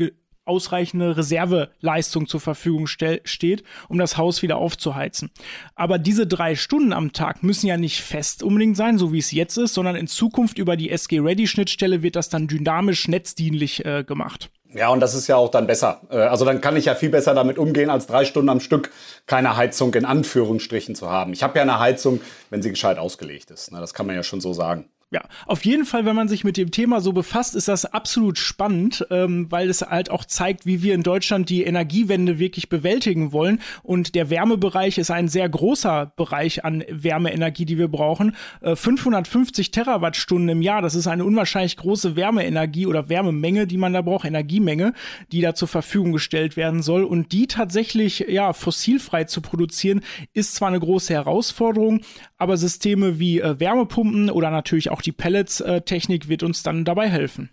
ausreichende 0.50 1.16
Reserveleistung 1.16 2.28
zur 2.28 2.40
Verfügung 2.40 2.88
steht, 2.88 3.64
um 3.88 3.98
das 3.98 4.18
Haus 4.18 4.42
wieder 4.42 4.58
aufzuheizen. 4.58 5.32
Aber 5.76 5.98
diese 6.00 6.28
drei 6.28 6.56
Stunden 6.56 6.92
am 6.92 7.14
Tag 7.14 7.44
müssen 7.44 7.68
ja 7.68 7.78
nicht 7.78 8.02
fest 8.02 8.44
unbedingt 8.44 8.76
sein, 8.76 8.98
so 8.98 9.14
wie 9.14 9.20
es 9.20 9.32
jetzt 9.32 9.58
ist, 9.58 9.74
sondern 9.74 9.96
in 9.96 10.08
Zukunft 10.08 10.58
über 10.58 10.76
die 10.76 10.90
SG-Ready-Schnittstelle 10.90 12.02
wird 12.02 12.16
das 12.16 12.30
dann 12.30 12.48
dynamisch 12.48 13.08
netzdienlich 13.08 13.86
äh, 13.86 14.04
gemacht. 14.04 14.50
Ja, 14.74 14.90
und 14.90 15.00
das 15.00 15.16
ist 15.16 15.28
ja 15.28 15.36
auch 15.36 15.50
dann 15.50 15.68
besser. 15.68 16.02
Äh, 16.12 16.18
also 16.18 16.46
dann 16.46 16.62
kann 16.62 16.78
ich 16.78 16.86
ja 16.86 16.96
viel 16.96 17.10
besser 17.10 17.34
damit 17.34 17.58
umgehen, 17.58 17.90
als 17.90 18.08
drei 18.08 18.26
Stunden 18.26 18.50
am 18.50 18.60
Stück 18.60 18.92
keine 19.26 19.58
Heizung 19.58 19.94
in 19.96 20.06
Anführungsstrichen 20.06 20.96
zu 20.96 21.10
haben. 21.10 21.34
Ich 21.34 21.42
habe 21.42 21.58
ja 21.58 21.64
eine 21.64 21.80
Heizung, 21.80 22.22
wenn 22.50 22.62
sie 22.62 22.70
gescheit 22.70 23.00
ausgelegt 23.00 23.52
ist. 23.52 23.72
Das 23.72 23.94
kann 23.94 24.06
man 24.06 24.16
ja 24.16 24.24
schon 24.24 24.42
so 24.42 24.54
sagen. 24.54 24.90
Ja, 25.12 25.24
auf 25.48 25.66
jeden 25.66 25.86
Fall, 25.86 26.06
wenn 26.06 26.16
man 26.16 26.28
sich 26.28 26.44
mit 26.44 26.56
dem 26.56 26.70
Thema 26.70 27.02
so 27.02 27.14
befasst, 27.14 27.56
ist 27.56 27.68
das 27.68 27.86
absolut 27.86 28.38
spannend, 28.38 29.08
ähm, 29.10 29.48
weil 29.50 29.68
es 29.68 29.82
halt 29.82 30.12
auch 30.12 30.24
zeigt, 30.24 30.68
wie 30.68 30.84
wir 30.84 30.94
in 30.94 31.02
Deutschland 31.02 31.50
die 31.50 31.64
Energiewende 31.64 32.38
wirklich 32.38 32.70
bewältigen 32.70 33.32
wollen. 33.32 33.60
Und 33.82 34.14
der 34.14 34.30
Wärmebereich 34.30 35.00
ist 35.00 35.10
ein 35.10 35.28
sehr 35.28 35.50
großer 35.50 36.14
Bereich 36.16 36.64
an 36.64 36.84
Wärmeenergie, 36.90 37.66
die 37.66 37.80
wir 37.80 37.88
brauchen. 37.88 38.36
Äh, 38.62 38.76
550 38.76 39.72
Terawattstunden 39.72 40.50
im 40.50 40.62
Jahr, 40.62 40.84
das 40.84 40.94
ist 40.94 41.08
eine 41.08 41.26
unwahrscheinlich 41.26 41.78
große 41.78 42.16
Wärmeenergie 42.16 42.86
oder 42.86 43.10
Wärmemenge, 43.10 43.66
die 43.66 43.78
man 43.78 43.94
da 43.94 44.04
braucht, 44.04 44.26
Energiemenge, 44.26 44.94
die 45.32 45.42
da 45.42 45.56
zur 45.56 45.70
Verfügung 45.70 46.12
gestellt 46.12 46.56
werden 46.56 46.84
soll. 46.84 47.04
Und 47.04 47.32
die 47.32 47.48
tatsächlich, 47.48 48.26
ja, 48.30 48.54
fossilfrei 48.54 49.24
zu 49.24 49.42
produzieren, 49.42 50.02
ist 50.34 50.54
zwar 50.54 50.68
eine 50.68 50.80
große 50.80 51.16
Herausforderung, 51.16 52.02
aber 52.38 52.58
Systeme 52.58 53.18
wie 53.18 53.40
äh, 53.40 53.60
Wärmepumpen 53.60 54.30
oder 54.30 54.52
natürlich 54.52 54.92
auch 54.92 54.99
auch 55.00 55.02
die 55.02 55.12
Pellets-Technik 55.14 56.28
wird 56.28 56.44
uns 56.44 56.62
dann 56.62 56.84
dabei 56.84 57.08
helfen. 57.08 57.50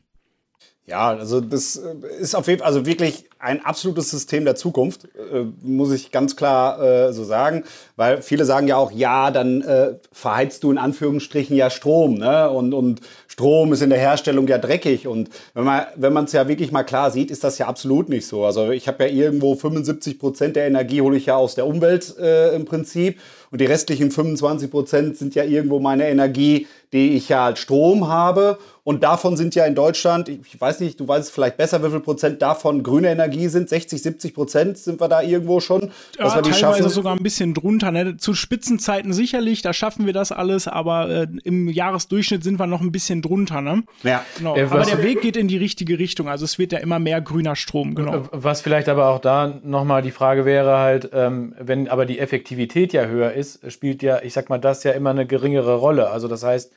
Ja, 0.89 1.09
also 1.09 1.41
das 1.41 1.77
äh, 1.77 1.95
ist 2.21 2.37
auf 2.37 2.47
jeden 2.47 2.61
Fall 2.61 2.69
also 2.69 2.87
wirklich 2.87 3.25
ein 3.41 3.65
absolutes 3.65 4.09
System 4.09 4.45
der 4.45 4.55
Zukunft, 4.55 5.05
äh, 5.05 5.43
muss 5.63 5.91
ich 5.91 6.13
ganz 6.13 6.37
klar 6.37 6.81
äh, 6.81 7.13
so 7.13 7.25
sagen, 7.25 7.65
weil 7.97 8.23
viele 8.23 8.45
sagen 8.45 8.69
ja 8.69 8.77
auch, 8.77 8.93
ja, 8.93 9.33
dann 9.33 9.65
verheizt 10.13 10.63
du 10.63 10.71
in 10.71 10.79
Anführungsstrichen 10.79 11.57
ja 11.57 11.71
Strom, 11.71 12.15
ne? 12.15 12.51
Und, 12.51 12.73
und 12.73 13.01
Strom 13.27 13.73
ist 13.73 13.83
in 13.83 13.91
der 13.91 13.99
Herstellung 13.99 14.47
ja 14.49 14.59
dreckig. 14.59 15.07
Und 15.07 15.29
wenn 15.55 15.65
man 15.65 15.87
wenn 15.97 16.17
es 16.17 16.33
ja 16.33 16.49
wirklich 16.49 16.73
mal 16.73 16.85
klar 16.85 17.11
sieht, 17.11 17.31
ist 17.31 17.45
das 17.45 17.59
ja 17.59 17.67
absolut 17.67 18.09
nicht 18.09 18.27
so. 18.27 18.45
Also 18.45 18.71
ich 18.71 18.89
habe 18.89 19.05
ja 19.05 19.11
irgendwo 19.11 19.55
75 19.55 20.19
Prozent 20.19 20.57
der 20.57 20.67
Energie 20.67 21.01
hole 21.01 21.17
ich 21.17 21.27
ja 21.27 21.37
aus 21.37 21.55
der 21.55 21.67
Umwelt 21.67 22.17
äh, 22.19 22.55
im 22.55 22.65
Prinzip 22.65 23.19
und 23.51 23.61
die 23.61 23.67
restlichen 23.67 24.11
25 24.11 24.71
Prozent 24.71 25.17
sind 25.17 25.35
ja 25.35 25.45
irgendwo 25.45 25.81
meine 25.81 26.09
Energie, 26.09 26.67
die 26.93 27.17
ich 27.17 27.29
ja 27.29 27.47
als 27.47 27.59
Strom 27.59 28.09
habe. 28.09 28.59
Und 28.87 29.03
davon 29.03 29.37
sind 29.37 29.57
ja 29.57 29.65
in 29.67 29.75
Deutschland, 29.75 30.29
ich 30.29 30.61
weiß 30.61 30.79
nicht, 30.79 31.01
du 31.01 31.09
weißt 31.09 31.27
es 31.27 31.35
vielleicht 31.35 31.57
besser, 31.57 31.83
wie 31.83 31.91
viel 31.91 31.99
Prozent 31.99 32.41
davon 32.41 32.85
grüne 32.85 33.11
Energie 33.11 33.49
sind. 33.49 33.69
60, 33.69 34.01
70 34.01 34.33
Prozent 34.33 34.79
sind 34.79 35.01
wir 35.01 35.09
da 35.09 35.23
irgendwo 35.23 35.59
schon. 35.59 35.91
Ja, 36.17 36.33
wir 36.33 36.43
die 36.43 36.51
teilweise 36.51 36.83
schaffen. 36.83 36.89
sogar 36.91 37.17
ein 37.17 37.23
bisschen 37.25 37.53
drunter. 37.53 37.91
Ne? 37.91 38.17
Zu 38.17 38.35
Spitzenzeiten 38.35 39.13
sicherlich, 39.13 39.61
da 39.61 39.73
schaffen 39.73 40.07
wir 40.07 40.13
das 40.13 40.31
alles, 40.31 40.69
aber 40.69 41.11
äh, 41.11 41.27
im 41.43 41.69
Jahresdurchschnitt 41.69 42.45
sind 42.45 42.61
wir 42.61 42.69
noch 42.69 42.81
ein 42.81 42.93
bisschen 42.93 43.23
drunter. 43.23 43.61
Ne? 43.61 43.83
Ja. 44.05 44.25
Genau. 44.39 44.55
Äh, 44.55 44.69
aber 44.71 44.85
der 44.85 45.03
Weg 45.03 45.21
geht 45.21 45.37
in 45.37 45.49
die 45.49 45.57
richtige 45.57 45.99
Richtung. 45.99 46.29
Also 46.29 46.45
es 46.45 46.57
wird 46.57 46.71
ja 46.71 46.79
immer 46.79 47.01
mehr 47.01 47.21
grüner 47.21 47.57
Strom. 47.57 47.97
Genau. 47.97 48.29
Was 48.31 48.61
vielleicht 48.61 48.89
aber 48.89 49.09
auch 49.09 49.19
da 49.19 49.53
nochmal 49.65 50.03
die 50.03 50.13
Frage 50.13 50.45
wäre 50.45 50.79
halt, 50.79 51.11
ähm, 51.13 51.57
wenn 51.59 51.89
aber 51.89 52.07
die 52.07 52.21
Effektivität 52.21 52.93
ja 52.93 53.07
höher 53.07 53.33
ist, 53.33 53.61
spielt 53.73 54.05
ja, 54.05 54.23
ich 54.23 54.33
sag 54.33 54.49
mal, 54.49 54.59
das 54.59 54.85
ja 54.85 54.93
immer 54.93 55.11
eine 55.11 55.27
geringere 55.27 55.75
Rolle. 55.75 56.11
Also 56.11 56.29
das 56.29 56.45
heißt, 56.45 56.71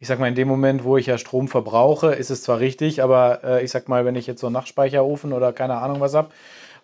ich 0.00 0.08
sag 0.08 0.18
mal, 0.18 0.28
in 0.28 0.34
dem 0.34 0.48
Moment, 0.48 0.82
wo 0.82 0.96
ich 0.96 1.06
ja 1.06 1.18
Strom 1.18 1.46
verbrauche, 1.46 2.14
ist 2.14 2.30
es 2.30 2.42
zwar 2.42 2.58
richtig, 2.58 3.02
aber 3.02 3.44
äh, 3.44 3.64
ich 3.64 3.70
sag 3.70 3.88
mal, 3.88 4.06
wenn 4.06 4.16
ich 4.16 4.26
jetzt 4.26 4.40
so 4.40 4.46
einen 4.46 4.54
Nachtspeicherofen 4.54 5.34
oder 5.34 5.52
keine 5.52 5.76
Ahnung 5.76 6.00
was 6.00 6.14
habe, 6.14 6.30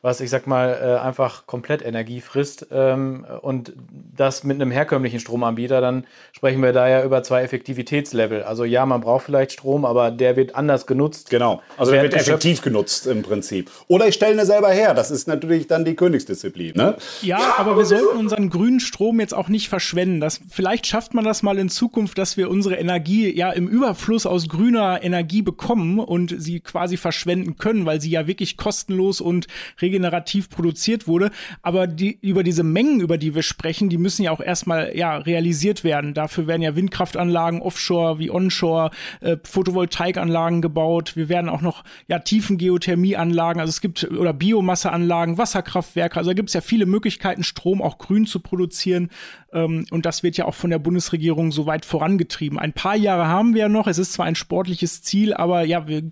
was 0.02 0.20
ich 0.20 0.30
sag 0.30 0.46
mal 0.46 0.78
äh, 0.80 1.04
einfach 1.04 1.46
komplett 1.46 1.84
Energie 1.84 2.20
frisst 2.20 2.66
ähm, 2.70 3.26
und 3.42 3.72
das 4.16 4.44
mit 4.44 4.60
einem 4.60 4.70
herkömmlichen 4.70 5.20
Stromanbieter, 5.20 5.80
dann 5.80 6.06
sprechen 6.32 6.62
wir 6.62 6.72
da 6.72 6.88
ja 6.88 7.04
über 7.04 7.22
zwei 7.22 7.42
Effektivitätslevel. 7.42 8.42
Also 8.42 8.64
ja, 8.64 8.86
man 8.86 9.00
braucht 9.00 9.24
vielleicht 9.26 9.52
Strom, 9.52 9.84
aber 9.84 10.10
der 10.10 10.36
wird 10.36 10.54
anders 10.54 10.86
genutzt. 10.86 11.30
Genau, 11.30 11.62
also 11.76 11.92
der 11.92 12.02
wird 12.02 12.14
effektiv 12.14 12.62
genutzt 12.62 13.06
im 13.06 13.22
Prinzip. 13.22 13.70
Oder 13.88 14.08
ich 14.08 14.14
stelle 14.14 14.40
ihn 14.40 14.46
selber 14.46 14.70
her, 14.70 14.94
das 14.94 15.10
ist 15.10 15.28
natürlich 15.28 15.66
dann 15.66 15.84
die 15.84 15.94
Königsdisziplin. 15.94 16.74
Ne? 16.76 16.96
Ja, 17.22 17.54
aber 17.58 17.76
wir 17.76 17.84
sollten 17.84 18.16
unseren 18.16 18.50
grünen 18.50 18.80
Strom 18.80 19.20
jetzt 19.20 19.34
auch 19.34 19.48
nicht 19.48 19.68
verschwenden. 19.68 20.20
Das, 20.20 20.40
vielleicht 20.48 20.86
schafft 20.86 21.14
man 21.14 21.24
das 21.24 21.42
mal 21.42 21.58
in 21.58 21.68
Zukunft, 21.68 22.18
dass 22.18 22.36
wir 22.36 22.50
unsere 22.50 22.76
Energie 22.76 23.34
ja 23.34 23.50
im 23.50 23.68
Überfluss 23.68 24.26
aus 24.26 24.48
grüner 24.48 25.00
Energie 25.02 25.42
bekommen 25.42 25.98
und 25.98 26.34
sie 26.38 26.60
quasi 26.60 26.96
verschwenden 26.96 27.56
können, 27.56 27.86
weil 27.86 28.00
sie 28.00 28.10
ja 28.10 28.26
wirklich 28.26 28.56
kostenlos 28.56 29.20
und 29.20 29.46
regenerativ 29.86 30.50
produziert 30.50 31.06
wurde. 31.06 31.30
Aber 31.62 31.86
die, 31.86 32.18
über 32.20 32.42
diese 32.42 32.64
Mengen, 32.64 33.00
über 33.00 33.18
die 33.18 33.34
wir 33.34 33.42
sprechen, 33.42 33.88
die 33.88 33.98
müssen 33.98 34.22
ja 34.22 34.32
auch 34.32 34.40
erstmal 34.40 34.96
ja, 34.96 35.16
realisiert 35.16 35.84
werden. 35.84 36.12
Dafür 36.12 36.46
werden 36.46 36.62
ja 36.62 36.74
Windkraftanlagen 36.74 37.62
offshore 37.62 38.18
wie 38.18 38.30
onshore, 38.30 38.90
äh, 39.20 39.36
Photovoltaikanlagen 39.44 40.60
gebaut. 40.60 41.16
Wir 41.16 41.28
werden 41.28 41.48
auch 41.48 41.62
noch 41.62 41.84
ja, 42.08 42.18
Tiefengeothermieanlagen, 42.18 43.60
also 43.60 43.70
es 43.70 43.80
gibt 43.80 44.04
oder 44.10 44.32
Biomasseanlagen, 44.32 45.38
Wasserkraftwerke. 45.38 46.16
Also 46.16 46.30
da 46.30 46.34
gibt 46.34 46.50
es 46.50 46.54
ja 46.54 46.60
viele 46.60 46.86
Möglichkeiten, 46.86 47.44
Strom 47.44 47.80
auch 47.80 47.98
grün 47.98 48.26
zu 48.26 48.40
produzieren. 48.40 49.10
Ähm, 49.52 49.86
und 49.90 50.06
das 50.06 50.22
wird 50.22 50.36
ja 50.36 50.46
auch 50.46 50.54
von 50.54 50.70
der 50.70 50.78
Bundesregierung 50.78 51.52
so 51.52 51.66
weit 51.66 51.84
vorangetrieben. 51.84 52.58
Ein 52.58 52.72
paar 52.72 52.96
Jahre 52.96 53.26
haben 53.28 53.54
wir 53.54 53.62
ja 53.62 53.68
noch. 53.68 53.86
Es 53.86 53.98
ist 53.98 54.12
zwar 54.12 54.26
ein 54.26 54.34
sportliches 54.34 55.02
Ziel, 55.02 55.32
aber 55.32 55.64
ja, 55.64 55.86
wir 55.86 56.10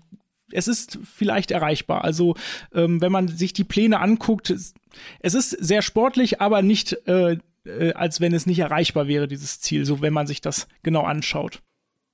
es 0.55 0.67
ist 0.67 0.99
vielleicht 1.03 1.51
erreichbar. 1.51 2.03
Also 2.03 2.35
ähm, 2.73 3.01
wenn 3.01 3.11
man 3.11 3.27
sich 3.27 3.53
die 3.53 3.63
Pläne 3.63 3.99
anguckt, 3.99 4.49
es 4.49 5.33
ist 5.33 5.49
sehr 5.51 5.81
sportlich, 5.81 6.41
aber 6.41 6.61
nicht, 6.61 6.97
äh, 7.07 7.37
äh, 7.65 7.93
als 7.93 8.21
wenn 8.21 8.33
es 8.33 8.45
nicht 8.45 8.59
erreichbar 8.59 9.07
wäre, 9.07 9.27
dieses 9.27 9.59
Ziel, 9.59 9.85
so 9.85 10.01
wenn 10.01 10.13
man 10.13 10.27
sich 10.27 10.41
das 10.41 10.67
genau 10.83 11.03
anschaut. 11.03 11.61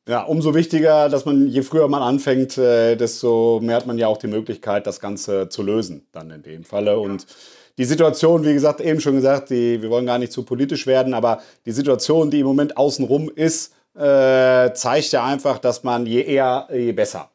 Ja, 0.07 0.23
umso 0.23 0.55
wichtiger, 0.55 1.09
dass 1.09 1.25
man, 1.25 1.47
je 1.47 1.61
früher 1.61 1.87
man 1.87 2.01
anfängt, 2.01 2.57
äh, 2.57 2.95
desto 2.95 3.59
mehr 3.61 3.75
hat 3.75 3.85
man 3.85 3.99
ja 3.99 4.07
auch 4.07 4.17
die 4.17 4.27
Möglichkeit, 4.27 4.87
das 4.87 4.99
Ganze 4.99 5.47
zu 5.49 5.61
lösen, 5.61 6.07
dann 6.11 6.31
in 6.31 6.41
dem 6.41 6.63
Falle. 6.63 6.97
Und 6.97 7.27
die 7.77 7.85
Situation, 7.85 8.43
wie 8.43 8.53
gesagt, 8.53 8.81
eben 8.81 8.99
schon 8.99 9.15
gesagt, 9.15 9.51
die, 9.51 9.81
wir 9.81 9.89
wollen 9.91 10.07
gar 10.07 10.17
nicht 10.17 10.31
zu 10.31 10.43
politisch 10.43 10.87
werden, 10.87 11.13
aber 11.13 11.41
die 11.65 11.71
Situation, 11.71 12.31
die 12.31 12.39
im 12.39 12.47
Moment 12.47 12.77
außenrum 12.77 13.29
ist, 13.29 13.73
äh, 13.95 14.73
zeigt 14.73 15.11
ja 15.11 15.25
einfach, 15.25 15.59
dass 15.59 15.83
man 15.83 16.05
je 16.05 16.21
eher, 16.21 16.67
je 16.71 16.93
besser. 16.93 17.29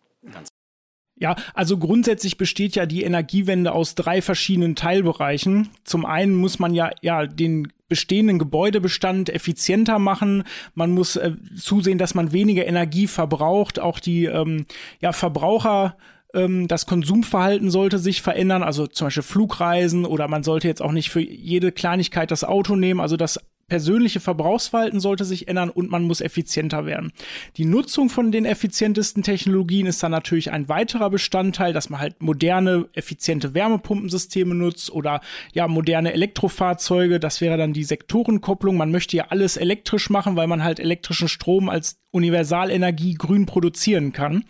Ja, 1.19 1.35
also 1.55 1.79
grundsätzlich 1.79 2.37
besteht 2.37 2.77
ja 2.77 2.85
die 2.85 3.03
Energiewende 3.03 3.73
aus 3.73 3.95
drei 3.95 4.21
verschiedenen 4.21 4.77
Teilbereichen. 4.77 5.71
Zum 5.83 6.05
einen 6.05 6.35
muss 6.35 6.59
man 6.59 6.75
ja, 6.75 6.91
ja 7.01 7.27
den 7.27 7.73
bestehenden 7.89 8.39
Gebäudebestand 8.39 9.31
effizienter 9.31 9.99
machen. 9.99 10.45
Man 10.75 10.91
muss 10.93 11.17
äh, 11.17 11.33
zusehen, 11.57 11.97
dass 11.97 12.15
man 12.15 12.33
weniger 12.33 12.67
Energie 12.67 13.07
verbraucht. 13.07 13.79
Auch 13.79 13.99
die 13.99 14.27
ähm, 14.27 14.67
ja, 15.01 15.13
Verbraucher 15.13 15.97
ähm, 16.35 16.69
das 16.69 16.85
Konsumverhalten 16.87 17.71
sollte 17.71 17.99
sich 17.99 18.21
verändern, 18.21 18.63
also 18.63 18.87
zum 18.87 19.07
Beispiel 19.07 19.23
Flugreisen 19.23 20.05
oder 20.05 20.29
man 20.29 20.43
sollte 20.43 20.69
jetzt 20.69 20.83
auch 20.83 20.93
nicht 20.93 21.11
für 21.11 21.21
jede 21.21 21.73
Kleinigkeit 21.73 22.31
das 22.31 22.45
Auto 22.45 22.77
nehmen. 22.77 23.01
Also 23.01 23.17
das 23.17 23.41
persönliche 23.69 24.21
Verbrauchsverhalten 24.21 25.01
sollte 25.01 25.25
sich 25.25 25.49
ändern 25.49 25.71
und 25.71 25.91
man 25.91 26.05
muss 26.05 26.21
effizienter 26.21 26.87
werden. 26.87 27.13
Die 27.57 27.65
Nutzung 27.65 28.09
von 28.09 28.31
den 28.31 28.45
effizientesten 28.45 29.25
Technologien 29.25 29.87
ist 29.87 30.03
dann 30.03 30.13
natürlich 30.13 30.53
ein 30.53 30.69
weiterer 30.69 31.11
Bestandteil, 31.11 31.73
dass 31.73 31.91
man 31.91 32.01
halt 32.01 32.23
moderne, 32.23 32.89
effiziente 32.93 33.55
Wärmepumpensysteme 33.55 34.55
nutzt 34.55 34.91
oder 34.91 35.21
ja, 35.53 35.67
moderne 35.67 36.13
Elektrofahrzeuge. 36.13 37.19
Das 37.19 37.41
wäre 37.41 37.57
dann 37.57 37.73
die 37.73 37.85
Sektorenkopplung. 37.85 38.77
Man 38.77 38.93
möchte 38.93 39.17
ja 39.17 39.27
alles 39.31 39.57
elektrisch 39.57 40.11
machen, 40.11 40.37
weil 40.37 40.47
man 40.47 40.63
halt 40.63 40.79
elektrischen 40.79 41.29
Strom 41.29 41.69
als 41.69 41.99
Universalenergie 42.13 43.15
grün 43.15 43.47
produzieren 43.47 44.13
kann. 44.13 44.45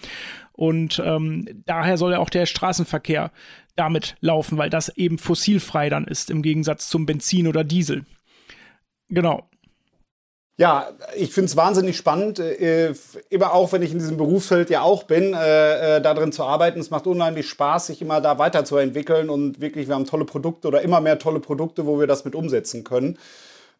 Und 0.52 1.02
ähm, 1.04 1.62
daher 1.64 1.96
soll 1.96 2.12
ja 2.12 2.18
auch 2.18 2.30
der 2.30 2.46
Straßenverkehr 2.46 3.30
damit 3.76 4.16
laufen, 4.20 4.58
weil 4.58 4.70
das 4.70 4.88
eben 4.96 5.18
fossilfrei 5.18 5.90
dann 5.90 6.06
ist, 6.06 6.30
im 6.30 6.42
Gegensatz 6.42 6.88
zum 6.88 7.06
Benzin 7.06 7.46
oder 7.46 7.62
Diesel. 7.62 8.04
Genau. 9.08 9.48
Ja, 10.58 10.88
ich 11.14 11.34
finde 11.34 11.50
es 11.50 11.56
wahnsinnig 11.56 11.98
spannend, 11.98 12.38
äh, 12.38 12.94
immer 13.28 13.52
auch, 13.52 13.72
wenn 13.72 13.82
ich 13.82 13.92
in 13.92 13.98
diesem 13.98 14.16
Berufsfeld 14.16 14.70
ja 14.70 14.80
auch 14.80 15.02
bin, 15.02 15.34
äh, 15.34 15.96
äh, 15.96 16.00
da 16.00 16.14
drin 16.14 16.32
zu 16.32 16.44
arbeiten. 16.44 16.80
Es 16.80 16.88
macht 16.88 17.06
unheimlich 17.06 17.46
Spaß, 17.46 17.88
sich 17.88 18.00
immer 18.00 18.22
da 18.22 18.38
weiterzuentwickeln 18.38 19.28
und 19.28 19.60
wirklich, 19.60 19.86
wir 19.86 19.94
haben 19.94 20.06
tolle 20.06 20.24
Produkte 20.24 20.68
oder 20.68 20.80
immer 20.80 21.02
mehr 21.02 21.18
tolle 21.18 21.40
Produkte, 21.40 21.84
wo 21.84 22.00
wir 22.00 22.06
das 22.06 22.24
mit 22.24 22.34
umsetzen 22.34 22.84
können. 22.84 23.18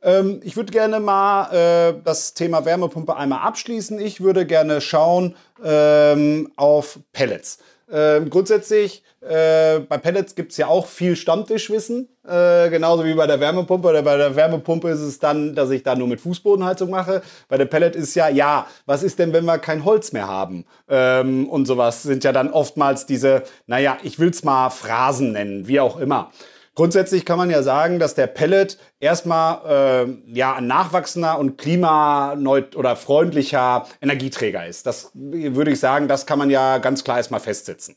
Ähm, 0.03 0.41
ich 0.45 0.57
würde 0.57 0.71
gerne 0.71 1.01
mal 1.01 1.51
äh, 1.51 1.95
das 2.05 2.35
Thema 2.35 2.67
Wärmepumpe 2.67 3.17
einmal 3.17 3.41
abschließen. 3.41 3.99
Ich 3.99 4.21
würde 4.21 4.45
gerne 4.45 4.83
schauen 4.83 5.35
ähm, 5.65 6.53
auf 6.57 6.99
Pellets. 7.15 7.59
Ähm, 7.88 8.31
grundsätzlich, 8.31 9.05
äh, 9.20 9.79
bei 9.81 9.99
Pellets 9.99 10.35
gibt 10.35 10.51
es 10.51 10.59
ja 10.59 10.66
auch 10.66 10.87
viel 10.87 11.14
Stammtischwissen, 11.14 12.09
äh, 12.27 12.68
genauso 12.68 13.05
wie 13.05 13.14
bei 13.14 13.29
der 13.29 13.38
Wärmepumpe. 13.38 13.88
Oder 13.88 14.03
bei 14.03 14.16
der 14.16 14.35
Wärmepumpe 14.35 14.88
ist 14.88 15.01
es 15.01 15.20
dann, 15.20 15.55
dass 15.55 15.70
ich 15.70 15.85
da 15.85 15.94
nur 15.94 16.09
mit 16.09 16.20
Fußbodenheizung 16.20 16.90
mache. 16.90 17.22
Bei 17.49 17.57
der 17.57 17.66
Pellet 17.66 17.94
ist 17.94 18.14
ja, 18.16 18.29
ja, 18.29 18.66
was 18.87 19.05
ist 19.05 19.20
denn, 19.20 19.33
wenn 19.33 19.44
wir 19.44 19.59
kein 19.59 19.85
Holz 19.85 20.12
mehr 20.12 20.27
haben? 20.27 20.64
Ähm, 20.88 21.49
und 21.49 21.66
sowas 21.66 22.03
sind 22.03 22.25
ja 22.25 22.33
dann 22.33 22.51
oftmals 22.51 23.07
diese, 23.07 23.44
naja, 23.66 23.99
ich 24.03 24.18
will 24.18 24.31
es 24.31 24.42
mal 24.42 24.70
Phrasen 24.70 25.33
nennen, 25.33 25.68
wie 25.68 25.79
auch 25.79 25.99
immer. 25.99 26.33
Grundsätzlich 26.77 27.25
kann 27.25 27.39
man 27.39 27.49
ja 27.49 27.62
sagen, 27.62 27.99
dass 27.99 28.15
der 28.15 28.27
Pellet 28.27 28.79
erstmal 29.01 30.07
äh, 30.07 30.33
ja, 30.33 30.57
ein 30.57 30.67
nachwachsender 30.67 31.39
und 31.39 31.57
klimaneut 31.57 32.77
oder 32.77 32.97
freundlicher 32.97 33.87
Energieträger 34.03 34.67
ist. 34.67 34.85
Das 34.87 35.11
würde 35.15 35.71
ich 35.71 35.81
sagen, 35.81 36.07
das 36.07 36.27
kann 36.27 36.39
man 36.39 36.51
ja 36.51 36.77
ganz 36.77 37.03
klar 37.03 37.17
erstmal 37.17 37.41
festsetzen 37.41 37.97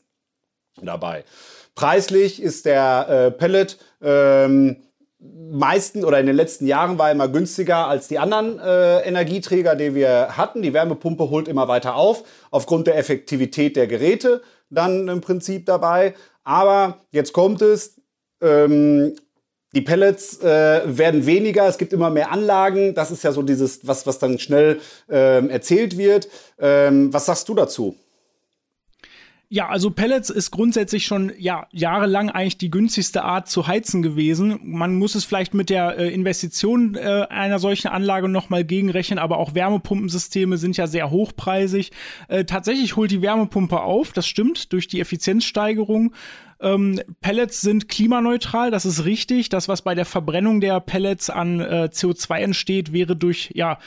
dabei. 0.80 1.24
Preislich 1.74 2.42
ist 2.42 2.64
der 2.64 3.08
äh, 3.08 3.30
Pellet 3.30 3.78
ähm, 4.00 4.78
meisten 5.18 6.02
oder 6.02 6.18
in 6.18 6.26
den 6.26 6.36
letzten 6.36 6.66
Jahren 6.66 6.98
war 6.98 7.10
immer 7.10 7.28
günstiger 7.28 7.86
als 7.86 8.08
die 8.08 8.18
anderen 8.18 8.58
äh, 8.58 9.00
Energieträger, 9.00 9.76
die 9.76 9.94
wir 9.94 10.38
hatten. 10.38 10.62
Die 10.62 10.72
Wärmepumpe 10.72 11.28
holt 11.28 11.48
immer 11.48 11.68
weiter 11.68 11.96
auf, 11.96 12.24
aufgrund 12.50 12.86
der 12.86 12.96
Effektivität 12.96 13.76
der 13.76 13.86
Geräte 13.86 14.40
dann 14.70 15.08
im 15.08 15.20
Prinzip 15.20 15.66
dabei. 15.66 16.14
Aber 16.44 16.96
jetzt 17.10 17.34
kommt 17.34 17.60
es, 17.60 17.99
ähm, 18.40 19.14
die 19.72 19.82
Pellets 19.82 20.40
äh, 20.42 20.82
werden 20.84 21.26
weniger, 21.26 21.68
es 21.68 21.78
gibt 21.78 21.92
immer 21.92 22.10
mehr 22.10 22.32
Anlagen. 22.32 22.94
Das 22.94 23.10
ist 23.10 23.22
ja 23.22 23.30
so 23.30 23.42
dieses, 23.42 23.86
was, 23.86 24.06
was 24.06 24.18
dann 24.18 24.38
schnell 24.38 24.80
ähm, 25.08 25.48
erzählt 25.48 25.96
wird. 25.96 26.28
Ähm, 26.58 27.12
was 27.12 27.26
sagst 27.26 27.48
du 27.48 27.54
dazu? 27.54 27.96
Ja, 29.52 29.68
also 29.68 29.90
Pellets 29.90 30.30
ist 30.30 30.52
grundsätzlich 30.52 31.06
schon 31.06 31.32
ja 31.36 31.66
jahrelang 31.72 32.30
eigentlich 32.30 32.56
die 32.56 32.70
günstigste 32.70 33.24
Art 33.24 33.48
zu 33.48 33.66
heizen 33.66 34.00
gewesen. 34.00 34.60
Man 34.62 34.94
muss 34.94 35.16
es 35.16 35.24
vielleicht 35.24 35.54
mit 35.54 35.70
der 35.70 35.98
äh, 35.98 36.14
Investition 36.14 36.94
äh, 36.94 37.26
einer 37.28 37.58
solchen 37.58 37.88
Anlage 37.88 38.28
nochmal 38.28 38.62
gegenrechnen, 38.62 39.18
aber 39.18 39.38
auch 39.38 39.56
Wärmepumpensysteme 39.56 40.56
sind 40.56 40.76
ja 40.76 40.86
sehr 40.86 41.10
hochpreisig. 41.10 41.90
Äh, 42.28 42.44
tatsächlich 42.44 42.94
holt 42.94 43.10
die 43.10 43.22
Wärmepumpe 43.22 43.80
auf, 43.80 44.12
das 44.12 44.28
stimmt, 44.28 44.72
durch 44.72 44.86
die 44.86 45.00
Effizienzsteigerung. 45.00 46.14
Ähm, 46.60 47.00
Pellets 47.20 47.60
sind 47.60 47.88
klimaneutral, 47.88 48.70
das 48.70 48.86
ist 48.86 49.04
richtig. 49.04 49.48
Das, 49.48 49.66
was 49.66 49.82
bei 49.82 49.96
der 49.96 50.04
Verbrennung 50.04 50.60
der 50.60 50.78
Pellets 50.78 51.28
an 51.28 51.58
äh, 51.58 51.88
CO2 51.92 52.38
entsteht, 52.38 52.92
wäre 52.92 53.16
durch 53.16 53.50
ja 53.52 53.78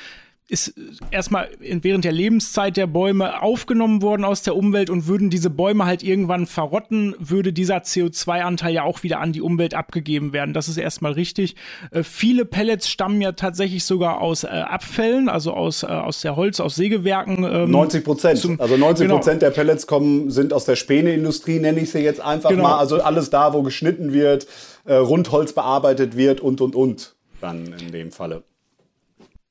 ist 0.54 0.76
erstmal 1.10 1.50
während 1.60 2.06
der 2.06 2.12
Lebenszeit 2.12 2.78
der 2.78 2.86
Bäume 2.86 3.42
aufgenommen 3.42 4.04
worden 4.04 4.24
aus 4.24 4.44
der 4.44 4.56
Umwelt 4.56 4.92
und 4.92 5.08
würden 5.08 5.32
diese 5.32 5.50
Bäume 5.50 5.86
halt 5.86 6.04
irgendwann 6.04 6.46
verrotten, 6.46 7.16
würde 7.18 7.52
dieser 7.52 7.78
CO2-Anteil 7.78 8.72
ja 8.72 8.84
auch 8.84 9.02
wieder 9.02 9.20
an 9.20 9.34
die 9.34 9.42
Umwelt 9.42 9.74
abgegeben 9.74 10.32
werden. 10.32 10.54
Das 10.54 10.70
ist 10.70 10.78
erstmal 10.78 11.14
richtig. 11.14 11.56
Äh, 11.90 12.04
viele 12.04 12.46
Pellets 12.46 12.88
stammen 12.88 13.20
ja 13.20 13.32
tatsächlich 13.32 13.84
sogar 13.84 14.22
aus 14.22 14.44
äh, 14.44 14.48
Abfällen, 14.48 15.28
also 15.28 15.54
aus, 15.54 15.82
äh, 15.82 15.88
aus 15.88 16.22
der 16.22 16.36
Holz, 16.36 16.60
aus 16.60 16.76
Sägewerken. 16.76 17.44
Ähm, 17.44 17.72
90 17.72 18.04
Prozent. 18.04 18.60
Also 18.60 18.78
90 18.78 19.10
Prozent 19.10 19.40
genau. 19.40 19.50
der 19.50 19.56
Pellets 19.56 19.88
kommen, 19.88 20.30
sind 20.30 20.54
aus 20.54 20.66
der 20.66 20.76
Späneindustrie, 20.76 21.60
nenne 21.60 21.80
ich 21.80 21.90
sie 21.90 22.00
jetzt 22.00 22.22
einfach 22.22 22.52
genau. 22.52 22.64
mal. 22.64 22.78
Also 22.78 23.02
alles 23.02 23.32
da, 23.32 23.54
wo 23.54 23.64
geschnitten 23.64 24.14
wird, 24.14 24.46
äh, 24.86 24.94
Rundholz 24.94 25.54
bearbeitet 25.54 26.16
wird 26.16 26.42
und, 26.42 26.62
und, 26.62 26.76
und. 26.76 27.16
Dann 27.42 27.74
in 27.74 27.92
dem 27.92 28.12
Falle. 28.12 28.44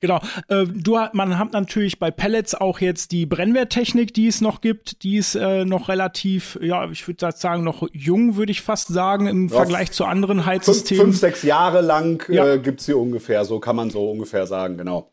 Genau. 0.02 0.20
Äh, 0.48 0.66
du, 0.66 0.98
man 1.12 1.38
hat 1.38 1.52
natürlich 1.52 2.00
bei 2.00 2.10
Pellets 2.10 2.56
auch 2.56 2.80
jetzt 2.80 3.12
die 3.12 3.24
Brennwerttechnik, 3.24 4.12
die 4.12 4.26
es 4.26 4.40
noch 4.40 4.60
gibt. 4.60 5.04
Die 5.04 5.16
ist 5.16 5.36
äh, 5.36 5.64
noch 5.64 5.88
relativ, 5.88 6.58
ja, 6.60 6.90
ich 6.90 7.06
würde 7.06 7.30
sagen, 7.30 7.62
noch 7.62 7.88
jung, 7.92 8.34
würde 8.34 8.50
ich 8.50 8.62
fast 8.62 8.88
sagen, 8.88 9.28
im 9.28 9.48
ja, 9.48 9.54
Vergleich 9.54 9.92
zu 9.92 10.04
anderen 10.04 10.44
Heizsystemen. 10.44 11.04
Fünf, 11.04 11.14
fünf 11.14 11.20
sechs 11.20 11.42
Jahre 11.44 11.82
lang 11.82 12.28
äh, 12.28 12.34
ja. 12.34 12.56
gibt 12.56 12.80
es 12.80 12.86
sie 12.86 12.94
ungefähr, 12.94 13.44
so 13.44 13.60
kann 13.60 13.76
man 13.76 13.90
so 13.90 14.10
ungefähr 14.10 14.46
sagen, 14.48 14.76
genau. 14.76 15.08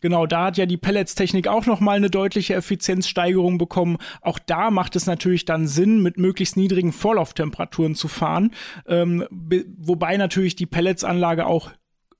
Genau, 0.00 0.24
da 0.24 0.46
hat 0.46 0.56
ja 0.56 0.64
die 0.64 0.78
Pellets-Technik 0.78 1.46
auch 1.46 1.66
nochmal 1.66 1.96
eine 1.96 2.08
deutliche 2.08 2.54
Effizienzsteigerung 2.54 3.58
bekommen. 3.58 3.98
Auch 4.22 4.38
da 4.38 4.70
macht 4.70 4.96
es 4.96 5.04
natürlich 5.04 5.44
dann 5.44 5.66
Sinn, 5.66 6.02
mit 6.02 6.16
möglichst 6.16 6.56
niedrigen 6.56 6.92
Vorlauftemperaturen 6.92 7.94
zu 7.94 8.08
fahren. 8.08 8.52
Ähm, 8.86 9.26
wobei 9.76 10.16
natürlich 10.16 10.56
die 10.56 10.64
Pelletsanlage 10.64 11.44
auch 11.44 11.70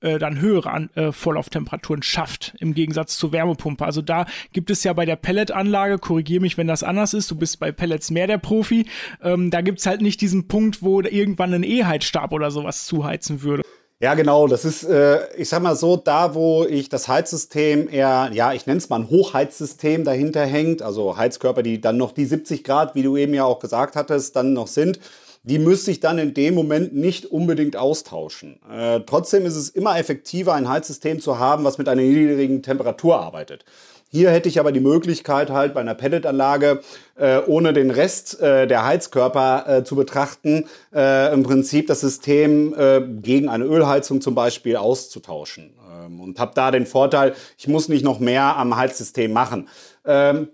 äh, 0.01 0.19
dann 0.19 0.41
höhere 0.41 0.71
An 0.71 0.89
äh, 0.95 1.11
Vorlauftemperaturen 1.11 2.03
schafft, 2.03 2.53
im 2.59 2.73
Gegensatz 2.73 3.17
zur 3.17 3.31
Wärmepumpe. 3.31 3.85
Also 3.85 4.01
da 4.01 4.25
gibt 4.53 4.69
es 4.69 4.83
ja 4.83 4.93
bei 4.93 5.05
der 5.05 5.15
Pelletanlage, 5.15 5.97
korrigiere 5.97 6.41
mich, 6.41 6.57
wenn 6.57 6.67
das 6.67 6.83
anders 6.83 7.13
ist, 7.13 7.31
du 7.31 7.35
bist 7.35 7.59
bei 7.59 7.71
Pellets 7.71 8.11
mehr 8.11 8.27
der 8.27 8.37
Profi, 8.37 8.85
ähm, 9.23 9.51
da 9.51 9.61
gibt's 9.61 9.85
halt 9.85 10.01
nicht 10.01 10.21
diesen 10.21 10.47
Punkt, 10.47 10.81
wo 10.81 11.01
irgendwann 11.01 11.53
ein 11.53 11.63
E-Heizstab 11.63 12.31
oder 12.31 12.51
sowas 12.51 12.85
zuheizen 12.85 13.41
würde. 13.41 13.63
Ja, 14.01 14.15
genau. 14.15 14.47
Das 14.47 14.65
ist, 14.65 14.83
äh, 14.83 15.19
ich 15.37 15.47
sag 15.47 15.61
mal 15.61 15.75
so, 15.75 15.95
da, 15.95 16.33
wo 16.33 16.65
ich 16.65 16.89
das 16.89 17.07
Heizsystem 17.07 17.87
eher, 17.87 18.31
ja, 18.33 18.51
ich 18.51 18.65
nenne 18.65 18.79
es 18.79 18.89
mal 18.89 19.01
ein 19.01 19.09
Hochheizsystem 19.11 20.03
dahinter 20.03 20.43
hängt, 20.43 20.81
also 20.81 21.17
Heizkörper, 21.17 21.61
die 21.61 21.79
dann 21.79 21.97
noch 21.97 22.11
die 22.11 22.25
70 22.25 22.63
Grad, 22.63 22.95
wie 22.95 23.03
du 23.03 23.15
eben 23.15 23.35
ja 23.35 23.43
auch 23.43 23.59
gesagt 23.59 23.95
hattest, 23.95 24.35
dann 24.35 24.53
noch 24.53 24.65
sind, 24.65 24.99
die 25.43 25.59
müsste 25.59 25.91
ich 25.91 25.99
dann 25.99 26.19
in 26.19 26.33
dem 26.33 26.53
Moment 26.53 26.93
nicht 26.93 27.25
unbedingt 27.25 27.75
austauschen. 27.75 28.59
Äh, 28.71 29.01
trotzdem 29.05 29.45
ist 29.45 29.55
es 29.55 29.69
immer 29.69 29.97
effektiver, 29.97 30.53
ein 30.53 30.69
Heizsystem 30.69 31.19
zu 31.19 31.39
haben, 31.39 31.63
was 31.63 31.77
mit 31.77 31.87
einer 31.89 32.01
niedrigen 32.01 32.61
Temperatur 32.61 33.19
arbeitet. 33.19 33.65
Hier 34.13 34.29
hätte 34.29 34.49
ich 34.49 34.59
aber 34.59 34.73
die 34.73 34.81
Möglichkeit, 34.81 35.49
halt 35.49 35.73
bei 35.73 35.79
einer 35.79 35.95
Pelletanlage, 35.95 36.81
äh, 37.15 37.39
ohne 37.47 37.71
den 37.71 37.91
Rest 37.91 38.41
äh, 38.41 38.67
der 38.67 38.85
Heizkörper 38.85 39.65
äh, 39.67 39.83
zu 39.85 39.95
betrachten, 39.95 40.65
äh, 40.93 41.33
im 41.33 41.43
Prinzip 41.43 41.87
das 41.87 42.01
System 42.01 42.75
äh, 42.77 43.01
gegen 43.01 43.47
eine 43.47 43.63
Ölheizung 43.63 44.19
zum 44.19 44.35
Beispiel 44.35 44.75
auszutauschen. 44.75 45.73
Ähm, 45.89 46.19
und 46.19 46.39
habe 46.39 46.51
da 46.55 46.71
den 46.71 46.85
Vorteil, 46.85 47.33
ich 47.57 47.69
muss 47.69 47.87
nicht 47.87 48.03
noch 48.03 48.19
mehr 48.19 48.57
am 48.57 48.75
Heizsystem 48.75 49.31
machen. 49.31 49.69
Ähm, 50.05 50.49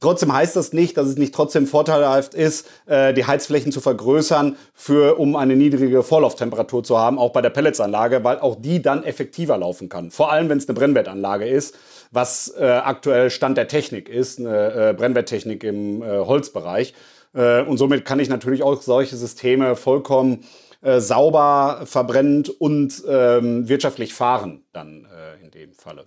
Trotzdem 0.00 0.32
heißt 0.32 0.54
das 0.54 0.72
nicht, 0.72 0.96
dass 0.96 1.08
es 1.08 1.16
nicht 1.16 1.34
trotzdem 1.34 1.66
vorteilhaft 1.66 2.34
ist, 2.34 2.68
äh, 2.86 3.12
die 3.12 3.26
Heizflächen 3.26 3.72
zu 3.72 3.80
vergrößern, 3.80 4.56
für, 4.72 5.18
um 5.18 5.34
eine 5.34 5.56
niedrige 5.56 6.04
Vorlauftemperatur 6.04 6.84
zu 6.84 6.98
haben, 6.98 7.18
auch 7.18 7.32
bei 7.32 7.40
der 7.42 7.50
Pelletsanlage, 7.50 8.22
weil 8.22 8.38
auch 8.38 8.54
die 8.56 8.80
dann 8.80 9.02
effektiver 9.02 9.58
laufen 9.58 9.88
kann. 9.88 10.12
Vor 10.12 10.30
allem, 10.30 10.48
wenn 10.48 10.58
es 10.58 10.68
eine 10.68 10.78
Brennwertanlage 10.78 11.48
ist, 11.48 11.76
was 12.12 12.54
äh, 12.56 12.64
aktuell 12.64 13.30
Stand 13.30 13.58
der 13.58 13.66
Technik 13.66 14.08
ist, 14.08 14.38
eine 14.38 14.90
äh, 14.90 14.94
Brennwerttechnik 14.96 15.64
im 15.64 16.02
Holzbereich. 16.04 16.94
Und 17.32 17.76
somit 17.76 18.06
kann 18.06 18.20
ich 18.20 18.30
natürlich 18.30 18.62
auch 18.62 18.80
solche 18.80 19.14
Systeme 19.16 19.76
vollkommen 19.76 20.44
sauber 20.80 21.82
verbrennt 21.84 22.48
und 22.48 23.04
ähm, 23.06 23.68
wirtschaftlich 23.68 24.14
fahren, 24.14 24.64
dann 24.72 25.06
in 25.42 25.50
dem 25.50 25.74
Falle. 25.74 26.06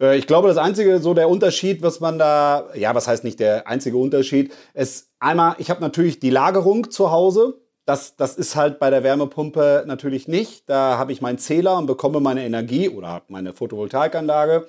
Äh, 0.00 0.18
ich 0.18 0.26
glaube, 0.26 0.48
das 0.48 0.56
einzige, 0.56 0.98
so 0.98 1.14
der 1.14 1.28
Unterschied, 1.28 1.82
was 1.82 2.00
man 2.00 2.18
da, 2.18 2.68
ja, 2.74 2.94
was 2.94 3.08
heißt 3.08 3.24
nicht 3.24 3.40
der 3.40 3.66
einzige 3.66 3.96
Unterschied, 3.96 4.52
ist 4.74 5.10
einmal, 5.20 5.56
ich 5.58 5.70
habe 5.70 5.80
natürlich 5.80 6.20
die 6.20 6.30
Lagerung 6.30 6.90
zu 6.90 7.10
Hause. 7.10 7.54
Das, 7.84 8.16
das 8.16 8.36
ist 8.36 8.56
halt 8.56 8.80
bei 8.80 8.90
der 8.90 9.04
Wärmepumpe 9.04 9.84
natürlich 9.86 10.26
nicht. 10.26 10.68
Da 10.68 10.98
habe 10.98 11.12
ich 11.12 11.22
meinen 11.22 11.38
Zähler 11.38 11.78
und 11.78 11.86
bekomme 11.86 12.18
meine 12.20 12.44
Energie 12.44 12.88
oder 12.88 13.22
meine 13.28 13.52
Photovoltaikanlage. 13.52 14.66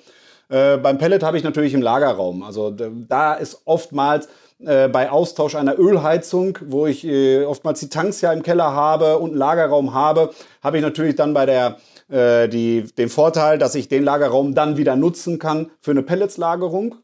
Äh, 0.48 0.78
beim 0.78 0.98
Pellet 0.98 1.22
habe 1.22 1.36
ich 1.36 1.42
natürlich 1.42 1.74
im 1.74 1.82
Lagerraum. 1.82 2.42
Also 2.42 2.70
da 2.70 3.34
ist 3.34 3.62
oftmals 3.64 4.28
äh, 4.64 4.88
bei 4.88 5.10
Austausch 5.10 5.54
einer 5.56 5.78
Ölheizung, 5.78 6.58
wo 6.66 6.86
ich 6.86 7.04
äh, 7.04 7.44
oftmals 7.44 7.80
die 7.80 7.88
Tanks 7.88 8.20
ja 8.20 8.32
im 8.32 8.42
Keller 8.42 8.72
habe 8.72 9.18
und 9.18 9.30
einen 9.30 9.38
Lagerraum 9.38 9.94
habe, 9.94 10.30
habe 10.62 10.78
ich 10.78 10.82
natürlich 10.82 11.16
dann 11.16 11.34
bei 11.34 11.44
der 11.44 11.76
äh, 12.08 12.48
die, 12.48 12.82
den 12.82 13.08
Vorteil, 13.08 13.58
dass 13.58 13.74
ich 13.74 13.88
den 13.88 14.04
Lagerraum 14.04 14.54
dann 14.54 14.76
wieder 14.76 14.96
nutzen 14.96 15.38
kann 15.38 15.70
für 15.80 15.92
eine 15.92 16.02
Pelletslagerung. 16.02 16.96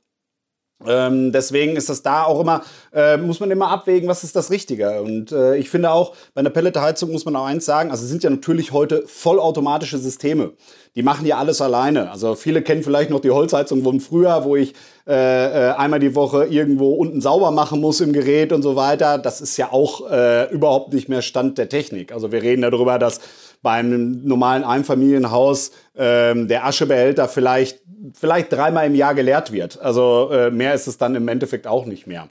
Ähm, 0.87 1.33
deswegen 1.33 1.77
ist 1.77 1.89
das 1.89 2.03
da 2.03 2.25
auch 2.25 2.41
immer, 2.41 2.63
äh, 2.93 3.17
muss 3.17 3.41
man 3.41 3.51
immer 3.51 3.69
abwägen, 3.69 4.09
was 4.09 4.25
ist 4.25 4.37
das 4.37 4.51
Richtige. 4.51 5.03
Und 5.03 5.33
äh, 5.33 5.57
ich 5.57 5.71
finde 5.71 5.91
auch, 5.91 6.15
bei 6.35 6.41
einer 6.41 6.51
Pelletheizung 6.51 7.13
muss 7.13 7.25
man 7.25 7.37
auch 7.37 7.47
eins 7.47 7.65
sagen, 7.65 7.91
also 7.91 8.03
es 8.03 8.11
sind 8.11 8.23
ja 8.23 8.29
natürlich 8.29 8.73
heute 8.73 9.05
vollautomatische 9.07 9.99
Systeme. 9.99 10.53
Die 10.95 11.03
machen 11.03 11.27
ja 11.27 11.39
alles 11.39 11.61
alleine. 11.61 12.11
Also 12.11 12.35
viele 12.35 12.61
kennen 12.61 12.83
vielleicht 12.83 13.11
noch 13.11 13.21
die 13.21 13.31
Holzheizung 13.31 13.83
von 13.83 14.01
früher, 14.01 14.45
wo 14.45 14.57
ich 14.57 14.75
äh, 15.07 15.13
äh, 15.15 15.73
einmal 15.73 16.01
die 16.01 16.15
Woche 16.15 16.47
irgendwo 16.47 16.95
unten 16.95 17.21
sauber 17.21 17.51
machen 17.51 17.81
muss 17.81 18.01
im 18.01 18.13
Gerät 18.13 18.53
und 18.53 18.63
so 18.63 18.77
weiter. 18.77 19.19
Das 19.19 19.41
ist 19.41 19.57
ja 19.57 19.73
auch 19.73 20.11
äh, 20.11 20.51
überhaupt 20.53 20.93
nicht 20.93 21.09
mehr 21.09 21.23
Stand 21.23 21.57
der 21.57 21.69
Technik. 21.69 22.13
Also 22.13 22.33
wir 22.33 22.43
reden 22.43 22.63
darüber, 22.63 22.99
dass 22.99 23.21
beim 23.65 24.21
normalen 24.25 24.63
Einfamilienhaus 24.63 25.73
ähm, 25.97 26.47
der 26.49 26.67
Aschebehälter 26.67 27.29
vielleicht, 27.29 27.81
vielleicht 28.13 28.53
dreimal 28.53 28.87
im 28.87 28.95
Jahr 28.95 29.15
geleert 29.15 29.53
wird. 29.53 29.81
Also 29.81 30.31
äh, 30.31 30.51
mehr 30.51 30.75
ist 30.75 30.87
es 30.87 30.99
dann 30.99 31.15
im 31.15 31.27
Endeffekt 31.27 31.67
auch 31.67 31.87
nicht 31.87 32.07
mehr. 32.07 32.29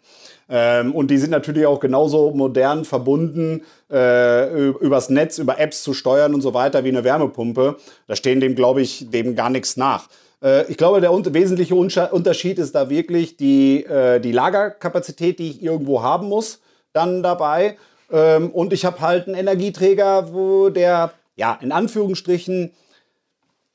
Ähm, 0.48 0.94
und 0.94 1.10
die 1.10 1.18
sind 1.18 1.32
natürlich 1.32 1.66
auch 1.66 1.80
genauso 1.80 2.32
modern 2.32 2.86
verbunden, 2.86 3.64
äh, 3.92 4.68
übers 4.70 5.10
Netz, 5.10 5.40
über 5.40 5.60
Apps 5.60 5.82
zu 5.82 5.94
steuern 5.94 6.36
und 6.36 6.42
so 6.42 6.54
weiter 6.54 6.84
wie 6.84 6.90
eine 6.90 7.04
Wärmepumpe. 7.04 7.78
Da 8.08 8.16
stehen 8.16 8.40
dem, 8.40 8.54
glaube 8.54 8.82
ich, 8.82 9.10
dem 9.10 9.36
gar 9.36 9.50
nichts 9.50 9.76
nach. 9.76 10.10
Äh, 10.44 10.70
ich 10.70 10.78
glaube, 10.78 11.02
der 11.02 11.12
un 11.12 11.34
wesentliche 11.34 11.74
Unterschied 11.74 12.60
ist 12.60 12.76
da 12.76 12.92
wirklich 12.92 13.38
die, 13.38 13.84
äh, 13.86 14.20
die 14.20 14.32
Lagerkapazität, 14.32 15.40
die 15.40 15.50
ich 15.50 15.64
irgendwo 15.64 16.04
haben 16.04 16.28
muss, 16.28 16.60
dann 16.92 17.24
dabei. 17.24 17.78
Ähm, 18.12 18.52
und 18.52 18.74
ich 18.74 18.86
habe 18.86 19.02
halt 19.02 19.28
einen 19.28 19.36
Energieträger, 19.36 20.32
wo 20.32 20.70
der 20.70 21.12
ja, 21.36 21.58
in 21.62 21.72
Anführungsstrichen 21.72 22.72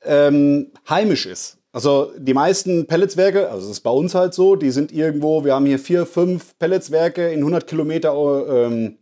ähm, 0.03 0.71
heimisch 0.87 1.25
ist. 1.25 1.57
Also 1.71 2.11
die 2.17 2.33
meisten 2.33 2.87
Pelletswerke, 2.87 3.49
also 3.49 3.67
das 3.67 3.77
ist 3.77 3.81
bei 3.81 3.91
uns 3.91 4.15
halt 4.15 4.33
so, 4.33 4.55
die 4.55 4.71
sind 4.71 4.91
irgendwo, 4.91 5.45
wir 5.45 5.53
haben 5.53 5.67
hier 5.67 5.77
vier, 5.77 6.05
fünf 6.05 6.57
Pelletswerke 6.57 7.29
in 7.29 7.39
100 7.39 7.67
Kilometer 7.67 8.13
ähm, 8.65 8.97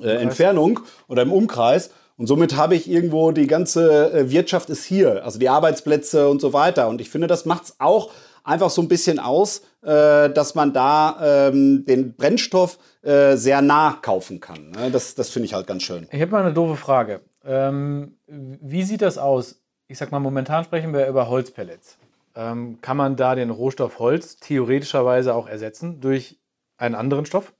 äh, 0.00 0.16
Entfernung 0.16 0.80
oder 1.08 1.22
im 1.22 1.32
Umkreis. 1.32 1.90
Und 2.16 2.26
somit 2.26 2.54
habe 2.54 2.76
ich 2.76 2.88
irgendwo 2.88 3.32
die 3.32 3.46
ganze 3.46 4.12
äh, 4.12 4.30
Wirtschaft 4.30 4.70
ist 4.70 4.84
hier, 4.84 5.24
also 5.24 5.38
die 5.38 5.48
Arbeitsplätze 5.48 6.28
und 6.28 6.40
so 6.40 6.52
weiter. 6.52 6.88
Und 6.88 7.00
ich 7.00 7.10
finde, 7.10 7.26
das 7.26 7.44
macht 7.44 7.64
es 7.64 7.74
auch 7.78 8.12
einfach 8.44 8.70
so 8.70 8.82
ein 8.82 8.88
bisschen 8.88 9.18
aus, 9.18 9.62
äh, 9.82 10.30
dass 10.30 10.54
man 10.54 10.72
da 10.72 11.48
ähm, 11.48 11.84
den 11.86 12.14
Brennstoff 12.14 12.78
äh, 13.02 13.36
sehr 13.36 13.62
nah 13.62 13.98
kaufen 14.00 14.38
kann. 14.38 14.70
Ne? 14.70 14.90
Das, 14.92 15.14
das 15.14 15.30
finde 15.30 15.46
ich 15.46 15.54
halt 15.54 15.66
ganz 15.66 15.82
schön. 15.82 16.06
Ich 16.12 16.20
habe 16.20 16.30
mal 16.30 16.44
eine 16.44 16.52
doofe 16.52 16.76
Frage. 16.76 17.20
Ähm, 17.44 18.16
wie 18.26 18.82
sieht 18.82 19.02
das 19.02 19.18
aus? 19.18 19.60
Ich 19.88 19.98
sag 19.98 20.12
mal, 20.12 20.20
momentan 20.20 20.64
sprechen 20.64 20.92
wir 20.92 21.06
über 21.06 21.28
Holzpellets. 21.28 21.98
Ähm, 22.36 22.78
kann 22.80 22.96
man 22.96 23.16
da 23.16 23.34
den 23.34 23.50
Rohstoff 23.50 23.98
Holz 23.98 24.36
theoretischerweise 24.36 25.34
auch 25.34 25.48
ersetzen 25.48 26.00
durch 26.00 26.38
einen 26.76 26.94
anderen 26.94 27.26
Stoff? 27.26 27.52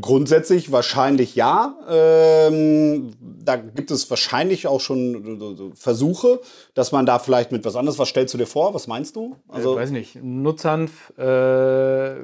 Grundsätzlich 0.00 0.72
wahrscheinlich 0.72 1.36
ja. 1.36 1.76
Ähm, 1.88 3.12
da 3.20 3.54
gibt 3.56 3.92
es 3.92 4.10
wahrscheinlich 4.10 4.66
auch 4.66 4.80
schon 4.80 5.72
Versuche, 5.76 6.40
dass 6.74 6.90
man 6.90 7.06
da 7.06 7.20
vielleicht 7.20 7.52
mit 7.52 7.64
was 7.64 7.76
anderes. 7.76 7.98
Was 7.98 8.08
stellst 8.08 8.34
du 8.34 8.38
dir 8.38 8.46
vor? 8.46 8.74
Was 8.74 8.88
meinst 8.88 9.14
du? 9.14 9.36
Also, 9.46 9.74
ich 9.74 9.82
weiß 9.82 9.90
nicht. 9.90 10.16
Nutzhanf, 10.20 11.16
äh, 11.16 12.16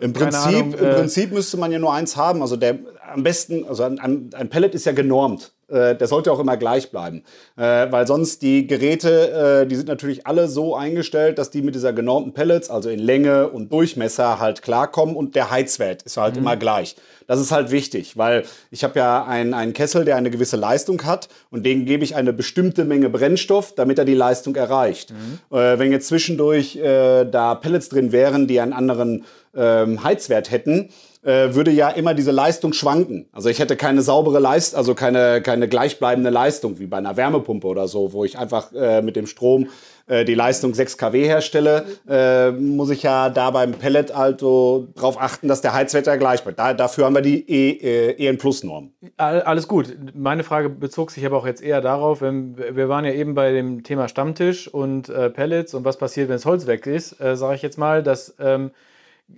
im 0.00 0.12
Prinzip, 0.12 0.46
Ahnung, 0.46 0.74
Im 0.74 0.84
äh, 0.84 0.94
Prinzip 0.94 1.32
müsste 1.32 1.56
man 1.56 1.72
ja 1.72 1.78
nur 1.78 1.92
eins 1.92 2.16
haben. 2.16 2.42
Also 2.42 2.56
der 2.56 2.78
am 3.12 3.22
besten, 3.22 3.66
also 3.68 3.82
ein, 3.82 4.30
ein 4.32 4.48
Pellet 4.48 4.74
ist 4.74 4.86
ja 4.86 4.92
genormt. 4.92 5.52
Äh, 5.72 5.96
der 5.96 6.06
sollte 6.06 6.30
auch 6.30 6.38
immer 6.38 6.56
gleich 6.56 6.90
bleiben. 6.90 7.24
Äh, 7.56 7.90
weil 7.90 8.06
sonst 8.06 8.42
die 8.42 8.66
Geräte, 8.66 9.66
die 9.68 9.74
sind 9.74 9.88
natürlich 9.88 10.26
alle 10.26 10.48
so 10.48 10.76
eingestellt, 10.76 11.38
dass 11.38 11.50
die 11.50 11.62
mit 11.62 11.74
dieser 11.74 11.92
genormten 11.92 12.34
Pellets, 12.34 12.68
also 12.70 12.90
in 12.90 12.98
Länge 12.98 13.48
und 13.48 13.72
Durchmesser, 13.72 14.38
halt 14.38 14.62
klarkommen 14.62 15.16
und 15.16 15.34
der 15.34 15.50
Heizwert 15.50 16.02
ist 16.02 16.16
halt 16.16 16.34
mhm. 16.34 16.42
immer 16.42 16.56
gleich. 16.56 16.96
Das 17.26 17.40
ist 17.40 17.52
halt 17.52 17.70
wichtig, 17.70 18.18
weil 18.18 18.44
ich 18.70 18.84
habe 18.84 18.98
ja 18.98 19.24
einen, 19.24 19.54
einen 19.54 19.72
Kessel, 19.72 20.04
der 20.04 20.16
eine 20.16 20.30
gewisse 20.30 20.56
Leistung 20.56 21.04
hat 21.04 21.28
und 21.50 21.64
dem 21.64 21.86
gebe 21.86 22.04
ich 22.04 22.14
eine 22.16 22.32
bestimmte 22.32 22.84
Menge 22.84 23.08
Brennstoff, 23.08 23.74
damit 23.74 23.98
er 23.98 24.04
die 24.04 24.14
Leistung 24.14 24.56
erreicht. 24.56 25.12
Mhm. 25.12 25.38
Wenn 25.50 25.92
jetzt 25.92 26.08
zwischendurch 26.08 26.78
da 26.82 27.54
Pellets 27.54 27.88
drin 27.88 28.12
wären, 28.12 28.48
die 28.48 28.60
einen 28.60 28.72
anderen 28.72 29.24
ähm, 29.54 30.02
Heizwert 30.02 30.50
hätten, 30.50 30.90
äh, 31.22 31.54
würde 31.54 31.70
ja 31.70 31.88
immer 31.88 32.14
diese 32.14 32.32
Leistung 32.32 32.72
schwanken. 32.72 33.26
Also 33.32 33.48
ich 33.48 33.58
hätte 33.58 33.76
keine 33.76 34.02
saubere 34.02 34.40
Leistung, 34.40 34.78
also 34.78 34.94
keine, 34.94 35.40
keine 35.40 35.68
gleichbleibende 35.68 36.30
Leistung, 36.30 36.78
wie 36.78 36.86
bei 36.86 36.96
einer 36.96 37.16
Wärmepumpe 37.16 37.66
oder 37.66 37.86
so, 37.86 38.12
wo 38.12 38.24
ich 38.24 38.38
einfach 38.38 38.72
äh, 38.72 39.02
mit 39.02 39.14
dem 39.14 39.26
Strom 39.26 39.68
äh, 40.08 40.24
die 40.24 40.34
Leistung 40.34 40.74
6 40.74 40.98
kW 40.98 41.24
herstelle, 41.24 41.86
äh, 42.08 42.50
muss 42.50 42.90
ich 42.90 43.04
ja 43.04 43.30
da 43.30 43.50
beim 43.50 43.72
Pellet 43.72 44.10
also 44.10 44.88
darauf 44.96 45.20
achten, 45.20 45.46
dass 45.46 45.60
der 45.60 45.74
Heizwert 45.74 46.06
gleich 46.18 46.42
bleibt. 46.42 46.58
Da, 46.58 46.74
dafür 46.74 47.04
haben 47.04 47.14
wir 47.14 47.22
die 47.22 47.48
e, 47.48 47.70
äh, 47.70 48.26
EN 48.26 48.38
Plus 48.38 48.64
Norm. 48.64 48.90
Alles 49.16 49.68
gut. 49.68 49.96
Meine 50.14 50.42
Frage 50.42 50.70
bezog 50.70 51.12
sich 51.12 51.24
aber 51.24 51.36
auch 51.36 51.46
jetzt 51.46 51.62
eher 51.62 51.80
darauf, 51.80 52.20
wenn, 52.20 52.56
wir 52.56 52.88
waren 52.88 53.04
ja 53.04 53.12
eben 53.12 53.34
bei 53.34 53.52
dem 53.52 53.84
Thema 53.84 54.08
Stammtisch 54.08 54.66
und 54.66 55.08
äh, 55.08 55.30
Pellets 55.30 55.72
und 55.74 55.84
was 55.84 55.98
passiert, 55.98 56.28
wenn 56.28 56.36
das 56.36 56.46
Holz 56.46 56.66
weg 56.66 56.86
ist, 56.86 57.20
äh, 57.20 57.36
sage 57.36 57.54
ich 57.54 57.62
jetzt 57.62 57.78
mal, 57.78 58.02
dass 58.02 58.34
ähm, 58.40 58.72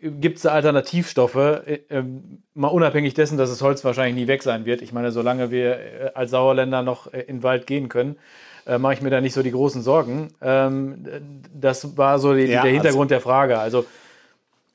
gibt 0.00 0.38
es 0.38 0.46
Alternativstoffe, 0.46 1.34
äh, 1.34 1.80
ähm, 1.90 2.42
mal 2.54 2.68
unabhängig 2.68 3.14
dessen, 3.14 3.38
dass 3.38 3.50
das 3.50 3.62
Holz 3.62 3.84
wahrscheinlich 3.84 4.14
nie 4.14 4.28
weg 4.28 4.42
sein 4.42 4.64
wird. 4.64 4.82
Ich 4.82 4.92
meine, 4.92 5.12
solange 5.12 5.50
wir 5.50 5.78
äh, 5.78 6.10
als 6.14 6.30
Sauerländer 6.30 6.82
noch 6.82 7.12
äh, 7.12 7.20
in 7.20 7.38
den 7.38 7.42
Wald 7.42 7.66
gehen 7.66 7.88
können, 7.88 8.16
mache 8.78 8.94
ich 8.94 9.02
mir 9.02 9.10
da 9.10 9.20
nicht 9.20 9.34
so 9.34 9.42
die 9.42 9.50
großen 9.50 9.82
Sorgen. 9.82 10.28
Ähm, 10.40 11.04
das 11.52 11.98
war 11.98 12.18
so 12.18 12.32
die, 12.32 12.44
ja, 12.44 12.62
der 12.62 12.72
Hintergrund 12.72 13.12
also, 13.12 13.14
der 13.16 13.20
Frage. 13.20 13.58
Also 13.58 13.84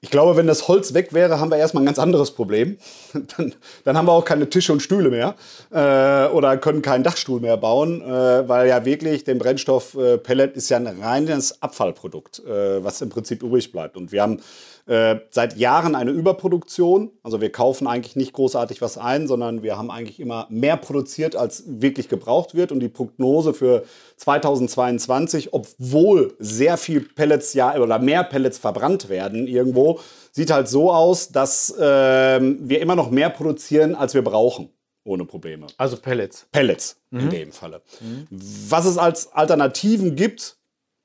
ich 0.02 0.12
glaube, 0.12 0.38
wenn 0.38 0.48
das 0.48 0.70
Holz 0.70 0.94
weg 0.94 1.14
wäre, 1.14 1.40
haben 1.40 1.52
wir 1.52 1.58
erstmal 1.58 1.84
ein 1.84 1.86
ganz 1.86 2.00
anderes 2.00 2.32
Problem. 2.32 2.78
Dann, 3.38 3.54
dann 3.84 3.98
haben 3.98 4.06
wir 4.06 4.14
auch 4.14 4.24
keine 4.24 4.50
Tische 4.50 4.72
und 4.72 4.82
Stühle 4.82 5.10
mehr 5.10 5.36
äh, 5.72 6.32
oder 6.32 6.58
können 6.58 6.82
keinen 6.82 7.04
Dachstuhl 7.04 7.40
mehr 7.42 7.58
bauen, 7.58 8.02
äh, 8.02 8.48
weil 8.48 8.68
ja 8.68 8.86
wirklich 8.86 9.24
der 9.24 9.36
Brennstoff 9.36 9.96
äh, 9.96 10.18
Pellet 10.18 10.56
ist 10.56 10.70
ja 10.70 10.78
ein 10.78 10.88
reines 10.88 11.62
Abfallprodukt, 11.62 12.40
äh, 12.46 12.84
was 12.84 13.02
im 13.02 13.10
Prinzip 13.10 13.44
übrig 13.44 13.72
bleibt. 13.72 13.98
Und 13.98 14.12
wir 14.12 14.22
haben 14.22 14.42
äh, 14.90 15.20
seit 15.30 15.58
Jahren 15.58 15.96
eine 15.96 16.12
Überproduktion. 16.12 17.12
Also 17.22 17.42
wir 17.42 17.52
kaufen 17.52 17.86
eigentlich 17.86 18.16
nicht 18.16 18.34
großartig 18.34 18.82
was 18.82 18.98
ein, 18.98 19.28
sondern 19.28 19.62
wir 19.62 19.78
haben 19.78 19.92
eigentlich 19.92 20.20
immer 20.20 20.48
mehr 20.50 20.78
produziert, 20.78 21.36
als 21.36 21.64
wirklich 21.68 22.10
gebraucht 22.10 22.56
wird. 22.56 22.72
Und 22.72 22.80
die 22.80 22.90
Prognose 22.90 23.54
für 23.54 23.84
2022, 24.18 25.54
obwohl 25.54 26.34
sehr 26.40 26.78
viel 26.78 27.02
Pellets 27.02 27.54
ja 27.54 27.80
oder 27.80 28.00
mehr 28.00 28.24
Pellets 28.24 28.58
verbrannt 28.58 29.10
werden 29.10 29.48
irgendwo, 29.48 29.89
sieht 30.32 30.52
halt 30.52 30.68
so 30.68 30.92
aus, 30.92 31.30
dass 31.30 31.72
äh, 31.78 32.40
wir 32.42 32.82
immer 32.82 32.96
noch 32.96 33.10
mehr 33.10 33.30
produzieren, 33.30 33.96
als 33.96 34.14
wir 34.14 34.24
brauchen. 34.24 34.70
Ohne 35.04 35.26
Probleme. 35.26 35.68
Also 35.78 35.98
Pellets. 35.98 36.48
Pellets 36.52 36.98
mhm. 37.10 37.20
in 37.22 37.30
dem 37.30 37.52
Falle. 37.52 37.82
Mhm. 38.00 38.28
Was 38.30 38.86
es 38.86 38.98
als 38.98 39.32
Alternativen 39.32 40.16
gibt, 40.16 40.58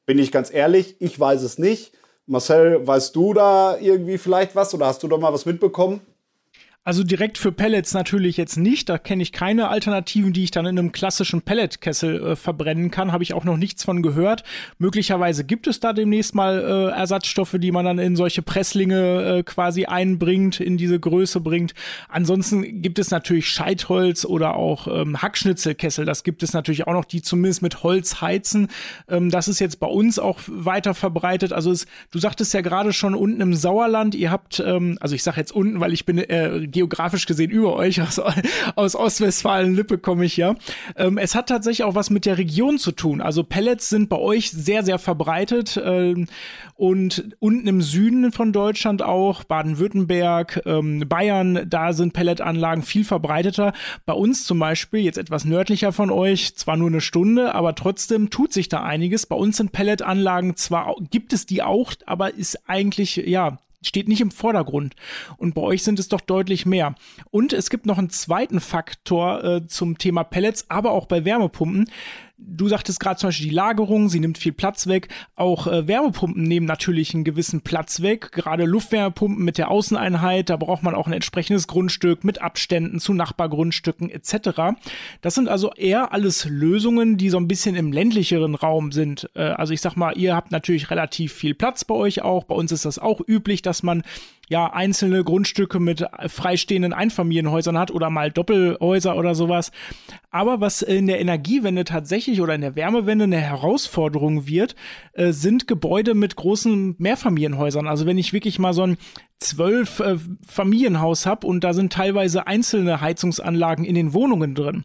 bin 0.07 0.19
ich 0.19 0.31
ganz 0.31 0.53
ehrlich, 0.53 0.97
ich 0.99 1.19
weiß 1.19 1.43
es 1.43 1.59
nicht. 1.59 1.93
Marcel, 2.27 2.87
weißt 2.87 3.15
du 3.17 3.35
da 3.35 3.79
irgendwie 3.79 4.19
vielleicht 4.19 4.57
was 4.57 4.75
oder 4.75 4.87
hast 4.87 5.03
du 5.03 5.09
da 5.09 5.17
mal 5.17 5.33
was 5.33 5.47
mitbekommen? 5.47 6.01
Also 6.87 7.03
direkt 7.03 7.39
für 7.39 7.51
Pellets 7.51 7.95
natürlich 7.95 8.37
jetzt 8.37 8.59
nicht. 8.59 8.91
Da 8.91 8.99
kenne 8.99 9.23
ich 9.23 9.33
keine 9.33 9.69
Alternativen, 9.69 10.35
die 10.35 10.45
ich 10.45 10.51
dann 10.51 10.67
in 10.67 10.79
einem 10.79 10.93
klassischen 10.93 11.41
Pelletkessel 11.41 12.23
äh, 12.23 12.37
verbrennen 12.37 12.91
kann. 12.91 13.11
Habe 13.11 13.23
ich 13.23 13.33
auch 13.33 13.45
noch 13.45 13.57
nichts 13.57 13.85
von 13.85 14.03
gehört. 14.03 14.45
Möglicherweise 14.77 15.45
gibt 15.45 15.67
es 15.67 15.81
da 15.81 15.95
demnächst 15.95 16.35
mal 16.35 16.59
äh, 16.59 16.95
Ersatzstoffe, 16.95 17.57
die 17.59 17.73
man 17.73 17.87
dann 17.87 17.99
in 17.99 18.17
solche 18.17 18.43
Presslinge 18.43 19.39
äh, 19.39 19.43
quasi 19.45 19.87
einbringt, 19.87 20.61
in 20.61 20.77
diese 20.77 21.01
Größe 21.01 21.41
bringt. 21.41 21.73
Ansonsten 22.11 22.83
gibt 22.83 22.99
es 22.99 23.11
natürlich 23.11 23.49
Scheitholz 23.49 24.27
oder 24.27 24.55
auch 24.55 24.87
ähm, 24.87 25.23
Hackschnitzelkessel. 25.23 26.05
Das 26.05 26.23
gibt 26.23 26.43
es 26.43 26.53
natürlich 26.53 26.87
auch 26.87 26.93
noch, 26.93 27.07
die 27.07 27.23
zumindest 27.23 27.63
mit 27.63 27.83
Holz 27.83 28.21
heizen. 28.21 28.69
Ähm, 29.09 29.31
das 29.31 29.49
ist 29.49 29.59
jetzt 29.59 29.81
bei 29.81 29.87
uns 29.87 30.19
auch 30.19 30.39
weiter 30.49 30.93
verbreitet. 30.93 31.55
Also 31.55 31.71
es, 31.71 31.87
du 32.11 32.19
sagtest 32.19 32.53
ja 32.53 32.61
gerade 32.61 32.93
schon 32.93 33.15
unten 33.15 33.41
im 33.41 33.55
Sauerland, 33.55 34.15
ihr 34.15 34.31
habt, 34.31 34.61
ähm, 34.61 34.99
also 35.01 35.15
ich 35.15 35.23
sage 35.23 35.41
jetzt 35.41 35.53
unten, 35.53 35.81
weil 35.81 35.95
ich 35.95 36.05
bin 36.05 36.19
äh, 36.19 36.74
geografisch 36.75 37.25
gesehen 37.25 37.51
über 37.51 37.75
euch, 37.75 38.03
aus, 38.03 38.21
aus 38.77 38.95
Ostwestfalen-Lippe 38.95 39.99
komme 39.99 40.27
ich 40.27 40.37
ja. 40.37 40.57
Ähm, 40.97 41.17
es 41.17 41.35
hat 41.35 41.49
tatsächlich 41.49 41.85
auch 41.85 41.95
was 41.95 42.11
mit 42.11 42.27
der 42.27 42.37
Region 42.37 42.79
zu 42.79 42.93
tun. 42.93 43.23
Also 43.23 43.43
Pellets 43.45 43.89
sind 43.89 44.11
bei 44.11 44.19
euch 44.19 44.51
sehr, 44.51 44.83
sehr 44.83 44.99
verbreitet 44.99 45.81
ähm, 45.83 46.27
und 46.75 47.37
unten 47.39 47.67
im 47.67 47.81
Süden 47.81 48.33
von 48.33 48.53
Deutschland 48.53 49.03
auch, 49.03 49.45
Baden-Württemberg, 49.45 50.63
ähm, 50.67 51.05
Bayern, 51.09 51.67
da 51.69 51.93
sind 51.93 52.13
Pelletanlagen 52.13 52.83
viel 52.83 53.05
verbreiteter. 53.05 53.73
Bei 54.05 54.13
uns 54.13 54.45
zum 54.45 54.59
Beispiel, 54.59 55.01
jetzt 55.01 55.19
etwas 55.19 55.45
nördlicher 55.45 55.93
von 55.93 56.11
euch, 56.11 56.57
zwar 56.57 56.77
nur 56.77 56.89
eine 56.89 57.01
Stunde, 57.01 57.55
aber 57.55 57.75
trotzdem 57.75 58.31
tut 58.31 58.53
sich 58.53 58.69
da 58.69 58.83
einiges. 58.83 59.27
Bei 59.27 59.37
uns 59.37 59.57
sind 59.57 59.73
Pelletanlagen 59.73 60.57
zwar, 60.57 60.95
gibt 61.11 61.33
es 61.33 61.47
die 61.47 61.63
auch, 61.63 61.93
aber 62.07 62.35
ist 62.35 62.69
eigentlich, 62.69 63.17
ja, 63.17 63.59
steht 63.87 64.09
nicht 64.09 64.21
im 64.21 64.31
Vordergrund. 64.31 64.95
Und 65.37 65.55
bei 65.55 65.63
euch 65.63 65.83
sind 65.83 65.99
es 65.99 66.09
doch 66.09 66.21
deutlich 66.21 66.67
mehr. 66.67 66.95
Und 67.31 67.53
es 67.53 67.71
gibt 67.71 67.87
noch 67.87 67.99
einen 67.99 68.11
zweiten 68.11 68.61
Faktor 68.61 69.45
äh, 69.45 69.67
zum 69.67 69.99
Thema 69.99 70.25
Pellets, 70.25 70.67
aber 70.69 70.93
auch 70.93 71.07
bei 71.07 71.25
Wärmepumpen. 71.25 71.91
Du 72.47 72.69
sagtest 72.69 73.01
gerade 73.01 73.19
zum 73.19 73.29
Beispiel 73.29 73.49
die 73.49 73.55
Lagerung, 73.55 74.09
sie 74.09 74.21
nimmt 74.21 74.37
viel 74.37 74.53
Platz 74.53 74.87
weg. 74.87 75.09
Auch 75.35 75.67
äh, 75.67 75.89
Wärmepumpen 75.89 76.43
nehmen 76.43 76.67
natürlich 76.67 77.15
einen 77.15 77.25
gewissen 77.25 77.63
Platz 77.63 78.03
weg. 78.03 78.33
Gerade 78.33 78.65
Luftwärmepumpen 78.65 79.43
mit 79.43 79.57
der 79.57 79.71
Außeneinheit, 79.71 80.51
da 80.51 80.57
braucht 80.57 80.83
man 80.83 80.95
auch 80.95 81.07
ein 81.07 81.13
entsprechendes 81.15 81.67
Grundstück 81.67 82.23
mit 82.23 82.43
Abständen 82.43 83.01
zu 83.01 83.15
Nachbargrundstücken 83.15 84.11
etc. 84.11 84.77
Das 85.23 85.35
sind 85.35 85.49
also 85.49 85.73
eher 85.73 86.13
alles 86.13 86.45
Lösungen, 86.45 87.17
die 87.17 87.31
so 87.31 87.39
ein 87.39 87.49
bisschen 87.49 87.77
im 87.77 87.93
ländlicheren 87.93 88.55
Raum 88.55 88.93
sind. 88.93 89.31
Äh, 89.35 89.43
also 89.43 89.73
ich 89.73 89.81
sag 89.81 89.97
mal, 89.97 90.17
ihr 90.17 90.37
habt 90.37 90.51
natürlich 90.51 90.91
relativ 90.91 91.33
viel 91.33 91.55
Platz 91.55 91.85
bei 91.85 91.95
euch 91.95 92.23
auch. 92.23 92.45
Bei 92.45 92.55
uns 92.55 92.73
ist 92.73 92.85
das 92.85 92.99
auch 92.99 93.21
üblich, 93.27 93.63
dass 93.63 93.83
man 93.83 94.03
ja 94.49 94.73
einzelne 94.73 95.25
Grundstücke 95.25 95.81
mit 95.81 96.05
freistehenden 96.29 96.93
Einfamilienhäusern 96.93 97.79
hat 97.79 97.91
oder 97.91 98.11
mal 98.11 98.31
Doppelhäuser 98.31 99.17
oder 99.17 99.35
sowas. 99.35 99.71
Aber 100.31 100.61
was 100.61 100.83
in 100.83 101.07
der 101.07 101.21
Energiewende 101.21 101.85
tatsächlich 101.85 102.41
oder 102.41 102.55
in 102.55 102.61
der 102.61 102.77
Wärmewende 102.77 103.25
eine 103.25 103.39
Herausforderung 103.39 104.47
wird, 104.47 104.75
äh, 105.13 105.33
sind 105.33 105.67
Gebäude 105.67 106.15
mit 106.15 106.37
großen 106.37 106.97
Mehrfamilienhäusern. 106.99 107.87
Also 107.87 108.07
wenn 108.07 108.19
ich 108.19 108.33
wirklich 108.33 108.59
mal 108.59 108.73
so 108.73 108.83
ein 108.83 108.97
zwölf 109.41 110.01
äh, 110.01 110.17
Familienhaus 110.47 111.27
habe 111.27 111.47
und 111.47 111.65
da 111.65 111.75
sind 111.75 111.93
teilweise 111.93 112.47
einzelne 112.47 113.01
Heizungsanlagen 113.01 113.85
in 113.85 113.95
den 113.95 114.13
Wohnungen 114.13 114.55
drin 114.55 114.85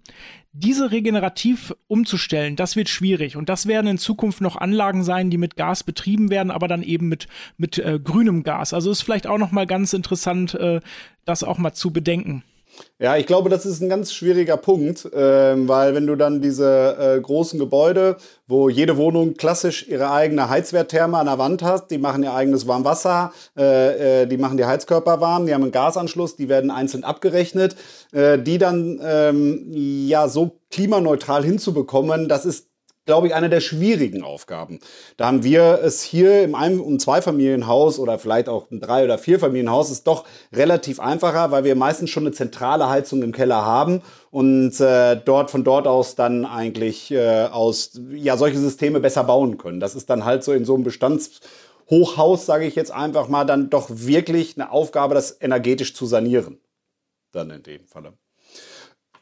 diese 0.51 0.91
regenerativ 0.91 1.75
umzustellen, 1.87 2.55
das 2.55 2.75
wird 2.75 2.89
schwierig. 2.89 3.35
Und 3.35 3.49
das 3.49 3.67
werden 3.67 3.87
in 3.87 3.97
Zukunft 3.97 4.41
noch 4.41 4.55
Anlagen 4.55 5.03
sein, 5.03 5.29
die 5.29 5.37
mit 5.37 5.55
Gas 5.55 5.83
betrieben 5.83 6.29
werden, 6.29 6.51
aber 6.51 6.67
dann 6.67 6.81
eben 6.81 7.07
mit, 7.07 7.27
mit 7.57 7.77
äh, 7.77 7.99
grünem 8.03 8.43
Gas. 8.43 8.73
Also 8.73 8.91
ist 8.91 9.03
vielleicht 9.03 9.27
auch 9.27 9.37
noch 9.37 9.51
mal 9.51 9.67
ganz 9.67 9.93
interessant, 9.93 10.55
äh, 10.55 10.81
das 11.25 11.43
auch 11.43 11.59
mal 11.59 11.73
zu 11.73 11.91
bedenken. 11.91 12.43
Ja, 12.99 13.15
ich 13.15 13.25
glaube, 13.25 13.49
das 13.49 13.65
ist 13.65 13.81
ein 13.81 13.89
ganz 13.89 14.11
schwieriger 14.11 14.57
Punkt, 14.57 15.05
äh, 15.05 15.67
weil 15.67 15.95
wenn 15.95 16.07
du 16.07 16.15
dann 16.15 16.41
diese 16.41 16.97
äh, 17.17 17.21
großen 17.21 17.57
Gebäude, 17.59 18.17
wo 18.47 18.69
jede 18.69 18.97
Wohnung 18.97 19.35
klassisch 19.35 19.87
ihre 19.87 20.11
eigene 20.11 20.49
Heizwerttherme 20.49 21.17
an 21.17 21.27
der 21.27 21.37
Wand 21.37 21.61
hat, 21.61 21.91
die 21.91 21.97
machen 21.97 22.23
ihr 22.23 22.33
eigenes 22.33 22.67
Warmwasser, 22.67 23.31
äh, 23.57 24.23
äh, 24.23 24.25
die 24.27 24.37
machen 24.37 24.57
die 24.57 24.65
Heizkörper 24.65 25.21
warm, 25.21 25.45
die 25.45 25.53
haben 25.53 25.63
einen 25.63 25.71
Gasanschluss, 25.71 26.35
die 26.35 26.49
werden 26.49 26.71
einzeln 26.71 27.03
abgerechnet, 27.03 27.75
äh, 28.11 28.37
die 28.37 28.57
dann 28.57 28.99
ähm, 29.03 29.67
ja 29.71 30.27
so 30.27 30.59
klimaneutral 30.71 31.43
hinzubekommen, 31.43 32.27
das 32.27 32.45
ist 32.45 32.68
glaube 33.05 33.27
ich, 33.27 33.33
eine 33.33 33.49
der 33.49 33.59
schwierigen 33.59 34.23
Aufgaben. 34.23 34.79
Da 35.17 35.25
haben 35.25 35.43
wir 35.43 35.79
es 35.83 36.03
hier 36.03 36.43
im 36.43 36.53
Ein- 36.53 36.79
und 36.79 37.01
Zweifamilienhaus 37.01 37.97
oder 37.97 38.19
vielleicht 38.19 38.47
auch 38.47 38.69
ein 38.69 38.79
Drei- 38.79 39.03
oder 39.03 39.17
Vierfamilienhaus 39.17 39.89
ist 39.89 40.05
doch 40.05 40.25
relativ 40.53 40.99
einfacher, 40.99 41.49
weil 41.49 41.63
wir 41.63 41.75
meistens 41.75 42.11
schon 42.11 42.23
eine 42.23 42.35
zentrale 42.35 42.87
Heizung 42.87 43.23
im 43.23 43.31
Keller 43.31 43.65
haben 43.65 44.03
und 44.29 44.79
äh, 44.79 45.15
dort 45.15 45.49
von 45.49 45.63
dort 45.63 45.87
aus 45.87 46.15
dann 46.15 46.45
eigentlich 46.45 47.09
äh, 47.11 47.45
aus 47.45 47.99
ja 48.11 48.37
solche 48.37 48.59
Systeme 48.59 48.99
besser 48.99 49.23
bauen 49.23 49.57
können. 49.57 49.79
Das 49.79 49.95
ist 49.95 50.09
dann 50.09 50.25
halt 50.25 50.43
so 50.43 50.53
in 50.53 50.65
so 50.65 50.75
einem 50.75 50.83
Bestandshochhaus, 50.83 52.45
sage 52.45 52.67
ich 52.67 52.75
jetzt 52.75 52.91
einfach 52.91 53.27
mal, 53.27 53.45
dann 53.45 53.71
doch 53.71 53.87
wirklich 53.89 54.55
eine 54.55 54.71
Aufgabe, 54.71 55.15
das 55.15 55.41
energetisch 55.41 55.95
zu 55.95 56.05
sanieren. 56.05 56.59
Dann 57.31 57.49
in 57.49 57.63
dem 57.63 57.85
Falle. 57.87 58.13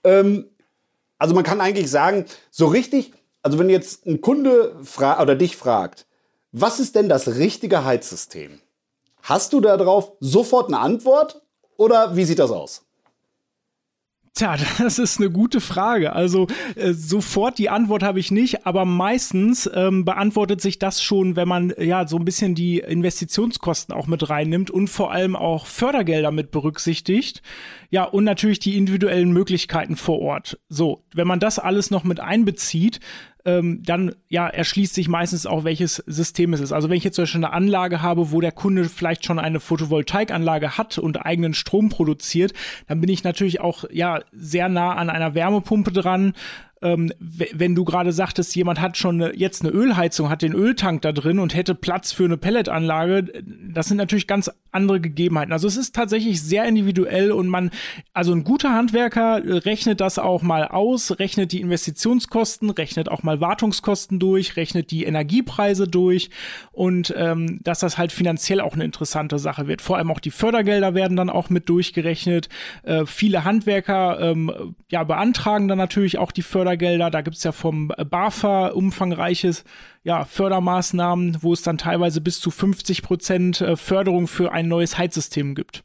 Ähm, 0.03 0.49
also 1.17 1.33
man 1.33 1.43
kann 1.43 1.61
eigentlich 1.61 1.89
sagen, 1.89 2.25
so 2.51 2.67
richtig 2.67 3.13
also 3.43 3.59
wenn 3.59 3.69
jetzt 3.69 4.05
ein 4.05 4.21
Kunde 4.21 4.75
oder 5.21 5.35
dich 5.35 5.57
fragt, 5.57 6.07
was 6.51 6.79
ist 6.79 6.95
denn 6.95 7.09
das 7.09 7.27
richtige 7.27 7.85
Heizsystem? 7.85 8.61
Hast 9.21 9.53
du 9.53 9.61
darauf 9.61 10.13
sofort 10.19 10.67
eine 10.67 10.79
Antwort 10.79 11.41
oder 11.75 12.15
wie 12.15 12.25
sieht 12.25 12.39
das 12.39 12.51
aus? 12.51 12.86
Tja, 14.37 14.55
das 14.77 14.99
ist 14.99 15.19
eine 15.19 15.31
gute 15.31 15.59
Frage. 15.59 16.13
Also 16.13 16.45
äh, 16.75 16.93
sofort 16.93 17.57
die 17.57 17.69
Antwort 17.69 18.03
habe 18.03 18.19
ich 18.19 18.29
nicht, 18.29 18.67
aber 18.67 18.85
meistens 18.85 19.67
ähm, 19.73 20.05
beantwortet 20.05 20.61
sich 20.61 20.77
das 20.77 21.01
schon, 21.01 21.35
wenn 21.35 21.47
man 21.47 21.73
ja 21.79 22.07
so 22.07 22.17
ein 22.17 22.25
bisschen 22.25 22.53
die 22.53 22.77
Investitionskosten 22.77 23.95
auch 23.95 24.05
mit 24.05 24.29
reinnimmt 24.29 24.69
und 24.69 24.89
vor 24.89 25.11
allem 25.11 25.35
auch 25.35 25.65
Fördergelder 25.65 26.29
mit 26.29 26.51
berücksichtigt. 26.51 27.41
Ja, 27.89 28.03
und 28.03 28.25
natürlich 28.25 28.59
die 28.59 28.77
individuellen 28.77 29.31
Möglichkeiten 29.31 29.95
vor 29.95 30.19
Ort. 30.19 30.59
So, 30.69 31.03
wenn 31.15 31.25
man 31.25 31.39
das 31.39 31.57
alles 31.57 31.89
noch 31.89 32.03
mit 32.03 32.19
einbezieht, 32.19 32.99
ähm, 33.47 33.81
dann 33.83 34.13
ja 34.27 34.47
erschließt 34.47 34.93
sich 34.93 35.07
meistens 35.07 35.45
auch, 35.45 35.63
welches 35.63 36.03
System 36.05 36.51
es 36.53 36.59
ist. 36.59 36.73
Also 36.73 36.89
wenn 36.89 36.97
ich 36.97 37.05
jetzt 37.05 37.15
zum 37.15 37.23
Beispiel 37.23 37.43
eine 37.43 37.53
Anlage 37.53 38.01
habe, 38.01 38.31
wo 38.31 38.41
der 38.41 38.51
Kunde 38.51 38.83
vielleicht 38.85 39.25
schon 39.25 39.39
eine 39.39 39.61
Photovoltaikanlage 39.61 40.77
hat 40.77 40.97
und 40.97 41.25
eigenen 41.25 41.53
Strom 41.53 41.87
produziert, 41.87 42.53
dann 42.87 42.99
bin 42.99 43.09
ich 43.09 43.23
natürlich 43.23 43.61
auch 43.61 43.85
ja 43.89 44.19
sehr 44.33 44.67
nah 44.67 44.95
an 44.95 45.09
einer 45.09 45.33
Wärmepumpe 45.33 45.93
dran 45.93 46.33
ähm, 46.81 47.11
wenn 47.19 47.73
du 47.73 47.83
gerade 47.85 48.11
sagtest, 48.11 48.55
jemand 48.55 48.79
hat 48.79 48.97
schon 48.97 49.21
eine, 49.21 49.35
jetzt 49.35 49.63
eine 49.63 49.71
Ölheizung, 49.71 50.29
hat 50.29 50.41
den 50.41 50.53
Öltank 50.53 51.01
da 51.01 51.11
drin 51.11 51.39
und 51.39 51.55
hätte 51.55 51.73
Platz 51.73 52.11
für 52.11 52.25
eine 52.25 52.37
Pelletanlage, 52.37 53.43
das 53.67 53.87
sind 53.87 53.97
natürlich 53.97 54.27
ganz 54.27 54.51
andere 54.71 55.01
Gegebenheiten. 55.01 55.53
Also 55.53 55.67
es 55.67 55.75
ist 55.75 55.95
tatsächlich 55.95 56.41
sehr 56.41 56.65
individuell 56.65 57.31
und 57.31 57.47
man, 57.47 57.71
also 58.13 58.31
ein 58.31 58.43
guter 58.43 58.73
Handwerker 58.73 59.41
rechnet 59.65 60.01
das 60.01 60.19
auch 60.19 60.43
mal 60.43 60.67
aus, 60.67 61.17
rechnet 61.19 61.51
die 61.51 61.61
Investitionskosten, 61.61 62.69
rechnet 62.69 63.09
auch 63.09 63.23
mal 63.23 63.41
Wartungskosten 63.41 64.19
durch, 64.19 64.55
rechnet 64.55 64.91
die 64.91 65.05
Energiepreise 65.05 65.87
durch 65.87 66.29
und 66.71 67.13
ähm, 67.17 67.59
dass 67.63 67.79
das 67.79 67.97
halt 67.97 68.11
finanziell 68.11 68.61
auch 68.61 68.73
eine 68.73 68.85
interessante 68.85 69.39
Sache 69.39 69.67
wird. 69.67 69.81
Vor 69.81 69.97
allem 69.97 70.11
auch 70.11 70.19
die 70.19 70.31
Fördergelder 70.31 70.93
werden 70.93 71.17
dann 71.17 71.31
auch 71.31 71.49
mit 71.49 71.69
durchgerechnet. 71.69 72.49
Äh, 72.83 73.05
viele 73.07 73.45
Handwerker 73.45 74.19
ähm, 74.19 74.75
ja, 74.91 75.03
beantragen 75.03 75.67
dann 75.67 75.79
natürlich 75.79 76.19
auch 76.19 76.31
die 76.31 76.43
Fördergelder 76.43 76.66
Fördergelder. 76.67 77.09
Da 77.09 77.21
gibt 77.21 77.37
es 77.37 77.43
ja 77.43 77.53
vom 77.53 77.87
BAFA 77.87 78.67
umfangreiches 78.67 79.63
ja, 80.03 80.25
Fördermaßnahmen, 80.25 81.37
wo 81.41 81.53
es 81.53 81.61
dann 81.61 81.77
teilweise 81.77 82.19
bis 82.19 82.41
zu 82.41 82.51
50 82.51 83.03
Prozent 83.03 83.61
äh, 83.61 83.77
Förderung 83.77 84.27
für 84.27 84.51
ein 84.51 84.67
neues 84.67 84.97
Heizsystem 84.97 85.55
gibt. 85.55 85.83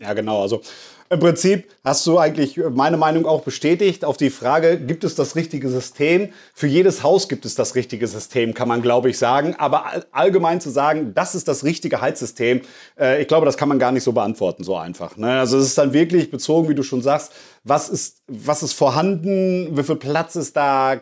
Ja, 0.00 0.14
genau. 0.14 0.40
Also 0.40 0.62
im 1.10 1.20
Prinzip 1.20 1.68
hast 1.84 2.06
du 2.06 2.18
eigentlich 2.18 2.58
meine 2.70 2.96
Meinung 2.96 3.26
auch 3.26 3.42
bestätigt 3.42 4.02
auf 4.02 4.16
die 4.16 4.30
Frage, 4.30 4.78
gibt 4.78 5.04
es 5.04 5.14
das 5.14 5.36
richtige 5.36 5.68
System? 5.68 6.30
Für 6.54 6.66
jedes 6.66 7.02
Haus 7.02 7.28
gibt 7.28 7.44
es 7.44 7.54
das 7.54 7.74
richtige 7.74 8.06
System, 8.06 8.54
kann 8.54 8.66
man 8.66 8.80
glaube 8.80 9.10
ich 9.10 9.18
sagen. 9.18 9.54
Aber 9.58 9.84
allgemein 10.12 10.62
zu 10.62 10.70
sagen, 10.70 11.12
das 11.14 11.34
ist 11.34 11.48
das 11.48 11.64
richtige 11.64 12.00
Heizsystem, 12.00 12.62
äh, 12.98 13.20
ich 13.20 13.28
glaube, 13.28 13.44
das 13.44 13.58
kann 13.58 13.68
man 13.68 13.78
gar 13.78 13.92
nicht 13.92 14.04
so 14.04 14.12
beantworten, 14.12 14.64
so 14.64 14.74
einfach. 14.74 15.18
Ne? 15.18 15.40
Also 15.40 15.58
es 15.58 15.66
ist 15.66 15.76
dann 15.76 15.92
wirklich 15.92 16.30
bezogen, 16.30 16.70
wie 16.70 16.74
du 16.74 16.82
schon 16.82 17.02
sagst, 17.02 17.32
was 17.64 17.88
ist, 17.88 18.22
was 18.26 18.62
ist 18.62 18.72
vorhanden, 18.72 19.76
wie 19.76 19.82
viel 19.82 19.96
Platz 19.96 20.34
ist 20.34 20.56
da, 20.56 21.00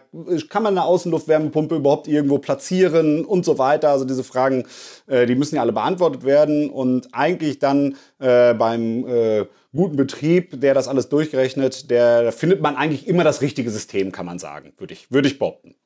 kann 0.48 0.62
man 0.62 0.76
eine 0.76 0.84
Außenluftwärmepumpe 0.84 1.76
überhaupt 1.76 2.06
irgendwo 2.06 2.38
platzieren 2.38 3.24
und 3.24 3.44
so 3.44 3.58
weiter. 3.58 3.90
Also 3.90 4.04
diese 4.04 4.24
Fragen, 4.24 4.66
äh, 5.06 5.26
die 5.26 5.34
müssen 5.34 5.56
ja 5.56 5.62
alle 5.62 5.72
beantwortet 5.72 6.24
werden 6.24 6.68
und 6.68 7.08
eigentlich 7.12 7.58
dann 7.58 7.96
äh, 8.18 8.52
beim 8.54 9.06
äh, 9.06 9.46
guten 9.72 9.96
Betrieb, 9.96 10.60
der 10.60 10.74
das 10.74 10.88
alles 10.88 11.08
durchgerechnet, 11.08 11.90
der 11.90 12.24
da 12.24 12.30
findet 12.30 12.60
man 12.60 12.76
eigentlich 12.76 13.06
immer 13.06 13.24
das 13.24 13.40
richtige 13.40 13.70
System, 13.70 14.12
kann 14.12 14.26
man 14.26 14.38
sagen, 14.38 14.74
würde 14.76 14.92
ich, 14.92 15.10
würde 15.10 15.28
ich 15.28 15.38
behaupten. 15.38 15.76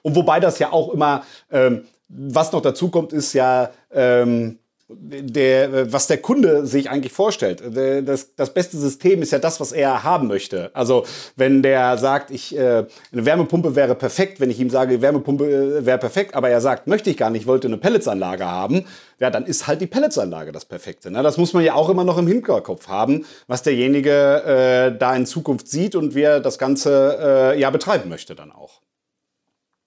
Und 0.00 0.14
wobei 0.16 0.40
das 0.40 0.58
ja 0.58 0.72
auch 0.72 0.94
immer, 0.94 1.24
ähm, 1.50 1.84
was 2.08 2.52
noch 2.52 2.62
dazu 2.62 2.88
kommt, 2.88 3.12
ist 3.12 3.32
ja, 3.32 3.70
ähm, 3.90 4.58
der, 4.98 5.92
was 5.92 6.06
der 6.06 6.18
Kunde 6.18 6.66
sich 6.66 6.90
eigentlich 6.90 7.12
vorstellt. 7.12 7.62
Das, 8.06 8.34
das 8.34 8.54
beste 8.54 8.76
System 8.76 9.22
ist 9.22 9.32
ja 9.32 9.38
das, 9.38 9.60
was 9.60 9.72
er 9.72 10.02
haben 10.02 10.28
möchte. 10.28 10.70
Also 10.74 11.04
wenn 11.36 11.62
der 11.62 11.98
sagt, 11.98 12.30
ich, 12.30 12.56
äh, 12.56 12.84
eine 13.12 13.26
Wärmepumpe 13.26 13.74
wäre 13.76 13.94
perfekt, 13.94 14.40
wenn 14.40 14.50
ich 14.50 14.60
ihm 14.60 14.70
sage, 14.70 15.02
Wärmepumpe 15.02 15.78
äh, 15.78 15.86
wäre 15.86 15.98
perfekt, 15.98 16.34
aber 16.34 16.48
er 16.48 16.60
sagt, 16.60 16.86
möchte 16.86 17.10
ich 17.10 17.16
gar 17.16 17.30
nicht, 17.30 17.46
wollte 17.46 17.68
eine 17.68 17.78
Pelletsanlage 17.78 18.44
haben, 18.46 18.84
ja, 19.18 19.30
dann 19.30 19.46
ist 19.46 19.66
halt 19.66 19.80
die 19.80 19.86
Pelletsanlage 19.86 20.52
das 20.52 20.64
Perfekte. 20.64 21.10
Ne? 21.10 21.22
Das 21.22 21.38
muss 21.38 21.52
man 21.52 21.64
ja 21.64 21.74
auch 21.74 21.88
immer 21.88 22.04
noch 22.04 22.18
im 22.18 22.26
Hinterkopf 22.26 22.88
haben, 22.88 23.24
was 23.46 23.62
derjenige 23.62 24.92
äh, 24.92 24.98
da 24.98 25.14
in 25.14 25.26
Zukunft 25.26 25.68
sieht 25.68 25.94
und 25.94 26.14
wie 26.14 26.22
er 26.22 26.40
das 26.40 26.58
Ganze 26.58 27.18
äh, 27.54 27.60
ja 27.60 27.70
betreiben 27.70 28.08
möchte 28.08 28.34
dann 28.34 28.50
auch. 28.50 28.80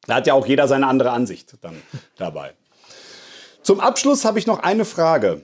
Da 0.08 0.16
hat 0.16 0.28
ja 0.28 0.34
auch 0.34 0.45
jeder 0.45 0.68
seine 0.68 0.88
andere 0.88 1.12
Ansicht 1.12 1.56
dann 1.62 1.76
dabei. 2.18 2.53
Zum 3.66 3.80
Abschluss 3.80 4.26
habe 4.26 4.38
ich 4.38 4.45
noch 4.45 4.59
eine 4.59 4.86
Frage. 4.86 5.43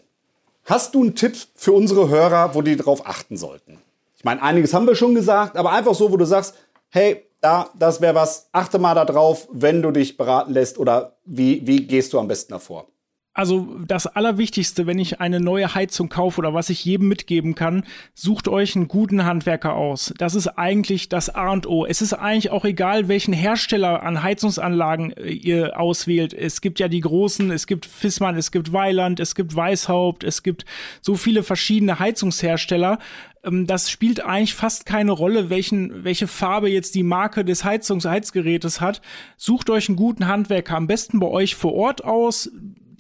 Hast 0.66 0.94
du 0.94 1.02
einen 1.02 1.16
Tipp 1.16 1.36
für 1.56 1.72
unsere 1.72 2.08
Hörer, 2.08 2.54
wo 2.54 2.62
die 2.62 2.76
darauf 2.76 3.08
achten 3.08 3.36
sollten? 3.36 3.80
Ich 4.16 4.24
meine, 4.24 4.44
einiges 4.44 4.76
haben 4.76 4.86
wir 4.86 4.94
schon 4.94 5.16
gesagt, 5.16 5.58
aber 5.58 5.72
einfach 5.72 5.96
so, 5.96 6.12
wo 6.12 6.18
du 6.18 6.26
sagst, 6.26 6.54
hey, 6.90 7.26
da, 7.42 7.72
das 7.80 8.00
wäre 8.00 8.14
was, 8.14 8.48
achte 8.52 8.78
mal 8.78 8.94
darauf, 8.94 9.48
wenn 9.52 9.82
du 9.82 9.90
dich 9.90 10.18
beraten 10.18 10.54
lässt 10.54 10.78
oder 10.78 11.18
wie, 11.26 11.66
wie 11.66 11.88
gehst 11.88 12.14
du 12.14 12.20
am 12.20 12.28
besten 12.28 12.54
davor? 12.54 12.86
Also 13.34 13.78
das 13.88 14.08
Allerwichtigste, 14.08 14.88
wenn 14.88 15.00
ich 15.00 15.22
eine 15.22 15.40
neue 15.40 15.74
Heizung 15.74 16.10
kaufe 16.10 16.40
oder 16.40 16.54
was 16.54 16.70
ich 16.70 16.84
jedem 16.84 17.08
mitgeben 17.08 17.56
kann, 17.56 17.86
sucht 18.14 18.50
euch 18.50 18.76
einen 18.76 18.90
guten 18.90 19.24
Handwerker 19.24 19.74
aus. 19.74 20.14
Das 20.18 20.36
ist 20.36 20.48
eigentlich 20.48 21.08
das 21.08 21.34
A 21.34 21.50
und 21.52 21.66
O. 21.66 21.86
Es 21.86 22.02
ist 22.02 22.12
eigentlich 22.12 22.52
auch 22.52 22.66
egal, 22.66 23.08
welchen 23.08 23.34
Hersteller 23.34 24.04
an 24.04 24.22
Heizungsanlagen 24.22 25.14
äh, 25.14 25.30
ihr 25.30 25.80
auswählt. 25.80 26.34
Es 26.34 26.60
gibt 26.60 26.80
ja 26.80 26.90
die 26.90 27.00
großen, 27.00 27.52
es 27.52 27.68
gibt 27.68 27.86
Fissmann, 27.86 28.36
es 28.36 28.52
gibt 28.52 28.74
Weiland, 28.74 29.22
es 29.22 29.34
gibt 29.34 29.56
Weishaupt, 29.56 30.26
es 30.26 30.44
gibt 30.44 30.66
so 31.00 31.16
viele 31.16 31.44
verschiedene 31.44 32.00
Heizungshersteller 32.00 33.00
ähm, 33.44 33.66
das 33.66 33.90
spielt 33.90 34.24
eigentlich 34.24 34.54
fast 34.54 34.86
keine 34.86 35.14
Rolle, 35.14 35.50
welchen, 35.50 36.04
welche 36.04 36.28
Farbe 36.28 36.70
jetzt 36.70 36.96
die 36.96 37.02
Marke 37.02 37.46
des 37.46 37.64
Heizungs 37.64 38.06
Heizgerätes 38.06 38.82
hat. 38.82 39.02
Sucht 39.38 39.70
euch 39.70 39.88
einen 39.88 39.96
guten 39.96 40.28
Handwerker, 40.28 40.76
am 40.76 40.86
besten 40.86 41.20
bei 41.20 41.28
euch 41.28 41.56
vor 41.56 41.74
Ort 41.74 42.04
aus 42.04 42.52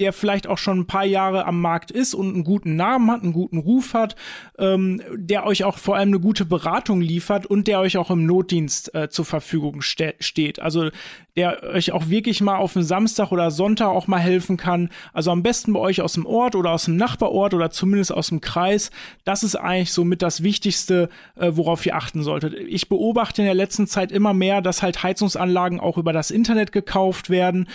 der 0.01 0.13
vielleicht 0.13 0.47
auch 0.47 0.57
schon 0.57 0.79
ein 0.79 0.87
paar 0.87 1.05
Jahre 1.05 1.45
am 1.45 1.61
Markt 1.61 1.91
ist 1.91 2.15
und 2.15 2.33
einen 2.33 2.43
guten 2.43 2.75
Namen 2.75 3.11
hat, 3.11 3.21
einen 3.21 3.33
guten 3.33 3.59
Ruf 3.59 3.93
hat, 3.93 4.15
ähm, 4.57 4.99
der 5.15 5.45
euch 5.45 5.63
auch 5.63 5.77
vor 5.77 5.95
allem 5.95 6.09
eine 6.09 6.19
gute 6.19 6.43
Beratung 6.43 7.01
liefert 7.01 7.45
und 7.45 7.67
der 7.67 7.79
euch 7.79 7.97
auch 7.97 8.09
im 8.09 8.25
Notdienst 8.25 8.95
äh, 8.95 9.09
zur 9.09 9.25
Verfügung 9.25 9.83
ste 9.83 10.15
steht. 10.19 10.59
Also 10.59 10.89
der 11.35 11.63
euch 11.63 11.91
auch 11.91 12.09
wirklich 12.09 12.41
mal 12.41 12.57
auf 12.57 12.75
einen 12.75 12.83
Samstag 12.83 13.31
oder 13.31 13.51
Sonntag 13.51 13.87
auch 13.87 14.07
mal 14.07 14.19
helfen 14.19 14.57
kann. 14.57 14.89
Also 15.13 15.31
am 15.31 15.43
besten 15.43 15.71
bei 15.73 15.79
euch 15.79 16.01
aus 16.01 16.13
dem 16.13 16.25
Ort 16.25 16.55
oder 16.55 16.71
aus 16.71 16.85
dem 16.85 16.97
Nachbarort 16.97 17.53
oder 17.53 17.69
zumindest 17.69 18.11
aus 18.11 18.29
dem 18.29 18.41
Kreis. 18.41 18.91
Das 19.23 19.43
ist 19.43 19.55
eigentlich 19.55 19.93
somit 19.93 20.21
das 20.21 20.43
Wichtigste, 20.43 21.09
äh, 21.35 21.51
worauf 21.53 21.85
ihr 21.85 21.95
achten 21.95 22.23
solltet. 22.23 22.55
Ich 22.55 22.89
beobachte 22.89 23.43
in 23.43 23.45
der 23.45 23.53
letzten 23.53 23.87
Zeit 23.87 24.11
immer 24.11 24.33
mehr, 24.33 24.61
dass 24.61 24.81
halt 24.81 25.03
Heizungsanlagen 25.03 25.79
auch 25.79 25.97
über 25.97 26.11
das 26.11 26.31
Internet 26.31 26.71
gekauft 26.71 27.29
werden. 27.29 27.67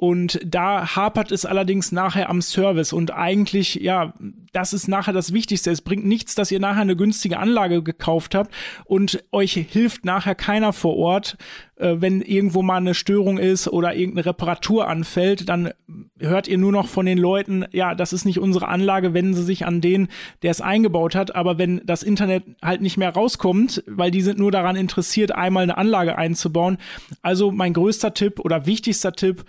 Und 0.00 0.40
da 0.46 0.96
hapert 0.96 1.30
es 1.30 1.44
allerdings 1.44 1.92
nachher 1.92 2.30
am 2.30 2.40
Service. 2.40 2.94
Und 2.94 3.10
eigentlich, 3.12 3.74
ja, 3.74 4.14
das 4.50 4.72
ist 4.72 4.88
nachher 4.88 5.12
das 5.12 5.34
Wichtigste. 5.34 5.70
Es 5.70 5.82
bringt 5.82 6.06
nichts, 6.06 6.34
dass 6.34 6.50
ihr 6.50 6.58
nachher 6.58 6.80
eine 6.80 6.96
günstige 6.96 7.38
Anlage 7.38 7.82
gekauft 7.82 8.34
habt 8.34 8.50
und 8.86 9.22
euch 9.30 9.52
hilft 9.52 10.06
nachher 10.06 10.34
keiner 10.34 10.72
vor 10.72 10.96
Ort. 10.96 11.36
Äh, 11.76 11.96
wenn 11.98 12.22
irgendwo 12.22 12.62
mal 12.62 12.78
eine 12.78 12.94
Störung 12.94 13.36
ist 13.36 13.68
oder 13.68 13.94
irgendeine 13.94 14.24
Reparatur 14.24 14.88
anfällt, 14.88 15.50
dann 15.50 15.70
hört 16.18 16.48
ihr 16.48 16.56
nur 16.56 16.72
noch 16.72 16.88
von 16.88 17.04
den 17.04 17.18
Leuten, 17.18 17.66
ja, 17.72 17.94
das 17.94 18.14
ist 18.14 18.24
nicht 18.24 18.38
unsere 18.38 18.68
Anlage, 18.68 19.12
wenden 19.12 19.34
sie 19.34 19.44
sich 19.44 19.66
an 19.66 19.82
den, 19.82 20.08
der 20.40 20.50
es 20.50 20.62
eingebaut 20.62 21.14
hat. 21.14 21.34
Aber 21.34 21.58
wenn 21.58 21.82
das 21.84 22.02
Internet 22.02 22.44
halt 22.62 22.80
nicht 22.80 22.96
mehr 22.96 23.10
rauskommt, 23.10 23.84
weil 23.86 24.10
die 24.10 24.22
sind 24.22 24.38
nur 24.38 24.50
daran 24.50 24.76
interessiert, 24.76 25.32
einmal 25.34 25.64
eine 25.64 25.76
Anlage 25.76 26.16
einzubauen. 26.16 26.78
Also 27.20 27.50
mein 27.50 27.74
größter 27.74 28.14
Tipp 28.14 28.40
oder 28.40 28.64
wichtigster 28.64 29.12
Tipp, 29.12 29.44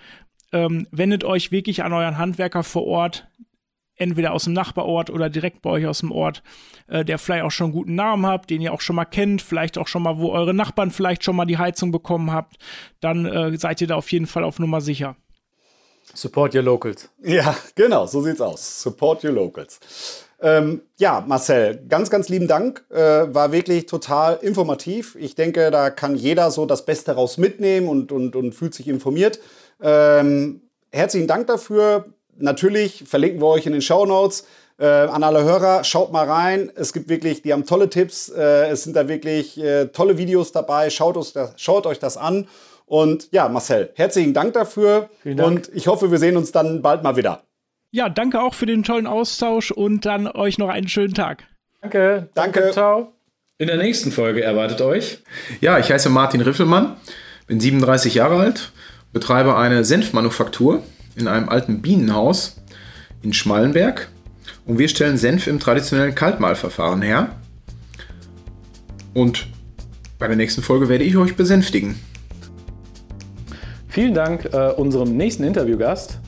ähm, 0.52 0.88
wendet 0.92 1.24
euch 1.24 1.52
wirklich 1.52 1.84
an 1.84 1.94
euren 1.94 2.18
Handwerker 2.18 2.64
vor 2.64 2.86
Ort, 2.86 3.28
entweder 3.96 4.34
aus 4.34 4.46
dem 4.46 4.54
Nachbarort 4.54 5.10
oder 5.10 5.30
direkt 5.30 5.62
bei 5.62 5.70
euch 5.70 5.86
aus 5.86 6.00
dem 6.00 6.12
Ort, 6.12 6.44
äh, 6.88 7.06
der 7.06 7.18
vielleicht 7.18 7.44
auch 7.44 7.52
schon 7.52 7.66
einen 7.66 7.74
guten 7.74 7.96
Namen 7.96 8.26
habt, 8.26 8.50
den 8.50 8.62
ihr 8.62 8.74
auch 8.74 8.82
schon 8.82 8.96
mal 8.96 9.06
kennt, 9.06 9.42
vielleicht 9.42 9.78
auch 9.78 9.88
schon 9.88 10.04
mal, 10.04 10.18
wo 10.18 10.32
eure 10.32 10.54
Nachbarn 10.54 10.92
vielleicht 10.92 11.24
schon 11.24 11.36
mal 11.36 11.46
die 11.46 11.58
Heizung 11.58 11.92
bekommen 11.92 12.32
habt, 12.32 12.58
dann 13.00 13.26
äh, 13.26 13.58
seid 13.58 13.82
ihr 13.82 13.88
da 13.88 13.96
auf 13.96 14.12
jeden 14.12 14.28
Fall 14.28 14.44
auf 14.44 14.60
Nummer 14.60 14.82
sicher. 14.82 15.16
Support 16.14 16.56
your 16.56 16.64
locals. 16.64 17.10
Ja, 17.24 17.56
genau, 17.76 18.06
so 18.06 18.22
sieht's 18.22 18.42
aus. 18.42 18.82
Support 18.82 19.24
your 19.24 19.32
locals. 19.32 19.80
Ähm, 20.42 20.82
ja, 20.98 21.24
Marcel, 21.26 21.86
ganz, 21.88 22.10
ganz 22.10 22.28
lieben 22.28 22.48
Dank. 22.48 22.84
Äh, 22.90 22.98
war 23.34 23.52
wirklich 23.52 23.86
total 23.86 24.40
informativ. 24.42 25.16
Ich 25.20 25.36
denke, 25.36 25.70
da 25.70 25.92
kann 25.92 26.16
jeder 26.16 26.50
so 26.50 26.66
das 26.66 26.86
Beste 26.86 27.14
raus 27.14 27.38
mitnehmen 27.38 27.88
und, 27.88 28.12
und, 28.12 28.36
und 28.36 28.54
fühlt 28.54 28.74
sich 28.74 28.88
informiert. 28.88 29.40
Ähm, 29.82 30.62
herzlichen 30.92 31.28
Dank 31.28 31.48
dafür. 31.48 32.06
Natürlich 32.38 33.04
verlinken 33.08 33.42
wir 33.42 33.48
euch 33.48 33.66
in 33.66 33.74
den 33.74 33.82
Show 33.82 34.06
Notes. 34.06 34.46
Äh, 34.80 34.86
an 34.86 35.24
alle 35.24 35.44
Hörer, 35.44 35.84
schaut 35.84 36.12
mal 36.12 36.28
rein. 36.28 36.72
Es 36.76 36.92
gibt 36.92 37.08
wirklich, 37.08 37.44
die 37.44 37.54
haben 37.54 37.66
tolle 37.66 37.90
Tipps. 37.90 38.30
Äh, 38.30 38.70
es 38.70 38.84
sind 38.84 38.96
da 38.96 39.08
wirklich 39.08 39.62
äh, 39.62 39.88
tolle 39.88 40.18
Videos 40.18 40.52
dabei. 40.52 40.90
Schaut, 40.90 41.18
uns 41.18 41.34
das, 41.34 41.54
schaut 41.58 41.86
euch 41.86 42.00
das 42.00 42.18
an. 42.18 42.48
Und 42.88 43.32
ja, 43.32 43.48
Marcel, 43.48 43.92
herzlichen 43.94 44.34
Dank 44.34 44.54
dafür. 44.54 45.10
Dank. 45.24 45.40
Und 45.40 45.72
ich 45.74 45.88
hoffe, 45.88 46.12
wir 46.12 46.18
sehen 46.18 46.36
uns 46.36 46.52
dann 46.52 46.82
bald 46.82 47.04
mal 47.04 47.16
wieder. 47.16 47.44
Ja, 47.92 48.10
danke 48.10 48.42
auch 48.42 48.54
für 48.54 48.66
den 48.66 48.84
tollen 48.84 49.06
Austausch 49.06 49.72
und 49.72 50.06
dann 50.06 50.28
euch 50.28 50.58
noch 50.58 50.70
einen 50.70 50.88
schönen 50.88 51.14
Tag. 51.14 51.44
Danke. 51.82 52.30
Danke. 52.34 52.60
danke 52.60 52.72
ciao. 52.72 53.14
In 53.58 53.68
der 53.68 53.78
nächsten 53.78 54.12
Folge 54.12 54.44
erwartet 54.44 54.82
euch. 54.82 55.20
Ja, 55.60 55.78
ich 55.78 55.92
heiße 55.92 56.10
Martin 56.10 56.42
Riffelmann, 56.42 56.96
bin 57.46 57.60
37 57.60 58.16
Jahre 58.16 58.40
alt, 58.40 58.72
betreibe 59.14 59.56
eine 59.58 59.84
Senfmanufaktur 59.84 60.84
in 61.16 61.28
einem 61.28 61.50
alten 61.50 61.82
Bienenhaus 61.82 62.58
in 63.22 63.34
Schmallenberg 63.34 64.10
und 64.66 64.80
wir 64.80 64.88
stellen 64.88 65.18
Senf 65.18 65.48
im 65.48 65.60
traditionellen 65.60 66.16
Kaltmahlverfahren 66.16 67.02
her. 67.02 67.36
Und 69.14 69.48
bei 70.20 70.28
der 70.28 70.38
nächsten 70.38 70.62
Folge 70.62 70.88
werde 70.88 71.04
ich 71.04 71.18
euch 71.18 71.36
besänftigen. 71.36 72.00
Vielen 73.90 74.14
Dank 74.14 74.46
äh, 74.54 74.72
unserem 74.78 75.18
nächsten 75.18 75.44
Interviewgast. 75.44 76.20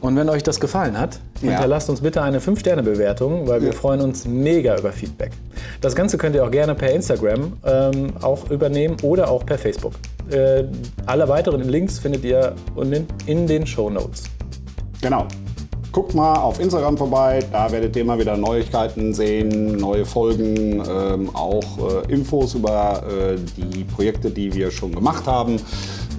Und 0.00 0.16
wenn 0.16 0.28
euch 0.28 0.42
das 0.42 0.60
gefallen 0.60 0.98
hat, 0.98 1.20
Ja. 1.40 1.50
hinterlasst 1.52 1.88
uns 1.88 2.00
bitte 2.00 2.22
eine 2.22 2.40
5-Sterne-Bewertung, 2.40 3.46
weil 3.48 3.62
wir 3.62 3.72
freuen 3.72 4.00
uns 4.00 4.24
mega 4.26 4.76
über 4.78 4.92
Feedback. 4.92 5.32
Das 5.80 5.94
Ganze 5.94 6.18
könnt 6.18 6.34
ihr 6.34 6.44
auch 6.44 6.50
gerne 6.50 6.74
per 6.74 6.90
Instagram 6.92 7.52
ähm, 7.64 8.12
auch 8.20 8.50
übernehmen 8.50 8.96
oder 9.02 9.30
auch 9.30 9.44
per 9.46 9.58
Facebook. 9.58 9.92
Äh, 10.30 10.64
alle 11.06 11.28
weiteren 11.28 11.68
Links 11.68 11.98
findet 11.98 12.24
ihr 12.24 12.54
unten 12.74 13.06
in 13.26 13.46
den 13.46 13.66
Show 13.66 13.90
Notes. 13.90 14.24
Genau. 15.00 15.26
Guckt 15.92 16.14
mal 16.14 16.34
auf 16.34 16.60
Instagram 16.60 16.98
vorbei, 16.98 17.42
da 17.52 17.72
werdet 17.72 17.96
ihr 17.96 18.02
immer 18.02 18.18
wieder 18.18 18.36
Neuigkeiten 18.36 19.14
sehen, 19.14 19.78
neue 19.78 20.04
Folgen, 20.04 20.82
ähm, 20.86 21.34
auch 21.34 22.04
äh, 22.06 22.12
Infos 22.12 22.54
über 22.54 23.02
äh, 23.08 23.36
die 23.56 23.84
Projekte, 23.84 24.30
die 24.30 24.52
wir 24.52 24.70
schon 24.70 24.94
gemacht 24.94 25.26
haben. 25.26 25.56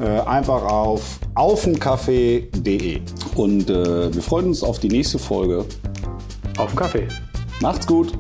Äh, 0.02 0.22
einfach 0.22 0.64
auf 0.64 1.20
aufenkaffee.de. 1.36 3.02
Und 3.36 3.70
äh, 3.70 4.14
wir 4.14 4.22
freuen 4.24 4.48
uns 4.48 4.64
auf 4.64 4.80
die 4.80 4.90
nächste 4.90 5.20
Folge. 5.20 5.66
Auf 6.58 6.72
den 6.72 6.76
Kaffee. 6.76 7.08
Macht's 7.62 7.86
gut! 7.86 8.14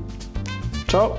Ciao. 0.87 1.17